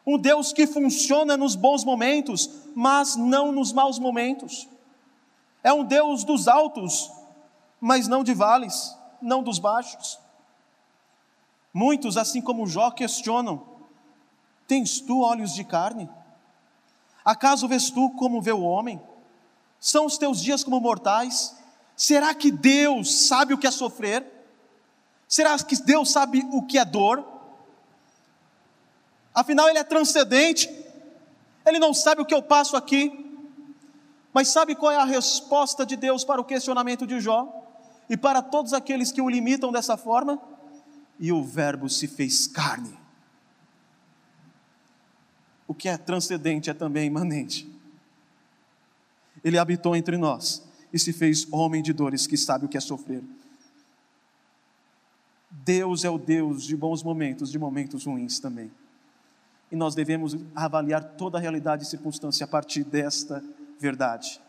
um 0.04 0.18
Deus 0.18 0.52
que 0.52 0.66
funciona 0.66 1.36
nos 1.36 1.54
bons 1.54 1.84
momentos, 1.84 2.50
mas 2.74 3.14
não 3.14 3.52
nos 3.52 3.72
maus 3.72 4.00
momentos. 4.00 4.68
É 5.62 5.72
um 5.72 5.84
Deus 5.84 6.24
dos 6.24 6.48
altos, 6.48 7.08
mas 7.80 8.08
não 8.08 8.24
de 8.24 8.34
vales, 8.34 8.96
não 9.22 9.44
dos 9.44 9.60
baixos. 9.60 10.18
Muitos, 11.72 12.16
assim 12.16 12.40
como 12.40 12.66
Jó, 12.66 12.90
questionam 12.90 13.77
Tens 14.68 15.00
tu 15.00 15.22
olhos 15.22 15.54
de 15.54 15.64
carne? 15.64 16.08
Acaso 17.24 17.66
vês 17.66 17.90
tu 17.90 18.10
como 18.10 18.42
vê 18.42 18.52
o 18.52 18.60
homem? 18.60 19.02
São 19.80 20.04
os 20.04 20.18
teus 20.18 20.40
dias 20.40 20.62
como 20.62 20.78
mortais? 20.78 21.56
Será 21.96 22.34
que 22.34 22.50
Deus 22.50 23.26
sabe 23.26 23.54
o 23.54 23.58
que 23.58 23.66
é 23.66 23.70
sofrer? 23.70 24.24
Será 25.26 25.58
que 25.58 25.74
Deus 25.82 26.10
sabe 26.10 26.46
o 26.52 26.62
que 26.62 26.78
é 26.78 26.84
dor? 26.84 27.26
Afinal, 29.34 29.68
Ele 29.68 29.78
é 29.78 29.84
transcendente, 29.84 30.68
Ele 31.64 31.78
não 31.78 31.94
sabe 31.94 32.20
o 32.20 32.26
que 32.26 32.34
eu 32.34 32.42
passo 32.42 32.76
aqui, 32.76 33.26
mas 34.34 34.48
sabe 34.48 34.74
qual 34.74 34.92
é 34.92 34.96
a 34.96 35.04
resposta 35.04 35.86
de 35.86 35.96
Deus 35.96 36.24
para 36.24 36.40
o 36.40 36.44
questionamento 36.44 37.06
de 37.06 37.20
Jó? 37.20 37.54
E 38.08 38.16
para 38.16 38.42
todos 38.42 38.74
aqueles 38.74 39.12
que 39.12 39.20
o 39.20 39.28
limitam 39.28 39.72
dessa 39.72 39.96
forma? 39.96 40.38
E 41.18 41.32
o 41.32 41.42
Verbo 41.42 41.88
se 41.88 42.06
fez 42.06 42.46
carne. 42.46 42.97
O 45.68 45.74
que 45.74 45.88
é 45.88 45.98
transcendente 45.98 46.70
é 46.70 46.74
também 46.74 47.06
imanente. 47.06 47.70
Ele 49.44 49.58
habitou 49.58 49.94
entre 49.94 50.16
nós 50.16 50.66
e 50.92 50.98
se 50.98 51.12
fez 51.12 51.46
homem 51.52 51.82
de 51.82 51.92
dores 51.92 52.26
que 52.26 52.38
sabe 52.38 52.64
o 52.64 52.68
que 52.68 52.78
é 52.78 52.80
sofrer. 52.80 53.22
Deus 55.50 56.04
é 56.04 56.10
o 56.10 56.18
Deus 56.18 56.64
de 56.64 56.74
bons 56.74 57.02
momentos, 57.02 57.52
de 57.52 57.58
momentos 57.58 58.06
ruins 58.06 58.40
também. 58.40 58.70
E 59.70 59.76
nós 59.76 59.94
devemos 59.94 60.36
avaliar 60.54 61.04
toda 61.04 61.36
a 61.36 61.40
realidade 61.40 61.84
e 61.84 61.86
circunstância 61.86 62.44
a 62.44 62.48
partir 62.48 62.84
desta 62.84 63.44
verdade. 63.78 64.40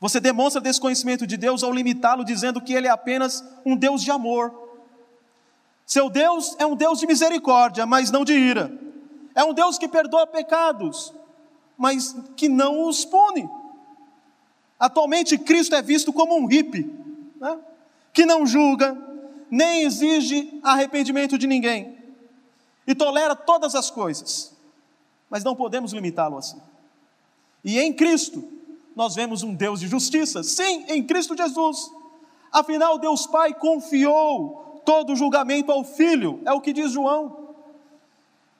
Você 0.00 0.20
demonstra 0.20 0.60
desconhecimento 0.60 1.26
de 1.26 1.36
Deus 1.36 1.62
ao 1.62 1.72
limitá-lo, 1.72 2.24
dizendo 2.24 2.60
que 2.60 2.72
Ele 2.72 2.88
é 2.88 2.90
apenas 2.90 3.44
um 3.64 3.76
Deus 3.76 4.02
de 4.02 4.10
amor. 4.10 4.52
Seu 5.86 6.10
Deus 6.10 6.56
é 6.58 6.66
um 6.66 6.76
Deus 6.76 6.98
de 6.98 7.06
misericórdia, 7.06 7.86
mas 7.86 8.10
não 8.10 8.24
de 8.24 8.32
ira. 8.32 8.87
É 9.34 9.44
um 9.44 9.52
Deus 9.52 9.78
que 9.78 9.88
perdoa 9.88 10.26
pecados, 10.26 11.12
mas 11.76 12.16
que 12.36 12.48
não 12.48 12.86
os 12.86 13.04
pune. 13.04 13.48
Atualmente, 14.78 15.38
Cristo 15.38 15.74
é 15.74 15.82
visto 15.82 16.12
como 16.12 16.36
um 16.36 16.46
hippie, 16.46 16.90
né? 17.40 17.58
que 18.12 18.24
não 18.24 18.46
julga, 18.46 18.96
nem 19.50 19.82
exige 19.82 20.60
arrependimento 20.62 21.38
de 21.38 21.46
ninguém, 21.46 21.96
e 22.86 22.94
tolera 22.94 23.34
todas 23.36 23.74
as 23.74 23.90
coisas, 23.90 24.56
mas 25.28 25.44
não 25.44 25.54
podemos 25.54 25.92
limitá-lo 25.92 26.38
assim. 26.38 26.60
E 27.64 27.78
em 27.78 27.92
Cristo, 27.92 28.42
nós 28.94 29.14
vemos 29.14 29.42
um 29.42 29.54
Deus 29.54 29.80
de 29.80 29.86
justiça, 29.86 30.42
sim, 30.42 30.84
em 30.88 31.04
Cristo 31.04 31.36
Jesus. 31.36 31.90
Afinal, 32.50 32.98
Deus 32.98 33.26
Pai 33.26 33.52
confiou 33.54 34.82
todo 34.84 35.12
o 35.12 35.16
julgamento 35.16 35.70
ao 35.70 35.84
Filho, 35.84 36.40
é 36.44 36.52
o 36.52 36.60
que 36.60 36.72
diz 36.72 36.92
João. 36.92 37.37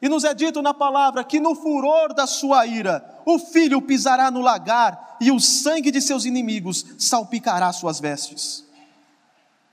E 0.01 0.09
nos 0.09 0.22
é 0.22 0.32
dito 0.32 0.62
na 0.62 0.72
palavra 0.72 1.24
que 1.24 1.40
no 1.40 1.57
furor 1.57 2.14
da 2.14 2.26
sua 2.26 2.66
ira, 2.66 3.05
o 3.26 3.38
filho 3.38 3.82
pisará 3.82 4.30
no 4.30 4.40
lagar 4.40 5.16
e 5.20 5.32
o 5.32 5.40
sangue 5.40 5.90
de 5.90 6.01
seus 6.01 6.24
inimigos 6.24 6.86
salpicará 6.96 7.72
suas 7.72 7.99
vestes. 7.99 8.64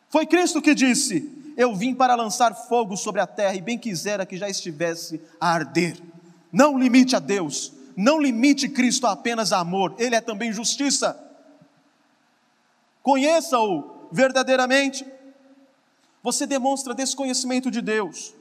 Foi 0.10 0.26
Cristo 0.26 0.62
que 0.62 0.74
disse: 0.74 1.54
Eu 1.56 1.76
vim 1.76 1.94
para 1.94 2.16
lançar 2.16 2.56
fogo 2.56 2.98
sobre 2.98 3.22
a 3.22 3.28
terra, 3.28 3.56
e 3.56 3.62
bem 3.62 3.78
quisera 3.78 4.26
que 4.26 4.38
já 4.38 4.50
estivesse 4.50 5.22
a 5.40 5.50
arder. 5.50 6.02
Não 6.52 6.78
limite 6.78 7.16
a 7.16 7.20
Deus, 7.20 7.72
não 7.96 8.20
limite 8.20 8.68
Cristo 8.68 9.06
a 9.06 9.12
apenas 9.12 9.52
amor, 9.52 9.94
Ele 10.00 10.16
é 10.16 10.22
também 10.22 10.52
justiça. 10.52 11.22
Conheça-o 13.04 14.08
verdadeiramente. 14.12 15.06
Você 16.24 16.48
demonstra 16.48 16.96
desconhecimento 16.96 17.70
de 17.70 17.80
Deus 17.80 18.34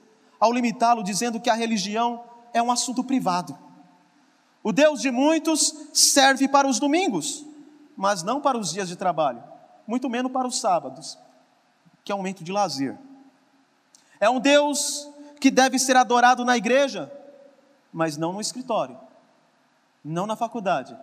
ao 0.44 0.52
limitá-lo, 0.52 1.02
dizendo 1.02 1.40
que 1.40 1.48
a 1.48 1.54
religião 1.54 2.22
é 2.52 2.62
um 2.62 2.70
assunto 2.70 3.02
privado. 3.02 3.58
O 4.62 4.72
Deus 4.72 5.00
de 5.00 5.10
muitos 5.10 5.74
serve 5.94 6.46
para 6.46 6.68
os 6.68 6.78
domingos, 6.78 7.46
mas 7.96 8.22
não 8.22 8.42
para 8.42 8.58
os 8.58 8.70
dias 8.70 8.86
de 8.86 8.94
trabalho, 8.94 9.42
muito 9.86 10.06
menos 10.10 10.30
para 10.30 10.46
os 10.46 10.60
sábados, 10.60 11.18
que 12.04 12.12
é 12.12 12.14
um 12.14 12.18
momento 12.18 12.44
de 12.44 12.52
lazer. 12.52 12.94
É 14.20 14.28
um 14.28 14.38
Deus 14.38 15.08
que 15.40 15.50
deve 15.50 15.78
ser 15.78 15.96
adorado 15.96 16.44
na 16.44 16.58
igreja, 16.58 17.10
mas 17.90 18.18
não 18.18 18.34
no 18.34 18.40
escritório, 18.40 18.98
não 20.04 20.26
na 20.26 20.36
faculdade. 20.36 20.94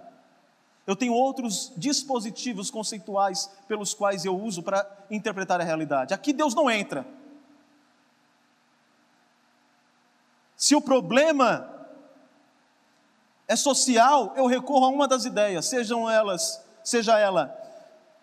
Eu 0.86 0.96
tenho 0.96 1.14
outros 1.14 1.74
dispositivos 1.76 2.70
conceituais 2.70 3.50
pelos 3.68 3.92
quais 3.92 4.24
eu 4.24 4.40
uso 4.40 4.62
para 4.62 4.88
interpretar 5.10 5.60
a 5.60 5.64
realidade. 5.64 6.14
Aqui 6.14 6.32
Deus 6.32 6.54
não 6.54 6.70
entra. 6.70 7.21
Se 10.72 10.76
o 10.76 10.80
problema 10.80 11.70
é 13.46 13.58
social, 13.58 14.32
eu 14.38 14.46
recorro 14.46 14.86
a 14.86 14.88
uma 14.88 15.06
das 15.06 15.26
ideias, 15.26 15.66
sejam 15.66 16.10
elas, 16.10 16.64
seja 16.82 17.20
ela 17.20 17.54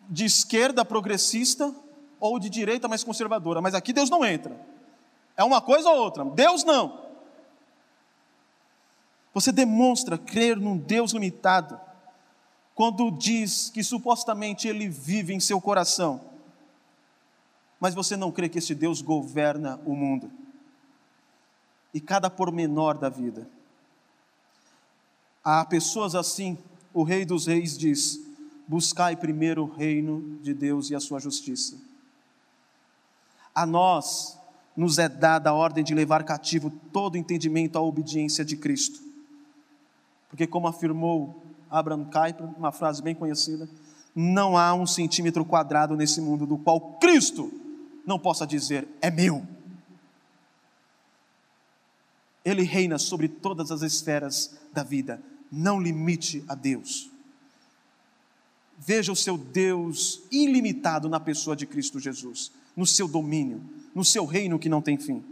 de 0.09 0.25
esquerda 0.25 0.83
progressista 0.83 1.71
ou 2.19 2.39
de 2.39 2.49
direita 2.49 2.89
mais 2.89 3.05
conservadora, 3.05 3.61
mas 3.61 3.75
aqui 3.75 3.93
Deus 3.93 4.09
não 4.09 4.25
entra. 4.25 4.59
É 5.37 5.45
uma 5.45 5.61
coisa 5.61 5.91
ou 5.91 5.99
outra. 5.99 6.25
Deus 6.25 6.65
não. 6.65 6.99
Você 9.35 9.53
demonstra 9.53 10.17
crer 10.17 10.57
num 10.57 10.79
Deus 10.79 11.13
limitado 11.13 11.79
quando 12.75 13.11
diz 13.11 13.69
que 13.69 13.85
supostamente 13.85 14.67
ele 14.67 14.89
vive 14.89 15.35
em 15.35 15.41
seu 15.41 15.61
coração, 15.61 16.19
mas 17.79 17.95
você 17.95 18.17
não 18.17 18.33
crê 18.33 18.49
que 18.49 18.57
esse 18.57 18.75
Deus 18.75 19.03
governa 19.03 19.79
o 19.85 19.95
mundo 19.95 20.48
e 21.93 22.01
cada 22.01 22.29
pormenor 22.29 22.99
da 22.99 23.09
vida. 23.09 23.49
Há 25.43 25.65
pessoas 25.65 26.15
assim, 26.15 26.59
o 26.93 27.03
Rei 27.03 27.25
dos 27.25 27.47
Reis 27.47 27.77
diz: 27.77 28.21
buscai 28.67 29.17
primeiro 29.17 29.65
o 29.65 29.71
reino 29.71 30.39
de 30.43 30.53
Deus 30.53 30.91
e 30.91 30.95
a 30.95 31.01
sua 31.01 31.19
justiça. 31.19 31.77
A 33.55 33.65
nós 33.65 34.39
nos 34.77 34.99
é 34.99 35.09
dada 35.09 35.51
a 35.51 35.55
ordem 35.55 35.83
de 35.83 35.95
levar 35.95 36.23
cativo 36.23 36.71
todo 36.93 37.17
entendimento 37.17 37.77
à 37.77 37.83
obediência 37.83 38.45
de 38.45 38.57
Cristo. 38.57 39.01
Porque, 40.29 40.47
como 40.47 40.69
afirmou 40.69 41.43
Abraham 41.71 42.05
Kuyper, 42.05 42.47
uma 42.57 42.71
frase 42.71 43.03
bem 43.03 43.15
conhecida, 43.15 43.69
não 44.15 44.57
há 44.57 44.75
um 44.75 44.87
centímetro 44.87 45.45
quadrado 45.45 45.97
nesse 45.97 46.21
mundo 46.21 46.47
do 46.47 46.59
qual 46.59 46.81
Cristo 47.01 47.51
não 48.07 48.19
possa 48.19 48.47
dizer 48.47 48.87
é 49.01 49.11
meu. 49.11 49.45
Ele 52.49 52.63
reina 52.63 52.99
sobre 52.99 53.29
todas 53.29 53.71
as 53.71 53.83
esferas 53.83 54.57
da 54.73 54.83
vida. 54.83 55.23
Não 55.53 55.79
limite 55.79 56.43
a 56.49 56.55
Deus. 56.55 57.11
Veja 58.79 59.13
o 59.13 59.17
seu 59.17 59.37
Deus 59.37 60.23
ilimitado 60.31 61.11
na 61.11 61.21
pessoa 61.21 61.55
de 61.55 61.67
Cristo 61.67 62.01
Jesus, 62.01 62.51
no 62.75 62.87
seu 62.87 63.07
domínio, 63.07 63.63
no 63.95 64.03
seu 64.03 64.25
reino 64.25 64.59
que 64.59 64.69
não 64.69 64.81
tem 64.81 64.97
fim. 64.97 65.23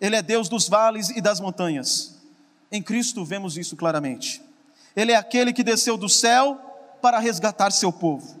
Ele 0.00 0.16
é 0.16 0.22
Deus 0.22 0.48
dos 0.48 0.70
vales 0.70 1.10
e 1.10 1.20
das 1.20 1.38
montanhas. 1.38 2.16
Em 2.70 2.82
Cristo 2.82 3.26
vemos 3.26 3.58
isso 3.58 3.76
claramente. 3.76 4.40
Ele 4.96 5.12
é 5.12 5.16
aquele 5.16 5.52
que 5.52 5.62
desceu 5.62 5.98
do 5.98 6.08
céu 6.08 6.56
para 7.02 7.18
resgatar 7.18 7.70
seu 7.72 7.92
povo. 7.92 8.40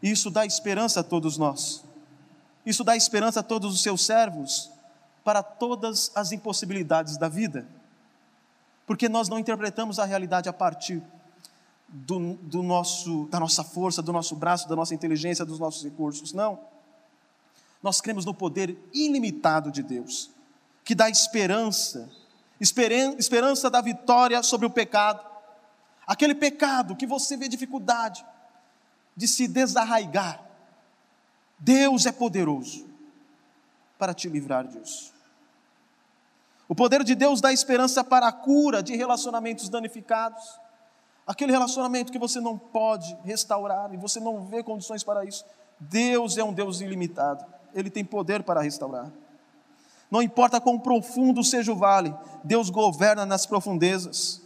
Isso 0.00 0.30
dá 0.30 0.46
esperança 0.46 1.00
a 1.00 1.02
todos 1.04 1.36
nós. 1.36 1.82
Isso 2.64 2.84
dá 2.84 2.96
esperança 2.96 3.40
a 3.40 3.42
todos 3.42 3.74
os 3.74 3.82
seus 3.82 4.04
servos 4.04 4.70
para 5.28 5.42
todas 5.42 6.10
as 6.14 6.32
impossibilidades 6.32 7.18
da 7.18 7.28
vida, 7.28 7.68
porque 8.86 9.10
nós 9.10 9.28
não 9.28 9.38
interpretamos 9.38 9.98
a 9.98 10.06
realidade 10.06 10.48
a 10.48 10.54
partir 10.54 11.02
do, 11.86 12.32
do 12.36 12.62
nosso, 12.62 13.26
da 13.26 13.38
nossa 13.38 13.62
força, 13.62 14.00
do 14.00 14.10
nosso 14.10 14.34
braço, 14.34 14.66
da 14.66 14.74
nossa 14.74 14.94
inteligência, 14.94 15.44
dos 15.44 15.58
nossos 15.58 15.84
recursos, 15.84 16.32
não. 16.32 16.58
Nós 17.82 18.00
cremos 18.00 18.24
no 18.24 18.32
poder 18.32 18.78
ilimitado 18.90 19.70
de 19.70 19.82
Deus, 19.82 20.30
que 20.82 20.94
dá 20.94 21.10
esperança, 21.10 22.10
esperança 22.58 23.68
da 23.68 23.82
vitória 23.82 24.42
sobre 24.42 24.66
o 24.66 24.70
pecado, 24.70 25.22
aquele 26.06 26.34
pecado 26.34 26.96
que 26.96 27.06
você 27.06 27.36
vê 27.36 27.48
dificuldade 27.48 28.24
de 29.14 29.28
se 29.28 29.46
desarraigar. 29.46 30.42
Deus 31.58 32.06
é 32.06 32.12
poderoso 32.12 32.88
para 33.98 34.14
te 34.14 34.26
livrar 34.26 34.66
disso. 34.66 35.17
O 36.68 36.74
poder 36.74 37.02
de 37.02 37.14
Deus 37.14 37.40
dá 37.40 37.50
esperança 37.50 38.04
para 38.04 38.28
a 38.28 38.32
cura 38.32 38.82
de 38.82 38.94
relacionamentos 38.94 39.70
danificados. 39.70 40.60
Aquele 41.26 41.50
relacionamento 41.50 42.12
que 42.12 42.18
você 42.18 42.40
não 42.40 42.58
pode 42.58 43.16
restaurar 43.24 43.92
e 43.94 43.96
você 43.96 44.20
não 44.20 44.44
vê 44.44 44.62
condições 44.62 45.02
para 45.02 45.24
isso. 45.24 45.44
Deus 45.80 46.36
é 46.36 46.44
um 46.44 46.52
Deus 46.52 46.80
ilimitado. 46.82 47.44
Ele 47.74 47.88
tem 47.88 48.04
poder 48.04 48.42
para 48.42 48.60
restaurar. 48.60 49.10
Não 50.10 50.22
importa 50.22 50.60
quão 50.60 50.78
profundo 50.78 51.42
seja 51.42 51.72
o 51.72 51.76
vale, 51.76 52.14
Deus 52.44 52.70
governa 52.70 53.26
nas 53.26 53.46
profundezas. 53.46 54.42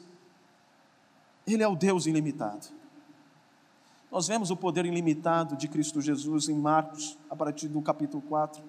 Ele 1.47 1.63
é 1.63 1.69
o 1.69 1.77
Deus 1.77 2.07
ilimitado. 2.07 2.69
Nós 4.11 4.29
vemos 4.29 4.51
o 4.51 4.57
poder 4.57 4.85
ilimitado 4.85 5.57
de 5.57 5.67
Cristo 5.69 6.01
Jesus 6.01 6.49
em 6.49 6.55
Marcos, 6.55 7.17
a 7.31 7.35
partir 7.35 7.69
do 7.69 7.81
capítulo 7.81 8.23
4. 8.29 8.63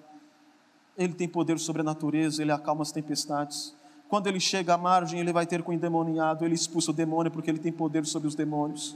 Ele 0.96 1.12
tem 1.12 1.28
poder 1.28 1.58
sobre 1.58 1.82
a 1.82 1.84
natureza, 1.84 2.42
ele 2.42 2.52
acalma 2.52 2.82
as 2.82 2.92
tempestades. 2.92 3.74
Quando 4.08 4.26
ele 4.26 4.38
chega 4.38 4.74
à 4.74 4.78
margem, 4.78 5.18
ele 5.18 5.32
vai 5.32 5.46
ter 5.46 5.62
com 5.62 5.72
o 5.72 5.74
endemoniado, 5.74 6.44
ele 6.44 6.54
expulsa 6.54 6.90
o 6.90 6.94
demônio 6.94 7.32
porque 7.32 7.50
ele 7.50 7.58
tem 7.58 7.72
poder 7.72 8.06
sobre 8.06 8.28
os 8.28 8.34
demônios. 8.34 8.94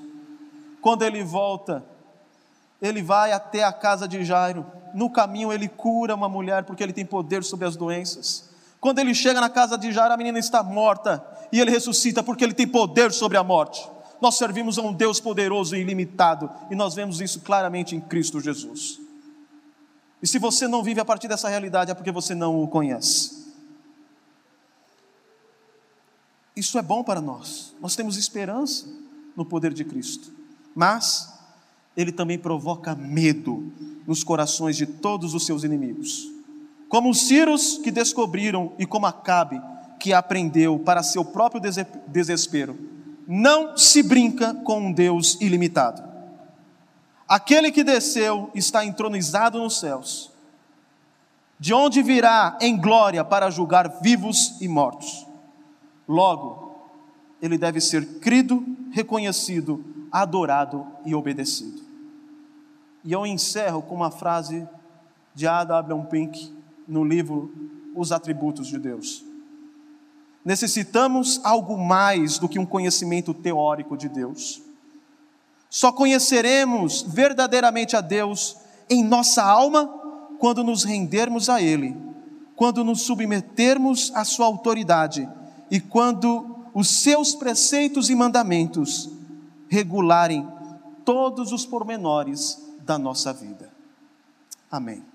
Quando 0.80 1.02
ele 1.02 1.24
volta, 1.24 1.84
ele 2.80 3.02
vai 3.02 3.32
até 3.32 3.64
a 3.64 3.72
casa 3.72 4.06
de 4.06 4.24
Jairo. 4.24 4.64
No 4.94 5.10
caminho, 5.10 5.52
ele 5.52 5.68
cura 5.68 6.14
uma 6.14 6.28
mulher 6.28 6.64
porque 6.64 6.82
ele 6.82 6.92
tem 6.92 7.04
poder 7.04 7.42
sobre 7.42 7.66
as 7.66 7.76
doenças. 7.76 8.48
Quando 8.80 9.00
ele 9.00 9.14
chega 9.14 9.40
na 9.40 9.50
casa 9.50 9.76
de 9.76 9.90
Jairo, 9.90 10.14
a 10.14 10.16
menina 10.16 10.38
está 10.38 10.62
morta 10.62 11.24
e 11.50 11.60
ele 11.60 11.70
ressuscita 11.70 12.22
porque 12.22 12.44
ele 12.44 12.54
tem 12.54 12.68
poder 12.68 13.12
sobre 13.12 13.36
a 13.36 13.42
morte. 13.42 13.88
Nós 14.20 14.36
servimos 14.36 14.78
a 14.78 14.82
um 14.82 14.92
Deus 14.92 15.20
poderoso 15.20 15.76
e 15.76 15.80
ilimitado 15.80 16.50
e 16.70 16.74
nós 16.74 16.94
vemos 16.94 17.20
isso 17.20 17.40
claramente 17.40 17.96
em 17.96 18.00
Cristo 18.00 18.40
Jesus. 18.40 19.00
E 20.22 20.26
se 20.26 20.38
você 20.38 20.66
não 20.66 20.82
vive 20.82 21.00
a 21.00 21.04
partir 21.04 21.28
dessa 21.28 21.48
realidade, 21.48 21.90
é 21.90 21.94
porque 21.94 22.10
você 22.10 22.34
não 22.34 22.62
o 22.62 22.68
conhece. 22.68 23.46
Isso 26.56 26.76
é 26.76 26.82
bom 26.82 27.04
para 27.04 27.20
nós. 27.20 27.74
Nós 27.80 27.94
temos 27.94 28.16
esperança 28.16 28.86
no 29.36 29.44
poder 29.44 29.72
de 29.72 29.84
Cristo. 29.84 30.32
Mas 30.74 31.32
ele 31.96 32.10
também 32.10 32.38
provoca 32.38 32.94
medo 32.94 33.72
nos 34.06 34.24
corações 34.24 34.76
de 34.76 34.86
todos 34.86 35.34
os 35.34 35.46
seus 35.46 35.62
inimigos. 35.62 36.28
Como 36.88 37.10
os 37.10 37.28
Círios 37.28 37.78
que 37.78 37.90
descobriram 37.90 38.72
e 38.78 38.86
como 38.86 39.06
Acabe 39.06 39.60
que 39.98 40.12
aprendeu 40.12 40.78
para 40.78 41.02
seu 41.02 41.24
próprio 41.24 41.60
desespero. 42.06 42.78
Não 43.26 43.76
se 43.76 44.02
brinca 44.02 44.54
com 44.54 44.80
um 44.80 44.92
Deus 44.92 45.36
ilimitado. 45.40 46.07
Aquele 47.28 47.70
que 47.70 47.84
desceu 47.84 48.50
está 48.54 48.86
entronizado 48.86 49.58
nos 49.58 49.78
céus, 49.78 50.32
de 51.60 51.74
onde 51.74 52.02
virá 52.02 52.56
em 52.60 52.76
glória 52.80 53.22
para 53.22 53.50
julgar 53.50 54.00
vivos 54.00 54.56
e 54.60 54.68
mortos. 54.68 55.26
Logo, 56.08 56.86
ele 57.42 57.58
deve 57.58 57.80
ser 57.80 58.18
crido, 58.20 58.64
reconhecido, 58.92 59.84
adorado 60.10 60.86
e 61.04 61.14
obedecido. 61.14 61.82
E 63.04 63.12
eu 63.12 63.26
encerro 63.26 63.82
com 63.82 63.94
uma 63.94 64.10
frase 64.10 64.66
de 65.34 65.46
Ada 65.46 65.78
Abraham 65.78 66.06
Pink 66.06 66.56
no 66.86 67.04
livro 67.04 67.52
Os 67.94 68.10
Atributos 68.10 68.68
de 68.68 68.78
Deus. 68.78 69.22
Necessitamos 70.44 71.40
algo 71.44 71.76
mais 71.76 72.38
do 72.38 72.48
que 72.48 72.58
um 72.58 72.64
conhecimento 72.64 73.34
teórico 73.34 73.96
de 73.96 74.08
Deus. 74.08 74.62
Só 75.70 75.92
conheceremos 75.92 77.02
verdadeiramente 77.02 77.96
a 77.96 78.00
Deus 78.00 78.56
em 78.88 79.04
nossa 79.04 79.42
alma 79.42 79.86
quando 80.38 80.64
nos 80.64 80.84
rendermos 80.84 81.48
a 81.48 81.60
Ele, 81.60 81.96
quando 82.56 82.84
nos 82.84 83.02
submetermos 83.02 84.10
à 84.14 84.24
Sua 84.24 84.46
autoridade 84.46 85.28
e 85.70 85.80
quando 85.80 86.56
os 86.72 86.88
Seus 86.88 87.34
preceitos 87.34 88.08
e 88.08 88.14
mandamentos 88.14 89.10
regularem 89.68 90.48
todos 91.04 91.52
os 91.52 91.66
pormenores 91.66 92.62
da 92.80 92.98
nossa 92.98 93.32
vida. 93.32 93.70
Amém. 94.70 95.07